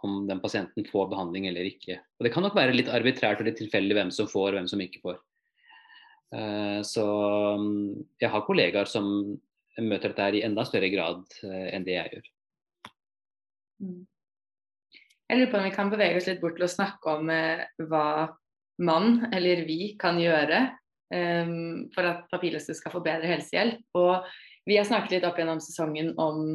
om 0.00 0.22
den 0.24 0.38
pasienten 0.40 0.86
får 0.88 1.10
behandling 1.10 1.44
eller 1.50 1.66
ikke. 1.68 1.98
Og 2.16 2.24
Det 2.24 2.30
kan 2.32 2.46
nok 2.46 2.54
være 2.56 2.72
litt 2.72 2.88
arbitrært 2.88 3.42
og 3.42 3.50
litt 3.50 3.58
tilfeldig 3.60 3.98
hvem 3.98 4.12
som 4.16 4.24
får 4.30 4.46
og 4.46 4.56
hvem 4.56 4.70
som 4.72 4.80
ikke 4.80 5.02
får. 5.04 5.18
Eh, 6.32 6.82
så 6.82 7.06
mm, 7.60 8.04
jeg 8.20 8.32
har 8.32 8.46
kollegaer 8.46 8.88
som 8.88 9.06
møter 9.82 10.12
dette 10.12 10.38
i 10.38 10.44
enda 10.46 10.64
større 10.64 10.88
grad 10.92 11.26
eh, 11.44 11.68
enn 11.76 11.84
det 11.84 11.98
jeg 11.98 12.14
gjør. 12.14 12.30
Mm. 13.82 13.98
Jeg 15.28 15.38
lurer 15.38 15.50
på 15.52 15.58
om 15.60 15.66
vi 15.66 15.74
kan 15.74 15.92
bevege 15.92 16.20
oss 16.20 16.28
litt 16.28 16.40
bort 16.42 16.56
til 16.58 16.66
å 16.66 16.72
snakke 16.72 17.16
om 17.18 17.32
eh, 17.32 17.66
hva 17.88 18.06
man, 18.82 19.26
eller 19.32 19.66
vi, 19.68 19.94
kan 20.00 20.20
gjøre 20.20 20.68
for 21.92 22.06
at 22.08 22.22
papirløse 22.32 22.72
skal 22.72 22.94
få 22.94 23.02
bedre 23.04 23.28
helsehjelp. 23.28 23.82
Og 24.00 24.30
vi 24.64 24.78
har 24.78 24.86
snakket 24.88 25.18
litt 25.18 25.26
opp 25.28 25.36
gjennom 25.36 25.58
sesongen 25.60 26.14
om, 26.16 26.54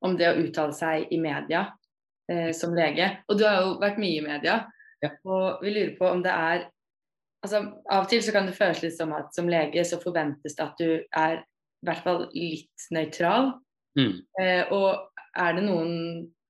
om 0.00 0.14
det 0.16 0.30
å 0.30 0.38
uttale 0.40 0.72
seg 0.72 1.12
i 1.12 1.18
media 1.20 1.66
som 2.56 2.72
lege. 2.72 3.10
Og 3.28 3.36
du 3.36 3.44
har 3.44 3.58
jo 3.60 3.74
vært 3.82 4.00
mye 4.00 4.22
i 4.22 4.24
media. 4.24 4.54
Ja. 5.04 5.12
Og 5.28 5.60
vi 5.60 5.74
lurer 5.74 5.92
på 6.00 6.08
om 6.08 6.24
det 6.24 6.32
er 6.32 6.64
altså, 7.44 7.62
Av 7.90 8.04
og 8.04 8.10
til 8.10 8.22
så 8.24 8.34
kan 8.34 8.48
det 8.48 8.56
føles 8.58 8.82
litt 8.84 8.96
som 8.96 9.14
at 9.16 9.34
som 9.36 9.48
lege 9.50 9.84
så 9.86 10.00
forventes 10.02 10.56
det 10.56 10.66
at 10.66 10.80
du 10.80 10.90
er 11.00 11.40
i 11.40 11.88
hvert 11.88 12.04
fall 12.04 12.26
litt 12.34 12.88
nøytral. 12.92 13.54
Mm. 13.98 14.20
Eh, 14.40 14.72
og 14.74 15.10
er 15.38 15.56
det, 15.56 15.64
noen, 15.64 15.94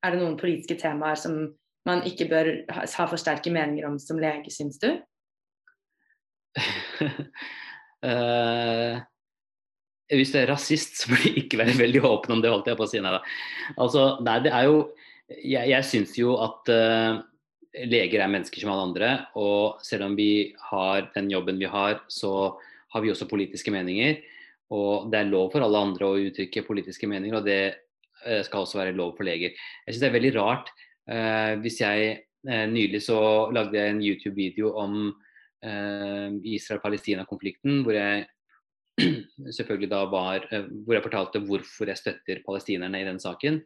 er 0.04 0.14
det, 0.14 0.22
noen, 0.22 0.38
politiske 0.40 0.78
temaer 0.80 1.18
som 1.20 1.38
man 1.88 2.02
ikke 2.08 2.26
bør 2.30 2.50
ha, 2.74 2.84
ha 2.84 3.06
for 3.08 3.20
sterke 3.20 3.52
meninger 3.54 3.86
om 3.88 3.98
som 4.02 4.20
lege, 4.20 4.50
syns 4.52 4.80
du? 4.82 4.90
uh, 8.02 8.98
hvis 10.18 10.34
du 10.34 10.40
er 10.40 10.50
rasist, 10.50 10.98
så 10.98 11.12
bør 11.12 11.22
du 11.22 11.40
ikke 11.44 11.60
være 11.62 11.78
veldig 11.78 12.02
åpen 12.08 12.36
om 12.36 12.42
det, 12.42 12.50
holdt 12.52 12.68
jeg 12.72 12.80
på 12.80 12.88
å 12.88 12.90
si. 12.90 13.02
Nei, 13.04 13.14
altså, 13.76 14.10
nei, 14.26 14.40
det 14.46 14.54
er 14.56 14.66
jo 14.70 14.88
Jeg, 15.30 15.68
jeg 15.70 15.86
syns 15.86 16.16
jo 16.18 16.32
at 16.42 16.66
uh, 16.74 17.20
leger 17.74 18.22
er 18.22 18.30
mennesker 18.30 18.62
som 18.62 18.72
alle 18.72 18.86
andre, 18.88 19.10
og 19.38 19.82
selv 19.86 20.08
om 20.08 20.16
vi 20.18 20.52
har 20.70 21.10
den 21.14 21.30
jobben 21.30 21.60
vi 21.60 21.70
har, 21.70 22.00
så 22.10 22.56
har 22.90 23.04
vi 23.04 23.12
også 23.12 23.28
politiske 23.30 23.72
meninger. 23.74 24.18
Og 24.74 25.10
det 25.10 25.20
er 25.20 25.30
lov 25.30 25.50
for 25.52 25.64
alle 25.64 25.82
andre 25.82 26.06
å 26.06 26.18
uttrykke 26.28 26.66
politiske 26.66 27.08
meninger, 27.10 27.38
og 27.38 27.46
det 27.46 27.60
eh, 28.26 28.42
skal 28.46 28.64
også 28.64 28.80
være 28.80 28.96
lov 28.98 29.16
for 29.18 29.26
leger. 29.26 29.54
Jeg 29.86 29.94
syns 29.94 30.02
det 30.04 30.10
er 30.10 30.18
veldig 30.18 30.34
rart 30.38 30.70
eh, 31.10 31.54
hvis 31.62 31.80
jeg 31.82 32.10
eh, 32.46 32.66
nylig 32.70 33.02
så 33.02 33.20
lagde 33.54 33.78
jeg 33.78 33.94
en 33.94 34.02
YouTube-video 34.02 34.74
om 34.78 35.00
eh, 35.66 36.28
Israel-Palestina-konflikten, 36.54 37.82
hvor 37.86 37.98
jeg 37.98 38.28
selvfølgelig 39.56 39.90
da 39.90 40.04
var 40.12 40.44
eh, 40.50 40.66
Hvor 40.84 40.96
jeg 40.96 41.06
fortalte 41.06 41.42
hvorfor 41.46 41.90
jeg 41.90 41.98
støtter 41.98 42.42
palestinerne 42.46 43.00
i 43.00 43.06
den 43.06 43.22
saken. 43.22 43.62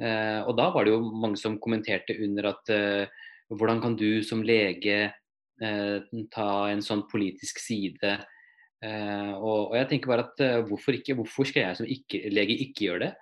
Eh, 0.00 0.40
og 0.44 0.54
da 0.56 0.70
var 0.72 0.86
det 0.86 0.94
jo 0.94 1.02
mange 1.04 1.40
som 1.40 1.60
kommenterte 1.60 2.16
under 2.24 2.54
at 2.54 2.76
hvordan 3.50 3.80
kan 3.82 3.96
du 3.98 4.22
som 4.26 4.42
lege 4.46 4.98
eh, 5.10 5.96
ta 6.32 6.50
en 6.70 6.82
sånn 6.84 7.04
politisk 7.10 7.60
side? 7.62 8.14
Eh, 8.84 9.32
og, 9.34 9.74
jeg 9.76 9.90
tenker 9.90 10.12
bare 10.12 10.28
at 10.28 10.44
eh, 10.44 10.60
hvorfor 10.68 10.96
ikke? 10.96 11.16
Hvorfor 11.18 11.48
skal 11.48 11.66
jeg 11.66 11.80
som 11.80 11.90
ikke, 11.90 12.22
lege 12.32 12.58
ikke 12.66 12.86
gjøre 12.86 13.08
det? 13.08 13.12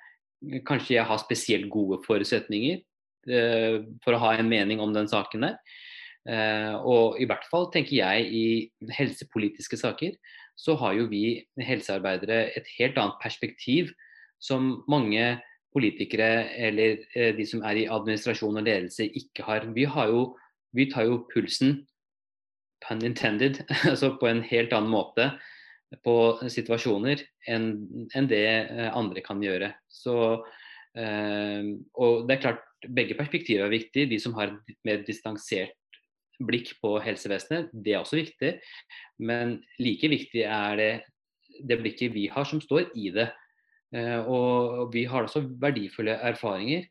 Kanskje 0.69 0.99
jeg 0.99 1.09
har 1.09 1.23
spesielt 1.23 1.71
gode 1.73 2.01
forutsetninger 2.05 2.85
for 3.29 4.15
å 4.15 4.21
ha 4.23 4.29
en 4.39 4.49
mening 4.49 4.79
om 4.81 4.93
den 4.95 5.09
saken 5.11 5.43
der. 5.43 5.57
Og 6.87 7.19
i 7.21 7.27
hvert 7.29 7.43
fall 7.51 7.67
tenker 7.75 7.99
jeg 7.99 8.29
i 8.31 8.45
helsepolitiske 8.95 9.77
saker 9.77 10.15
så 10.57 10.77
har 10.81 10.95
jo 10.97 11.09
vi 11.11 11.43
helsearbeidere 11.61 12.55
et 12.57 12.71
helt 12.79 12.97
annet 12.97 13.19
perspektiv 13.21 13.91
som 14.41 14.79
mange 14.89 15.27
politikere 15.75 16.49
eller 16.57 17.05
eh, 17.15 17.35
de 17.37 17.47
som 17.47 17.63
er 17.67 17.83
i 17.83 17.89
administrasjon 17.91 18.61
og 18.61 18.67
ledelse, 18.67 19.07
ikke 19.07 19.47
har. 19.47 19.69
Vi, 19.75 19.85
har 19.89 20.13
jo, 20.13 20.25
vi 20.77 20.89
tar 20.91 21.09
jo 21.09 21.23
pulsen, 21.33 21.83
pun 22.85 23.03
intended, 23.05 23.63
altså 23.91 24.15
på 24.21 24.31
en 24.31 24.43
helt 24.49 24.75
annen 24.77 24.93
måte 24.93 25.33
på 26.05 26.15
situasjoner 26.53 27.23
enn 27.49 27.69
en 28.17 28.29
det 28.29 28.45
eh, 28.45 28.89
andre 28.93 29.25
kan 29.25 29.43
gjøre. 29.43 29.73
Så, 29.89 30.17
eh, 30.97 31.75
og 31.97 32.29
det 32.29 32.37
er 32.37 32.45
klart, 32.47 32.65
begge 32.87 33.17
perspektiver 33.19 33.67
er 33.67 33.75
viktige. 33.75 34.11
De 34.11 34.21
som 34.23 34.37
har 34.39 34.53
et 34.55 34.81
mer 34.87 35.03
distansert 35.07 35.75
blikk 36.39 36.77
på 36.83 36.95
helsevesenet, 37.03 37.73
det 37.73 37.97
er 37.97 38.03
også 38.03 38.21
viktig. 38.21 38.53
Men 39.19 39.59
like 39.83 40.11
viktig 40.11 40.45
er 40.47 40.77
det 40.79 40.93
det 41.67 41.81
blikket 41.81 42.15
vi 42.15 42.29
har 42.31 42.47
som 42.47 42.61
står 42.63 42.93
i 42.95 43.11
det. 43.15 43.27
Eh, 43.97 44.21
og 44.29 44.93
vi 44.93 45.07
har 45.09 45.25
også 45.25 45.47
verdifulle 45.61 46.19
erfaringer 46.29 46.89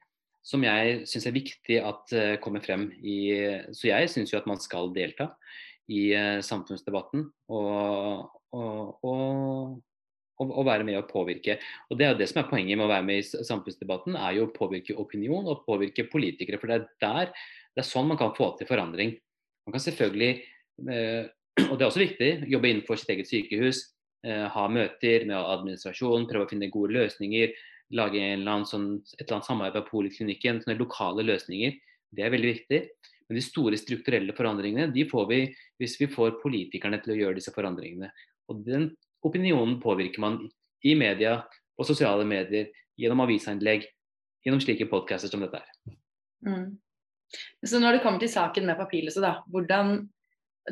som 0.47 0.63
jeg 0.63 1.01
syns 1.09 1.27
er 1.27 1.35
viktig 1.35 1.79
at 1.83 2.13
uh, 2.15 2.35
kommer 2.43 2.63
frem. 2.63 2.87
I, 3.03 3.17
så 3.75 3.89
jeg 3.89 4.11
syns 4.13 4.31
jo 4.31 4.39
at 4.39 4.47
man 4.47 4.61
skal 4.63 4.93
delta 4.95 5.31
i 5.91 6.07
uh, 6.15 6.39
samfunnsdebatten 6.43 7.25
og, 7.51 8.29
og, 8.55 9.03
og, 9.03 9.75
og, 10.45 10.61
være 10.67 10.87
med 10.87 11.01
å 11.01 11.07
påvirke. 11.09 11.57
Og 11.89 11.99
Det 11.99 12.07
er 12.07 12.13
jo 12.13 12.19
det 12.21 12.29
som 12.31 12.41
er 12.43 12.51
poenget 12.51 12.79
med 12.79 12.87
å 12.87 12.93
være 12.93 13.07
med 13.09 13.19
i 13.19 13.43
samfunnsdebatten, 13.49 14.15
er 14.15 14.37
jo 14.37 14.47
å 14.47 14.53
påvirke 14.55 14.95
opinion 14.95 15.51
og 15.51 15.65
påvirke 15.67 16.07
politikere. 16.11 16.61
For 16.61 16.71
det 16.71 16.79
er 16.79 16.87
der, 17.03 17.35
det 17.75 17.83
er 17.83 17.89
sånn 17.89 18.07
man 18.07 18.19
kan 18.19 18.35
få 18.37 18.53
til 18.55 18.71
forandring. 18.71 19.17
Man 19.67 19.75
kan 19.75 19.83
selvfølgelig, 19.83 20.31
og 21.67 21.75
det 21.75 21.83
er 21.83 21.89
også 21.89 22.05
viktig, 22.05 22.31
jobbe 22.47 22.71
innenfor 22.71 23.01
sitt 23.01 23.11
eget 23.17 23.27
sykehus, 23.27 23.83
Eh, 23.83 23.96
ha 24.27 24.67
møter 24.71 25.25
med 25.29 25.37
administrasjonen, 25.37 26.27
prøve 26.29 26.47
å 26.47 26.51
finne 26.51 26.71
gode 26.73 26.95
løsninger. 26.97 27.53
Lage 27.95 28.21
sånn, 28.67 28.87
et 29.15 29.23
eller 29.23 29.37
annet 29.37 29.47
samarbeid 29.47 29.85
på 29.85 29.93
poliklinikken. 29.95 30.61
Sånne 30.63 30.79
lokale 30.79 31.23
løsninger. 31.27 31.77
Det 32.11 32.25
er 32.25 32.33
veldig 32.33 32.53
viktig. 32.53 32.81
Men 33.27 33.39
de 33.39 33.43
store 33.43 33.79
strukturelle 33.79 34.35
forandringene 34.35 34.89
de 34.95 35.03
får 35.09 35.27
vi 35.31 35.39
hvis 35.81 35.97
vi 35.99 36.07
får 36.11 36.39
politikerne 36.41 36.99
til 37.03 37.13
å 37.13 37.19
gjøre 37.21 37.39
disse 37.39 37.53
forandringene. 37.55 38.09
Og 38.51 38.63
Den 38.67 38.89
opinionen 39.27 39.77
påvirker 39.83 40.23
man 40.23 40.41
i 40.85 40.93
media, 40.95 41.41
og 41.77 41.85
sosiale 41.85 42.25
medier, 42.25 42.69
gjennom 42.97 43.21
avisinnlegg, 43.25 43.85
gjennom 44.45 44.61
slike 44.63 44.87
podcaster 44.89 45.29
som 45.29 45.43
dette 45.43 45.59
er. 45.59 45.97
Mm. 46.47 46.77
Så 47.65 47.81
når 47.81 47.97
det 47.97 48.03
kommer 48.05 48.21
til 48.21 48.31
saken 48.31 48.65
med 48.69 48.79
papirløse, 48.79 49.21
da, 49.21 49.41
hvordan 49.51 50.07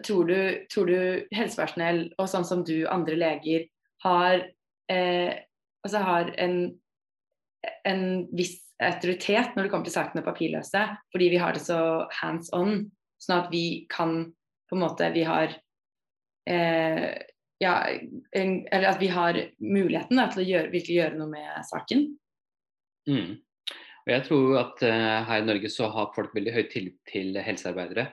tror 0.03 0.27
du, 0.27 0.39
tror 0.71 0.89
du 0.89 0.99
helsepersonell 1.35 2.07
og 2.19 2.29
sånn 2.29 2.47
som 2.47 2.63
du, 2.67 2.87
andre 2.91 3.17
leger, 3.19 3.67
har, 4.03 4.43
eh, 4.91 5.31
altså 5.85 6.01
har 6.03 6.31
en, 6.41 6.57
en 7.87 8.05
viss 8.35 8.57
autoritet 8.83 9.55
når 9.55 9.65
det 9.65 9.71
kommer 9.71 9.87
til 9.87 9.95
saken 9.95 10.19
med 10.19 10.27
papirløse, 10.27 10.81
fordi 11.13 11.29
vi 11.31 11.39
har 11.39 11.55
det 11.55 11.63
så 11.63 11.79
hands 12.19 12.51
on, 12.55 12.83
sånn 13.23 13.45
at 13.45 13.53
vi 13.53 13.85
kan 13.91 14.25
på 14.65 14.75
en 14.75 14.81
måte 14.81 15.07
Vi 15.13 15.21
har 15.23 15.51
eh, 16.49 17.09
ja, 17.61 17.73
en, 18.31 18.53
eller 18.67 18.87
at 18.89 19.01
vi 19.01 19.09
har 19.13 19.37
muligheten 19.61 20.19
da, 20.19 20.27
til 20.31 20.41
å 20.41 20.47
gjøre, 20.49 20.71
virkelig 20.73 20.97
gjøre 20.97 21.19
noe 21.19 21.31
med 21.31 21.67
saken. 21.69 22.05
Mm. 23.09 23.35
Og 24.05 24.11
jeg 24.13 24.25
tror 24.27 24.57
at 24.59 24.83
uh, 24.85 25.21
her 25.29 25.41
i 25.41 25.47
Norge 25.47 25.71
så 25.73 25.87
har 25.93 26.11
folk 26.17 26.35
veldig 26.35 26.53
høy 26.53 26.63
tillit 26.69 26.97
til 27.09 27.37
helsearbeidere. 27.41 28.09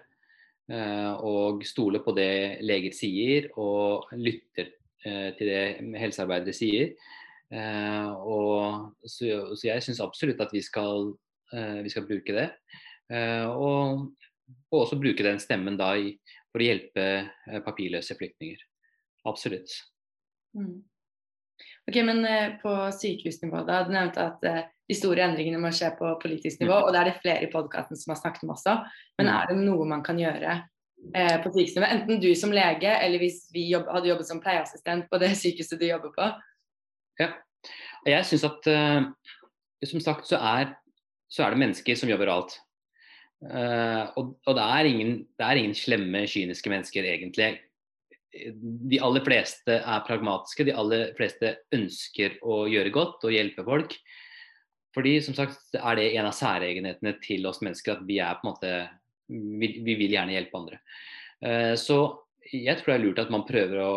Uh, 0.72 1.18
og 1.28 1.64
stoler 1.68 2.00
på 2.00 2.14
det 2.16 2.62
leger 2.64 2.94
sier, 2.96 3.50
og 3.60 4.08
lytter 4.16 4.70
uh, 5.04 5.28
til 5.36 5.50
det 5.50 5.64
helsearbeidere 6.00 6.56
sier. 6.56 6.94
og 7.52 8.94
så, 9.04 9.26
så 9.52 9.66
jeg 9.66 9.84
syns 9.84 10.00
absolutt 10.00 10.38
at 10.40 10.54
vi 10.54 10.62
skal, 10.64 11.10
vi 11.84 11.90
skal 11.92 12.06
bruke 12.08 12.32
det. 12.32 12.46
Og, 13.12 14.06
og, 14.70 14.78
også 14.78 14.96
bruke 14.96 15.26
den 15.26 15.36
stemmen 15.42 15.76
da 15.76 15.90
for 16.48 16.64
å 16.64 16.64
hjelpe 16.64 17.04
papirløse 17.66 18.16
flyktninger. 18.16 18.64
Absolutt. 19.28 19.74
Mm. 20.56 20.80
Ok, 21.90 21.96
men 22.06 22.22
på 22.62 22.72
sykehusnivå, 22.94 23.64
da, 23.66 23.80
du 23.86 23.90
nevnte 23.94 24.22
at 24.22 24.44
de 24.92 24.98
store 24.98 25.24
endringene 25.24 25.60
må 25.62 25.70
skje 25.74 25.92
på 25.98 26.10
politisk 26.22 26.60
nivå. 26.62 26.76
Mm. 26.76 26.86
Og 26.86 26.92
det 26.92 27.00
er 27.00 27.08
det 27.08 27.20
flere 27.20 27.46
i 27.46 27.50
podkasten 27.52 27.98
som 27.98 28.14
har 28.14 28.20
snakket 28.20 28.44
om 28.46 28.52
også. 28.54 28.76
Men 29.20 29.28
mm. 29.28 29.32
er 29.34 29.48
det 29.50 29.56
noe 29.62 29.88
man 29.88 30.04
kan 30.06 30.20
gjøre 30.20 30.56
eh, 30.58 31.36
på 31.42 31.52
sykehusnivå? 31.54 31.88
Enten 31.88 32.20
du 32.22 32.30
som 32.38 32.54
lege, 32.54 32.90
eller 32.90 33.22
hvis 33.22 33.46
vi 33.54 33.68
jobb, 33.70 33.88
hadde 33.92 34.10
jobbet 34.12 34.28
som 34.28 34.42
pleieassistent 34.42 35.08
på 35.10 35.22
det 35.22 35.32
sykehuset 35.42 35.80
du 35.80 35.88
jobber 35.88 36.14
på. 36.16 36.28
Ja. 37.22 37.32
Jeg 38.08 38.26
syns 38.26 38.44
at 38.48 38.66
uh, 38.66 39.06
som 39.86 40.02
sagt 40.02 40.26
så 40.26 40.40
er, 40.42 40.72
så 41.30 41.46
er, 41.46 41.54
det 41.54 41.62
mennesker 41.62 41.98
som 41.98 42.10
jobber 42.10 42.32
alt. 42.32 42.56
Uh, 43.42 44.10
og, 44.18 44.34
og 44.46 44.56
det, 44.58 44.64
er 44.64 44.88
ingen, 44.90 45.12
det 45.38 45.46
er 45.46 45.60
ingen 45.60 45.76
slemme, 45.78 46.26
kyniske 46.30 46.70
mennesker 46.70 47.06
egentlig 47.06 47.54
de 48.32 48.98
aller 49.04 49.24
fleste 49.24 49.78
er 49.78 50.04
pragmatiske. 50.06 50.64
De 50.68 50.74
aller 50.76 51.12
fleste 51.18 51.54
ønsker 51.74 52.38
å 52.42 52.64
gjøre 52.70 52.94
godt 52.94 53.26
og 53.28 53.34
hjelpe 53.34 53.64
folk. 53.66 53.96
Fordi 54.92 55.14
som 55.24 55.36
sagt 55.36 55.76
er 55.78 55.98
det 55.98 56.10
en 56.16 56.28
av 56.28 56.36
særegenhetene 56.36 57.14
til 57.24 57.46
oss 57.48 57.62
mennesker 57.64 57.96
at 57.96 58.02
vi 58.08 58.18
er 58.20 58.40
på 58.40 58.46
en 58.46 58.52
måte 58.52 58.72
Vi, 59.32 59.68
vi 59.80 59.94
vil 59.96 60.12
gjerne 60.12 60.34
hjelpe 60.34 60.58
andre. 60.58 60.78
Uh, 61.40 61.72
så 61.78 61.96
jeg 62.52 62.74
tror 62.76 62.90
det 62.90 62.96
er 62.98 63.04
lurt 63.06 63.20
at 63.22 63.30
man 63.32 63.46
prøver 63.48 63.78
å 63.80 63.92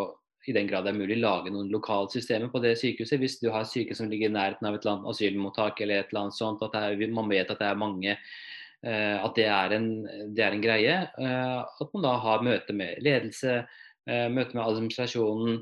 i 0.46 0.54
den 0.54 0.68
grad 0.70 0.84
det 0.86 0.92
er 0.92 0.98
mulig, 1.00 1.16
lage 1.18 1.50
noen 1.50 1.72
lokale 1.72 2.06
systemer 2.12 2.50
på 2.52 2.60
det 2.62 2.76
sykehuset. 2.78 3.18
Hvis 3.18 3.40
du 3.40 3.48
har 3.50 3.66
sykehus 3.66 3.98
som 3.98 4.10
ligger 4.10 4.30
i 4.30 4.36
nærheten 4.36 4.68
av 4.68 4.76
et 4.76 4.84
eller 4.84 4.92
annet 4.94 5.10
asylmottak 5.10 5.80
eller 5.82 5.98
et 5.98 6.12
eller 6.12 6.20
annet 6.22 6.38
sånt, 6.38 6.62
at 6.62 6.76
er, 6.78 7.02
man 7.10 7.32
vet 7.32 7.50
at 7.50 7.58
det 7.58 7.66
er 7.66 7.80
mange 7.80 8.14
uh, 8.14 9.16
At 9.26 9.34
det 9.36 9.48
er 9.50 9.74
en, 9.76 9.88
det 10.36 10.44
er 10.46 10.54
en 10.54 10.62
greie. 10.62 11.00
Uh, 11.18 11.66
at 11.66 11.90
man 11.92 12.06
da 12.06 12.14
har 12.22 12.46
møte 12.46 12.76
med 12.78 13.02
ledelse, 13.02 13.64
møte 14.06 14.54
med 14.54 14.62
administrasjonen. 14.62 15.60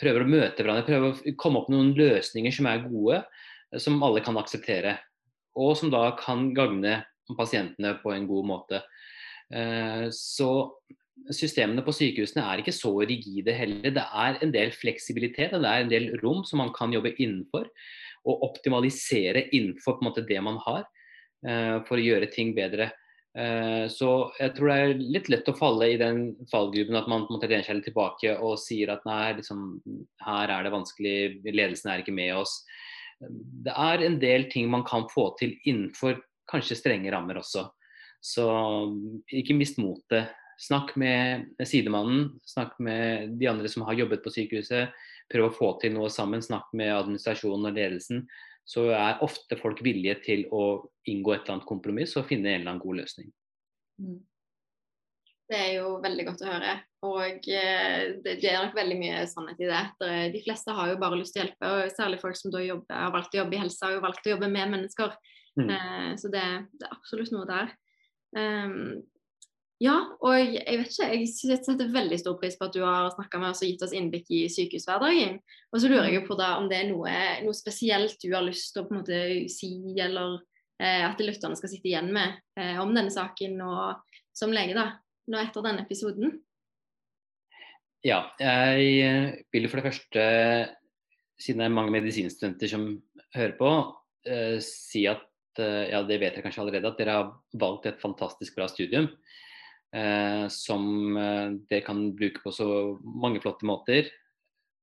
Prøver 0.00 0.24
å 0.24 0.30
møte 0.30 0.64
hverandre, 0.64 0.86
prøver 0.86 1.12
å 1.12 1.34
komme 1.36 1.60
opp 1.60 1.66
med 1.68 1.76
noen 1.76 1.92
løsninger 1.98 2.54
som 2.54 2.68
er 2.70 2.86
gode 2.86 3.18
som 3.82 4.02
alle 4.04 4.22
kan 4.24 4.38
akseptere. 4.40 4.96
Og 5.56 5.74
som 5.78 5.90
da 5.92 6.10
kan 6.20 6.50
gagne 6.56 7.00
pasientene 7.36 7.96
på 8.02 8.12
en 8.14 8.28
god 8.28 8.48
måte. 8.48 8.82
Eh, 9.50 10.06
så 10.14 10.50
systemene 11.32 11.82
på 11.82 11.94
sykehusene 11.96 12.44
er 12.44 12.62
ikke 12.62 12.74
så 12.76 12.92
rigide 13.02 13.54
heller. 13.56 13.94
Det 13.94 14.04
er 14.04 14.40
en 14.44 14.52
del 14.54 14.74
fleksibilitet 14.74 15.56
og 15.56 15.64
det 15.64 15.72
er 15.72 15.84
en 15.84 15.92
del 15.92 16.10
rom 16.22 16.44
som 16.46 16.62
man 16.62 16.74
kan 16.76 16.94
jobbe 16.94 17.16
innenfor. 17.16 17.70
Og 18.26 18.44
optimalisere 18.46 19.46
innenfor 19.54 20.02
måte, 20.04 20.26
det 20.26 20.38
man 20.42 20.60
har, 20.66 20.86
eh, 21.46 21.82
for 21.88 21.96
å 21.96 22.06
gjøre 22.06 22.30
ting 22.30 22.54
bedre. 22.54 22.92
Eh, 23.36 23.84
så 23.92 24.10
jeg 24.40 24.54
tror 24.56 24.70
det 24.70 24.76
er 24.80 24.94
litt 25.00 25.30
lett 25.32 25.48
å 25.52 25.56
falle 25.58 25.90
i 25.92 26.00
den 26.00 26.30
fallgruben 26.50 26.96
at 26.96 27.08
man 27.10 27.26
på 27.26 27.34
en 27.34 27.38
måte 27.38 27.62
seg 27.66 27.84
tilbake 27.84 28.36
og 28.40 28.56
sier 28.62 28.94
at 28.94 29.04
nei, 29.08 29.36
liksom, 29.42 29.66
her 30.24 30.52
er 30.54 30.64
det 30.64 30.72
vanskelig, 30.72 31.16
ledelsen 31.44 31.92
er 31.92 32.04
ikke 32.04 32.16
med 32.16 32.36
oss 32.40 32.62
det 33.20 33.72
er 33.72 34.04
en 34.04 34.18
del 34.20 34.48
ting 34.52 34.68
man 34.70 34.84
kan 34.86 35.06
få 35.12 35.30
til 35.40 35.56
innenfor 35.64 36.18
kanskje 36.50 36.78
strenge 36.78 37.12
rammer 37.12 37.40
også. 37.40 37.66
Så 38.20 38.46
ikke 39.32 39.56
mist 39.56 39.80
motet. 39.80 40.32
Snakk 40.60 40.94
med 40.96 41.50
sidemannen, 41.68 42.30
snakk 42.48 42.78
med 42.80 43.36
de 43.40 43.48
andre 43.50 43.68
som 43.68 43.84
har 43.88 43.98
jobbet 43.98 44.22
på 44.24 44.32
sykehuset. 44.32 44.92
Prøv 45.32 45.48
å 45.48 45.54
få 45.54 45.72
til 45.82 45.92
noe 45.96 46.08
sammen. 46.12 46.44
Snakk 46.44 46.70
med 46.76 46.94
administrasjonen 46.94 47.68
og 47.68 47.76
ledelsen. 47.76 48.24
Så 48.66 48.88
er 48.90 49.22
ofte 49.22 49.58
folk 49.60 49.82
villige 49.86 50.16
til 50.24 50.46
å 50.50 50.62
inngå 51.06 51.34
et 51.34 51.44
eller 51.44 51.58
annet 51.58 51.68
kompromiss 51.68 52.16
og 52.18 52.26
finne 52.26 52.50
en 52.50 52.60
eller 52.60 52.72
annen 52.72 52.82
god 52.82 52.98
løsning. 53.02 53.28
Mm. 54.02 54.18
Det 55.46 55.58
er 55.62 55.72
jo 55.76 55.92
veldig 56.02 56.24
godt 56.26 56.42
å 56.42 56.48
høre. 56.50 56.72
Og 57.06 57.46
eh, 57.54 58.16
det, 58.24 58.38
det, 58.42 58.50
er 58.50 58.64
nok 58.64 58.74
veldig 58.74 58.96
mye 58.98 59.22
sannhet 59.30 59.60
i 59.62 59.68
det. 59.70 59.82
De 60.34 60.42
fleste 60.42 60.74
har 60.74 60.90
jo 60.90 60.98
bare 60.98 61.20
lyst 61.20 61.36
til 61.36 61.44
å 61.44 61.46
hjelpe, 61.46 61.70
og 61.70 61.94
særlig 61.94 62.18
folk 62.22 62.38
som 62.38 62.54
jobber, 62.58 62.96
har 62.98 63.14
valgt 63.14 63.36
å 63.36 63.44
jobbe 63.44 63.54
i 63.54 63.60
helse, 63.62 63.84
har 63.86 63.94
jo 63.94 64.02
valgt 64.02 64.26
å 64.26 64.32
jobbe 64.34 64.50
med 64.50 64.72
mennesker. 64.74 65.14
Mm. 65.56 65.70
Eh, 65.70 66.08
så 66.18 66.32
det, 66.32 66.46
det, 66.74 66.88
er 66.88 66.96
absolutt 66.96 67.30
noe 67.34 67.46
der. 67.48 67.70
Um, 68.36 69.04
ja, 69.82 69.94
og 70.24 70.34
jeg 70.40 70.78
vet 70.80 70.88
ikke, 70.88 71.06
jeg 71.12 71.58
setter 71.60 71.90
veldig 71.92 72.16
stor 72.22 72.36
pris 72.40 72.54
på 72.56 72.64
at 72.64 72.76
du 72.76 72.80
har 72.80 73.10
snakka 73.12 73.40
med 73.42 73.50
oss 73.50 73.60
og 73.60 73.68
gitt 73.68 73.82
oss 73.84 73.92
innblikk 73.96 74.30
i 74.32 74.46
sykehushverdagen. 74.52 75.36
Og 75.68 75.82
så 75.82 75.90
lurer 75.92 76.08
jeg 76.14 76.24
på 76.24 76.36
da 76.38 76.54
om 76.56 76.70
det 76.70 76.78
er 76.80 76.88
noe, 76.88 77.12
noe 77.44 77.56
spesielt 77.56 78.16
du 78.22 78.30
har 78.32 78.46
lyst 78.46 78.72
til 78.72 78.84
å 78.84 78.86
på 78.88 78.96
en 78.96 79.02
måte 79.02 79.20
si, 79.52 79.74
eller 80.00 80.38
eh, 80.80 81.04
at 81.04 81.20
lytterne 81.20 81.58
skal 81.60 81.72
sitte 81.74 81.90
igjen 81.92 82.08
med 82.14 82.38
eh, 82.56 82.80
om 82.80 82.94
denne 82.96 83.12
saken 83.12 83.60
og 83.66 84.16
som 84.36 84.54
lege, 84.54 84.76
da 84.76 84.94
nå 85.28 85.40
etter 85.42 85.64
denne 85.64 85.84
episoden? 85.84 86.38
Ja, 88.06 88.22
jeg 88.38 89.44
vil 89.52 89.68
for 89.68 89.80
det 89.80 89.88
første, 89.90 90.26
siden 91.40 91.62
det 91.62 91.68
er 91.68 91.74
mange 91.74 91.94
medisinstudenter 91.96 92.70
som 92.70 92.90
hører 93.34 93.56
på, 93.58 93.72
eh, 94.28 94.58
si 94.64 95.04
at 95.10 95.26
uh, 95.60 95.84
ja, 95.90 96.02
det 96.06 96.20
vet 96.22 96.36
jeg 96.38 96.44
kanskje 96.44 96.62
allerede, 96.62 96.92
at 96.92 97.00
dere 97.00 97.16
har 97.18 97.32
valgt 97.58 97.88
et 97.90 98.00
fantastisk 98.00 98.56
bra 98.56 98.68
studium. 98.70 99.10
Uh, 99.94 100.46
som 100.52 101.14
dere 101.70 101.84
kan 101.86 102.00
bruke 102.18 102.42
på 102.42 102.52
så 102.52 102.66
mange 103.00 103.40
flotte 103.40 103.68
måter. 103.68 104.10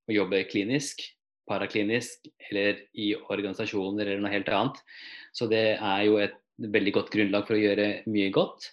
Å 0.07 0.15
jobbe 0.15 0.45
klinisk, 0.49 1.03
paraklinisk 1.49 2.29
eller 2.49 2.85
i 2.95 3.11
organisasjoner 3.15 4.07
eller 4.07 4.23
noe 4.23 4.33
helt 4.33 4.49
annet. 4.51 4.79
Så 5.35 5.47
det 5.51 5.65
er 5.75 6.05
jo 6.07 6.17
et 6.23 6.37
veldig 6.57 6.93
godt 6.95 7.11
grunnlag 7.13 7.47
for 7.47 7.57
å 7.57 7.61
gjøre 7.61 7.87
mye 8.11 8.31
godt. 8.33 8.69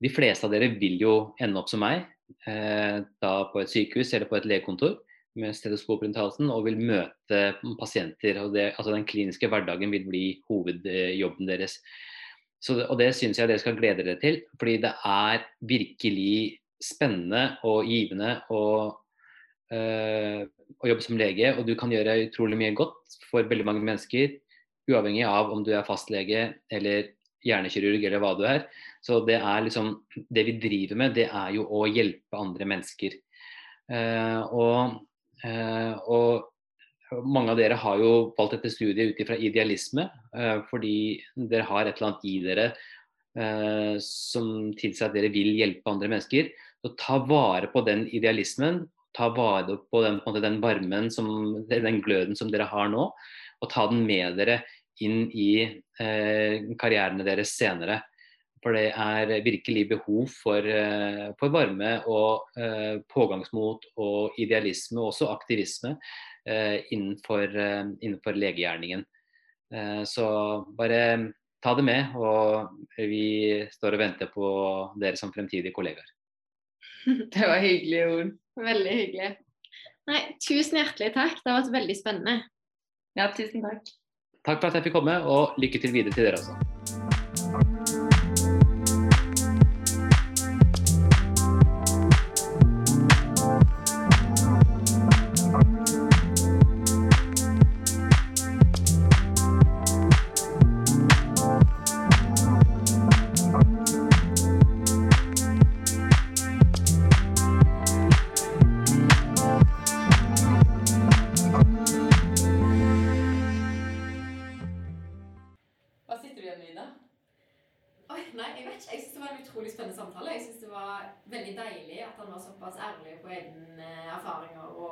De 0.00 0.10
fleste 0.12 0.46
av 0.46 0.54
dere 0.54 0.72
vil 0.80 0.98
jo 1.00 1.14
ende 1.40 1.60
opp 1.60 1.70
som 1.70 1.82
meg, 1.84 2.06
eh, 2.48 3.00
da 3.22 3.32
på 3.52 3.60
et 3.60 3.72
sykehus 3.72 4.12
eller 4.14 4.30
på 4.30 4.38
et 4.38 4.48
legekontor 4.48 4.98
med 5.40 5.54
stetoskop 5.54 6.02
rundt 6.02 6.18
halsen, 6.18 6.50
og 6.50 6.64
vil 6.66 6.80
møte 6.80 7.54
pasienter. 7.78 8.40
og 8.42 8.54
det, 8.54 8.74
altså 8.76 8.92
Den 8.92 9.06
kliniske 9.06 9.48
hverdagen 9.48 9.92
vil 9.92 10.08
bli 10.08 10.24
hovedjobben 10.48 11.46
deres. 11.46 11.78
Så, 12.60 12.76
og 12.84 12.98
Det 13.00 13.10
syns 13.16 13.38
jeg 13.40 13.48
dere 13.48 13.60
skal 13.62 13.78
glede 13.78 14.04
dere 14.04 14.20
til, 14.20 14.42
fordi 14.60 14.76
det 14.82 14.92
er 15.08 15.44
virkelig 15.64 16.60
spennende 16.80 17.56
og 17.68 17.88
givende 17.88 18.34
å, 18.52 18.64
øh, 19.72 20.42
å 20.76 20.90
jobbe 20.90 21.04
som 21.04 21.16
lege. 21.20 21.54
Og 21.56 21.64
du 21.68 21.72
kan 21.78 21.92
gjøre 21.92 22.18
utrolig 22.26 22.58
mye 22.60 22.76
godt 22.76 23.16
for 23.30 23.48
veldig 23.48 23.66
mange 23.68 23.84
mennesker, 23.84 24.36
uavhengig 24.90 25.24
av 25.28 25.52
om 25.54 25.64
du 25.64 25.72
er 25.76 25.86
fastlege 25.86 26.44
eller 26.72 27.14
hjernekirurg 27.46 28.04
eller 28.04 28.22
hva 28.22 28.34
du 28.36 28.44
er. 28.48 28.64
Så 29.04 29.22
det 29.26 29.38
er 29.40 29.64
liksom 29.64 29.94
Det 30.12 30.44
vi 30.44 30.58
driver 30.60 30.96
med, 30.96 31.14
det 31.14 31.28
er 31.28 31.54
jo 31.56 31.64
å 31.64 31.86
hjelpe 31.88 32.36
andre 32.36 32.66
mennesker. 32.68 33.16
Uh, 33.90 34.40
og, 34.54 35.00
uh, 35.44 35.94
og, 36.06 36.50
mange 37.24 37.52
av 37.52 37.60
dere 37.60 37.78
har 37.80 38.00
jo 38.02 38.12
valgt 38.38 38.56
dette 38.58 38.72
studiet 38.72 39.12
ut 39.12 39.20
ifra 39.22 39.38
idealisme, 39.38 40.08
uh, 40.36 40.62
fordi 40.70 40.94
dere 41.34 41.68
har 41.68 41.86
et 41.86 41.98
eller 41.98 42.12
annet 42.12 42.26
i 42.30 42.38
dere 42.46 42.70
som 44.02 44.72
tilsier 44.74 45.06
at 45.06 45.12
dere 45.14 45.28
vil 45.30 45.52
hjelpe 45.54 45.86
andre 45.86 46.08
mennesker. 46.10 46.48
Så 46.82 46.90
ta 46.98 47.20
vare 47.22 47.68
på 47.70 47.84
den 47.86 48.08
idealismen, 48.10 48.80
ta 49.14 49.28
vare 49.34 49.76
på 49.90 50.02
den, 50.02 50.18
på 50.24 50.32
den 50.40 50.58
varmen, 50.60 51.10
som, 51.14 51.28
den 51.70 52.00
gløden 52.02 52.34
som 52.34 52.50
dere 52.50 52.66
har 52.70 52.90
nå, 52.90 53.06
og 53.60 53.70
ta 53.70 53.86
den 53.90 54.02
med 54.08 54.38
dere 54.40 54.62
inn 55.04 55.28
i 55.32 55.52
eh, 55.64 56.70
karrierene 56.80 57.26
deres 57.26 57.54
senere. 57.56 58.00
For 58.60 58.76
det 58.76 58.90
er 58.92 59.30
virkelig 59.44 59.86
behov 59.94 60.32
for, 60.42 60.60
eh, 60.60 61.30
for 61.40 61.52
varme 61.52 61.94
og 62.12 62.58
eh, 62.60 63.00
pågangsmot 63.08 63.86
og 63.96 64.40
idealisme, 64.40 65.00
og 65.00 65.14
også 65.14 65.30
aktivisme, 65.32 65.94
eh, 65.96 66.39
innenfor, 66.46 67.56
eh, 67.56 67.84
innenfor, 68.00 68.32
legegjerningen. 68.32 69.04
Eh, 69.74 70.02
så 70.04 70.26
bare 70.76 71.32
ta 71.62 71.74
det 71.74 71.84
med, 71.84 72.16
og 72.16 72.70
vi 72.96 73.68
står 73.72 73.96
og 73.96 74.02
venter 74.02 74.32
på 74.32 74.48
dere 75.00 75.16
som 75.20 75.32
fremtidige 75.32 75.74
kollegaer. 75.76 76.08
Det 77.32 77.46
var 77.46 77.60
hyggelige 77.60 78.08
ord. 78.08 78.34
Veldig 78.60 78.96
hyggelig. 78.96 79.30
Nei, 80.10 80.20
tusen 80.42 80.80
hjertelig 80.80 81.12
takk. 81.14 81.38
Det 81.44 81.52
har 81.52 81.60
vært 81.60 81.76
veldig 81.76 81.96
spennende. 81.96 82.36
Ja, 83.18 83.30
tusen 83.36 83.64
takk. 83.64 83.94
Takk 84.46 84.60
for 84.60 84.70
at 84.70 84.80
jeg 84.80 84.88
fikk 84.88 84.98
komme, 84.98 85.20
og 85.28 85.56
lykke 85.60 85.80
til 85.80 85.96
videre 85.96 86.16
til 86.16 86.30
dere 86.30 86.40
også. 86.40 86.69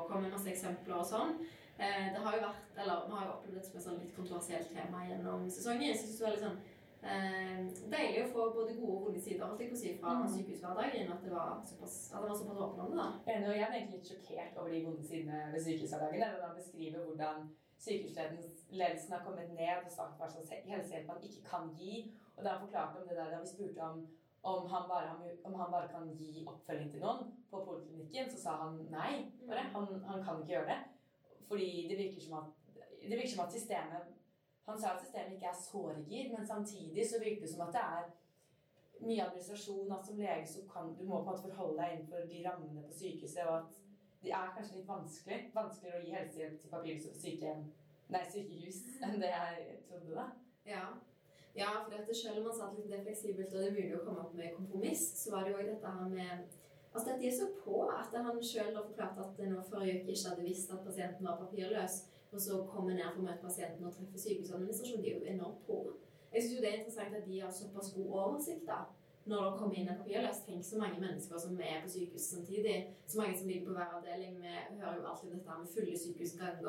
Erfaringer 0.08 0.14
og 0.14 0.14
kom 0.14 0.22
med 0.22 0.32
masse 0.32 0.50
eksempler 0.50 0.96
og 0.96 1.06
sånn. 1.06 1.36
Eh, 1.78 2.08
det 2.12 2.22
har 2.24 2.34
jo 2.34 2.42
vært, 2.42 2.64
eller 2.76 3.06
Vi 3.06 3.12
har 3.14 3.26
jo 3.26 3.32
opplevd 3.36 3.54
det 3.54 3.64
som 3.66 3.76
et 3.76 3.84
sånn 3.84 4.00
litt 4.00 4.16
kontroversielt 4.16 4.72
tema 4.72 5.04
gjennom 5.06 5.48
sesongen. 5.48 5.88
Jeg 5.88 5.98
synes 5.98 6.18
det 6.18 6.24
var 6.24 6.34
litt 6.34 6.46
sånn 6.46 6.60
eh, 7.02 7.60
deilig 7.92 8.24
å 8.24 8.32
få 8.32 8.48
både 8.56 8.74
gode 8.80 8.96
og 8.96 9.04
vonde 9.06 9.20
sider 9.22 9.46
holdt 9.46 9.62
jeg 9.62 9.70
på 9.70 9.78
å 9.78 9.82
si, 9.82 9.94
fra 10.00 10.14
mm. 10.18 10.28
sykehushverdagen. 10.34 11.12
At 11.12 11.22
det 11.22 11.32
var 11.32 11.62
såpass, 11.70 11.96
at 12.12 12.20
det 12.22 12.28
var 12.32 12.40
såpass 12.40 12.62
åpen 12.66 12.84
om 12.84 12.92
det. 12.92 12.98
da. 12.98 13.08
Jeg 13.26 13.34
er 13.34 13.38
enig, 13.38 13.50
og 13.52 13.60
jeg 13.60 13.68
egentlig 13.68 13.98
litt 14.00 14.12
sjokkert 14.12 14.60
over 14.60 14.74
de 14.74 14.84
vonde 14.88 15.06
sidene 15.06 15.42
ved 15.54 15.66
sykehushverdagen. 15.66 16.24
Når 16.34 16.46
han 16.48 16.58
beskriver 16.58 17.06
hvordan 17.06 17.48
sykehusledelsen 17.78 19.12
har 19.14 19.22
kommet 19.22 19.52
ned 19.54 19.84
og 19.84 19.92
sagt 19.94 20.18
hva 20.18 20.26
slags 20.32 20.50
helsehjelp 20.66 21.12
man 21.12 21.22
ikke 21.22 21.44
kan 21.46 21.70
gi. 21.78 22.08
Og 22.34 22.42
da 22.42 22.56
han 22.56 22.64
forklarte 22.64 22.98
om 22.98 23.06
det 23.06 23.18
der 23.18 23.30
da 23.30 23.38
vi 23.38 23.52
spurte 23.52 23.86
om 23.86 24.02
om 24.42 24.66
han, 24.70 24.84
bare, 24.88 25.16
om 25.44 25.54
han 25.54 25.70
bare 25.72 25.88
kan 25.88 26.10
gi 26.18 26.44
oppfølging 26.46 26.92
til 26.92 27.02
noen 27.02 27.32
på 27.50 27.64
poliklinikken, 27.64 28.30
så 28.30 28.42
sa 28.42 28.54
han 28.62 28.78
nei. 28.92 29.26
Bare. 29.48 29.64
Han, 29.74 29.88
han 30.06 30.22
kan 30.24 30.40
ikke 30.40 30.52
gjøre 30.52 30.70
det. 30.70 30.78
Fordi 31.48 31.70
det 31.90 31.98
virker 31.98 32.22
som 32.22 32.38
at, 32.38 32.78
det 33.02 33.16
virker 33.16 33.34
som 33.34 33.44
at 33.46 33.52
systemet 33.52 34.14
Han 34.68 34.80
sa 34.80 34.88
at 34.92 35.00
systemet 35.00 35.32
ikke 35.32 35.48
er 35.48 35.60
sårgir, 35.64 36.32
men 36.36 36.46
samtidig 36.46 37.04
så 37.08 37.18
virker 37.22 37.40
det 37.40 37.50
som 37.50 37.62
at 37.64 37.72
det 37.72 37.82
er 37.82 38.08
mye 39.00 39.22
administrasjon. 39.24 39.92
At 39.92 40.06
som 40.06 40.18
lege 40.20 40.46
så 40.46 40.64
kan 40.72 40.92
du 40.98 41.04
må 41.04 41.22
på 41.22 41.22
en 41.22 41.28
måte 41.30 41.44
forholde 41.46 41.78
deg 41.82 41.94
innenfor 41.94 42.26
de 42.32 42.42
rammene 42.44 42.82
på 42.84 42.92
sykehuset. 42.98 43.46
og 43.46 43.56
at 43.58 43.78
det 44.22 44.32
er 44.32 44.54
kanskje 44.56 44.76
litt 44.76 44.88
vanskelig. 44.88 45.38
Vanskeligere 45.54 46.00
å 46.00 46.04
gi 46.04 46.14
helsehjelp 46.16 46.60
til 46.60 46.72
papirhuset 46.74 47.14
på 47.14 47.22
sykehjem, 47.22 47.64
nei, 48.12 48.22
sykehus 48.34 48.80
enn 49.06 49.20
det 49.22 49.32
jeg 49.32 49.78
trodde. 49.88 50.14
da. 50.14 50.26
Ja. 50.66 50.84
Ja, 51.58 51.72
for 51.84 51.96
at 51.98 52.16
selv 52.16 52.40
om 52.40 52.48
man 52.48 52.56
satt 52.56 52.78
litt 52.78 52.90
det 52.92 53.02
fleksibelt 53.06 53.52
og 53.54 53.60
det 53.60 53.68
er 53.68 53.76
mulig 53.76 53.98
å 53.98 54.04
komme 54.06 54.24
opp 54.24 54.34
med 54.38 54.54
kompromiss, 54.56 55.04
så 55.22 55.34
var 55.34 55.44
det 55.44 55.52
jo 55.52 55.60
også 55.60 55.72
dette 55.74 55.98
her 55.98 56.14
med 56.14 56.48
Altså 56.88 57.10
at 57.12 57.20
de 57.20 57.26
er 57.28 57.34
så 57.36 57.46
på 57.64 57.82
at 57.92 58.14
han 58.16 58.24
har 58.24 58.34
forklarte 58.34 59.20
at 59.20 59.40
nå 59.50 59.58
forrige 59.70 59.98
uke 60.00 60.14
ikke 60.14 60.30
hadde 60.30 60.44
visst 60.46 60.70
at 60.72 60.84
pasienten 60.86 61.26
var 61.26 61.36
papirløs, 61.42 61.96
og 62.32 62.40
så 62.40 62.62
komme 62.72 62.94
ned 62.96 63.10
for 63.12 63.20
å 63.22 63.26
møte 63.26 63.44
pasienten 63.44 63.86
og 63.86 63.92
treffe 63.94 64.22
sykehusadministrasjonen. 64.22 65.04
De 65.04 65.10
er 65.10 65.18
jo 65.18 65.34
enormt 65.34 65.60
på. 65.66 65.76
Jeg 66.32 66.42
syns 66.42 66.54
jo 66.54 66.62
det 66.64 66.70
er 66.70 66.78
interessant 66.78 67.18
at 67.18 67.28
de 67.28 67.40
har 67.40 67.52
såpass 67.52 67.92
god 67.96 68.08
oversikt, 68.22 68.64
da. 68.66 68.80
Når 69.28 69.44
det 69.44 69.58
kommer 69.58 69.74
inn 69.76 69.88
en 69.92 69.98
papirløs, 70.00 70.38
tenk 70.46 70.64
så 70.64 70.78
mange 70.80 71.00
mennesker 71.02 71.40
som 71.44 71.60
er 71.60 71.82
på 71.84 71.90
sykehuset 71.94 72.30
samtidig. 72.36 72.76
Så 73.06 73.20
mange 73.20 73.38
som 73.38 73.48
ligger 73.48 73.66
på 73.66 73.76
hver 73.76 73.94
avdeling. 73.98 74.38
Vi 74.40 74.80
hører 74.80 74.96
jo 75.00 75.06
alltid 75.10 75.30
dette 75.34 75.58
med 75.60 75.72
fulle 75.74 75.98
sykehusganger 76.04 76.66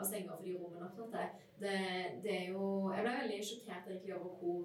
og 0.00 0.04
stenger 0.08 0.36
fordi 0.36 0.56
rommene 0.58 0.84
er 0.88 0.90
opptatt. 1.04 1.40
Det, 1.62 1.78
det 2.24 2.34
er 2.40 2.46
jo 2.54 2.64
Jeg 2.94 3.02
ble 3.04 3.16
veldig 3.22 3.40
sjokkert 3.50 3.88
egentlig 3.90 4.14
over 4.18 4.30
hvor, 4.40 4.60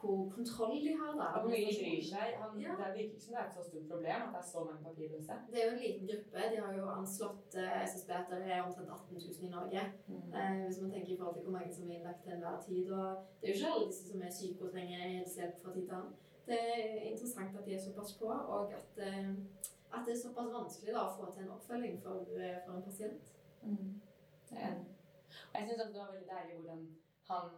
hvor 0.00 0.18
kontroll 0.36 0.76
de 0.86 0.92
har, 1.00 1.12
da. 1.20 1.26
Og 1.34 1.40
hvor 1.42 1.50
mye 1.54 1.70
de 1.70 1.76
bryr 1.82 2.04
seg. 2.12 2.28
Han, 2.42 2.60
Ja. 2.64 2.72
Det 2.80 2.88
virker 2.96 3.14
ikke 3.14 3.24
som 3.24 3.32
det 3.34 3.40
er 3.42 3.46
et 3.48 3.56
så 3.56 3.62
stort 3.68 3.88
problem 3.92 4.20
at 4.26 4.32
det 4.34 4.40
er 4.42 4.48
så 4.52 4.60
mange 4.68 4.84
papirløse. 4.88 5.34
Det 5.50 5.58
er 5.60 5.66
jo 5.66 5.72
en 5.76 5.82
liten 5.86 6.08
gruppe. 6.10 6.40
De 6.52 6.56
har 6.64 6.72
jo 6.78 6.84
anslått 6.98 7.56
eh, 7.62 7.80
SSB 7.90 8.10
at 8.20 8.30
det 8.30 8.52
er 8.54 8.62
omtrent 8.66 8.90
18 8.98 9.16
000 9.16 9.48
i 9.48 9.54
Norge. 9.56 9.82
Eh, 10.38 10.54
hvis 10.66 10.80
man 10.82 10.92
tenker 10.94 11.10
i 11.12 11.18
forhold 11.18 11.34
til 11.36 11.44
hvor 11.46 11.56
mange 11.58 11.72
som 11.74 11.88
er 11.90 11.94
innlagt 11.96 12.22
til 12.22 12.32
enhver 12.36 12.58
tid. 12.68 12.86
Og 12.98 13.06
det 13.40 13.44
er 13.44 13.52
jo 13.52 13.58
ikke 13.58 13.72
alle 13.74 13.88
disse 13.90 14.04
som 14.10 14.22
er 14.26 14.32
syke 14.38 14.64
og 14.64 14.72
trenger 14.74 14.96
helsehjelp 15.16 15.58
fra 15.64 15.74
tid 15.74 15.84
til 15.88 15.98
annen. 15.98 16.14
Det 16.46 16.58
er 16.58 17.00
interessant 17.10 17.56
at 17.58 17.66
de 17.66 17.74
er 17.74 17.82
såpass 17.82 18.12
på, 18.18 18.26
og 18.26 18.72
at, 18.72 18.98
eh, 19.06 19.30
at 19.94 20.06
det 20.06 20.12
er 20.14 20.20
såpass 20.22 20.52
vanskelig 20.52 20.94
da, 20.94 21.02
å 21.06 21.16
få 21.16 21.30
til 21.32 21.42
en 21.44 21.54
oppfølging 21.56 22.02
for, 22.02 22.26
eh, 22.38 22.58
for 22.66 22.76
en 22.76 22.86
pasient. 22.86 23.32
Mm. 23.62 24.00
Jeg 24.50 24.62
er 24.62 24.72
enig. 24.72 24.86
Og 25.52 25.60
jeg 25.60 25.68
syns 25.68 25.82
det 25.92 26.00
var 26.00 26.12
veldig 26.12 26.28
deilig 26.34 26.58
hvordan 26.58 26.84
han 27.30 27.48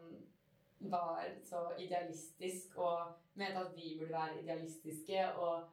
var 0.81 1.25
så 1.45 1.65
idealistisk 1.79 2.79
og 2.79 2.99
mente 3.35 3.65
at 3.65 3.77
vi 3.77 3.97
burde 3.99 4.13
være 4.13 4.43
idealistiske. 4.43 5.35
Og, 5.35 5.69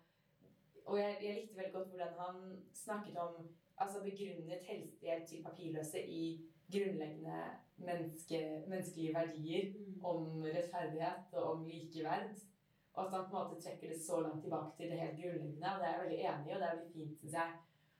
og 0.85 0.99
jeg, 0.99 1.17
jeg 1.23 1.35
likte 1.35 1.57
veldig 1.57 1.73
godt 1.73 1.87
hvordan 1.87 2.19
han 2.19 2.41
snakket 2.73 3.17
om 3.17 3.47
Altså 3.77 3.99
begrunnet 4.03 4.61
helsehjelp 4.63 5.27
til 5.27 5.43
papirløse 5.43 6.07
i 6.07 6.49
grunnleggende 6.71 7.39
menneske, 7.77 8.63
menneskelige 8.67 9.13
verdier 9.13 9.73
om 10.03 10.43
rettferdighet 10.43 11.33
og 11.33 11.43
om 11.43 11.65
likeverd. 11.65 12.29
Og 12.95 13.05
at 13.05 13.13
han 13.15 13.29
på 13.29 13.37
en 13.37 13.47
måte 13.47 13.61
trekker 13.61 13.91
det 13.91 14.01
så 14.01 14.19
langt 14.23 14.41
tilbake 14.43 14.77
til 14.77 14.91
det 14.91 14.99
helt 14.99 15.17
grunnleggende. 15.21 15.71
Og 15.73 15.79
det 15.79 15.87
er 15.87 15.93
jeg 15.93 16.03
veldig 16.03 16.19
enig 16.31 16.51
i, 16.51 16.53
og 16.55 16.59
det 16.59 16.67
er 16.67 16.75
veldig 16.75 16.93
fint, 16.93 17.17
synes 17.19 17.37
jeg, 17.39 17.55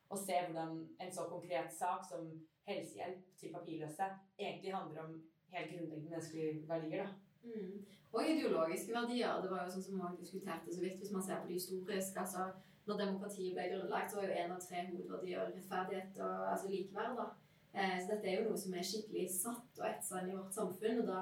å 0.10 0.20
se 0.22 0.38
hvordan 0.46 0.78
en 1.04 1.16
så 1.18 1.26
konkret 1.30 1.74
sak 1.80 2.06
som 2.10 2.30
helsehjelp 2.70 3.26
til 3.40 3.54
papirløse 3.54 4.08
egentlig 4.40 4.76
handler 4.76 5.02
om 5.04 5.18
helt 5.56 5.72
grunnleggende 5.72 6.10
menneskelige 6.10 6.68
verdier. 6.70 7.04
da. 7.04 7.10
Mm. 7.46 7.86
Og 8.16 8.30
ideologiske 8.30 8.94
verdier. 8.94 9.42
Det 9.42 9.52
var 9.52 9.66
jo 9.66 9.74
sånn 9.74 9.88
som 9.90 10.00
man 10.04 10.16
diskuterte 10.22 10.74
så 10.74 10.86
vidt, 10.86 11.02
hvis 11.02 11.12
man 11.14 11.26
ser 11.26 11.42
på 11.42 11.52
det 11.52 11.60
historiske. 11.60 12.20
altså 12.20 12.48
når 12.86 12.98
demokratiet 12.98 13.56
ble 13.56 13.66
grunnlagt, 13.72 14.12
så 14.12 14.20
var 14.20 14.28
jo 14.28 14.38
en 14.40 14.52
av 14.56 14.62
tre 14.62 14.84
hovedverdier 14.90 15.52
rettferdighet 15.56 16.20
og 16.22 16.52
altså 16.52 16.70
likeverd. 16.70 17.18
da. 17.18 17.26
Eh, 17.74 17.96
så 18.02 18.12
dette 18.12 18.30
er 18.30 18.36
jo 18.38 18.50
noe 18.50 18.62
som 18.62 18.74
er 18.74 18.86
skikkelig 18.90 19.26
satt 19.34 19.82
og 19.82 19.88
etsa 19.90 20.22
inn 20.22 20.30
i 20.32 20.38
vårt 20.38 20.58
samfunn. 20.60 21.02
Og 21.02 21.08
da 21.10 21.22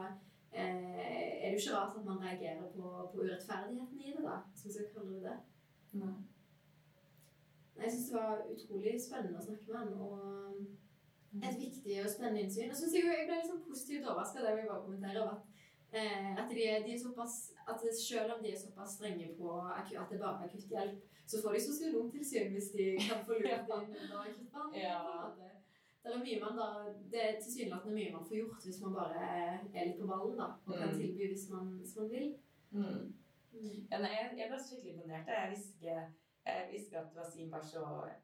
er 0.61 1.47
det 1.49 1.55
jo 1.55 1.61
ikke 1.61 1.75
rart 1.77 1.97
at 1.99 2.05
man 2.05 2.21
reagerer 2.23 2.69
på, 2.75 2.85
på 3.11 3.23
urettferdigheten 3.23 4.01
i 4.01 4.13
det, 4.15 4.23
da. 4.23 4.37
Hvis 4.51 4.65
vi 4.65 4.73
skal 4.73 4.91
kalle 4.93 5.15
det 5.15 5.23
det. 5.29 5.37
Nei. 6.01 6.13
Jeg 7.81 7.91
syns 7.91 8.09
det 8.09 8.17
var 8.21 8.43
utrolig 8.53 8.93
spennende 9.01 9.39
å 9.39 9.45
snakke 9.47 9.65
med 9.67 9.79
han. 9.79 9.93
Og 10.05 11.47
et 11.47 11.57
viktig 11.59 11.95
og 12.03 12.11
spennende 12.11 12.43
innsyn. 12.43 12.69
Og 12.69 12.77
så 12.77 12.85
synes 12.89 13.05
jeg, 13.05 13.17
jeg 13.19 13.29
ble 13.29 13.39
sånn 13.47 13.65
positivt 13.69 14.05
overraska 14.09 14.43
det 14.45 14.53
vi 14.59 14.67
bare 14.69 14.85
kommenterer, 14.85 15.31
at, 15.33 15.41
eh, 15.97 16.29
at 16.43 16.53
de, 16.53 16.67
de 16.85 16.99
såpass 17.01 17.37
at 17.69 17.87
selv 17.97 18.35
om 18.35 18.43
de 18.43 18.53
er 18.53 18.61
såpass 18.61 18.97
strenge 18.99 19.31
på 19.39 19.57
at 19.79 19.89
det 20.11 20.21
bare 20.21 20.43
er 20.43 20.51
akutthjelp, 20.51 21.01
så 21.25 21.41
får 21.41 21.55
de 21.55 21.65
sosionomtilsyn 21.65 22.53
hvis 22.53 22.71
de 22.77 22.87
kan 23.07 23.25
få 23.25 23.39
lurt 23.39 23.73
inn 23.79 23.97
under 24.03 24.17
akuttbehandling. 24.21 24.83
Ja. 24.83 24.99
Det 26.03 26.11
er 26.11 26.19
mye 26.23 26.39
man 26.43 26.57
da, 26.59 26.65
det 27.11 27.19
er 27.23 27.37
tilsynelatende 27.41 27.95
mye 27.95 28.11
man 28.11 28.25
får 28.27 28.35
gjort 28.41 28.63
hvis 28.67 28.81
man 28.83 28.93
bare 28.97 29.21
er 29.73 29.85
litt 29.87 29.99
på 30.01 30.07
ballen 30.09 30.37
da, 30.37 30.47
og 30.65 30.73
kan 30.77 30.89
Mm. 30.91 30.97
tilby 30.99 31.27
hvis 31.31 31.45
man, 31.49 31.69
hvis 31.79 31.95
man 31.95 32.09
vil. 32.11 32.27
Mm. 32.71 33.13
Mm. 33.53 33.87
Ja, 33.91 33.97
nei, 34.03 34.09
jeg, 34.17 34.33
jeg 34.37 34.49
ble 34.51 34.59
skikkelig 34.59 34.93
imponert. 34.93 35.27
Jeg 35.27 35.51
visste 35.53 35.73
ikke, 35.79 36.01
jeg 36.45 36.69
visste 36.73 36.97
at 36.99 37.15
Wasim 37.15 37.51
var 37.51 37.61
så 37.63 37.83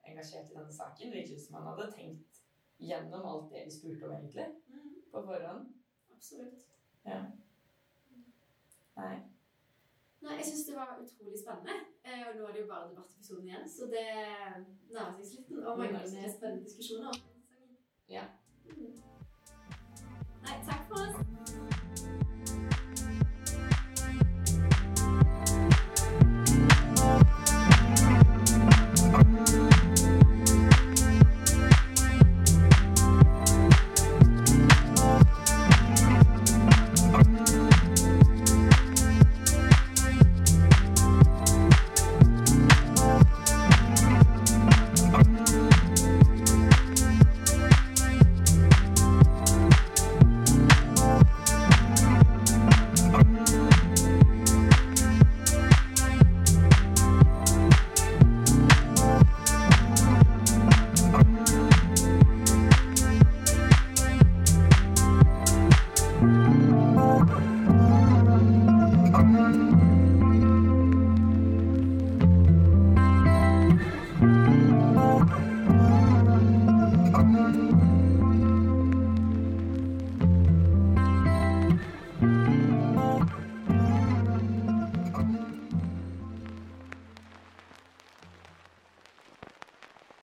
engasjert 0.09 0.51
i 0.51 0.57
denne 0.57 0.73
saken. 0.73 1.11
Det 1.11 1.17
virket 1.21 1.41
som 1.45 1.55
han 1.55 1.67
hadde 1.69 1.91
tenkt 1.95 2.41
gjennom 2.79 3.25
alt 3.31 3.51
det 3.53 3.63
vi 3.65 3.71
spurte 3.77 4.05
om, 4.09 4.15
egentlig, 4.17 4.47
Mm. 4.67 4.95
på 5.11 5.21
forhånd. 5.29 5.67
Absolutt. 6.15 6.59
Ja. 7.05 7.21
Nei. 8.97 9.15
Nei, 10.21 10.35
jeg 10.35 10.45
syns 10.49 10.65
det 10.67 10.75
var 10.75 10.97
utrolig 10.99 11.39
spennende. 11.39 11.75
Eh, 12.03 12.27
og 12.27 12.35
nå 12.35 12.47
er 12.47 12.51
det 12.53 12.61
jo 12.65 12.67
bare 12.67 12.89
debattepisoden 12.89 13.47
igjen, 13.47 13.69
så 13.69 13.85
det 13.87 14.07
nærmer 14.91 15.15
seg 15.23 15.27
slutten. 15.31 15.63
Og 15.65 15.77
mange 15.79 16.01
spennende 16.35 16.63
diskusjoner. 16.65 17.13
Ja. 18.09 18.21
Mm. 18.65 19.01
Nei, 20.41 20.57
takk 20.65 20.87
for 20.87 21.07
oss. 21.07 21.38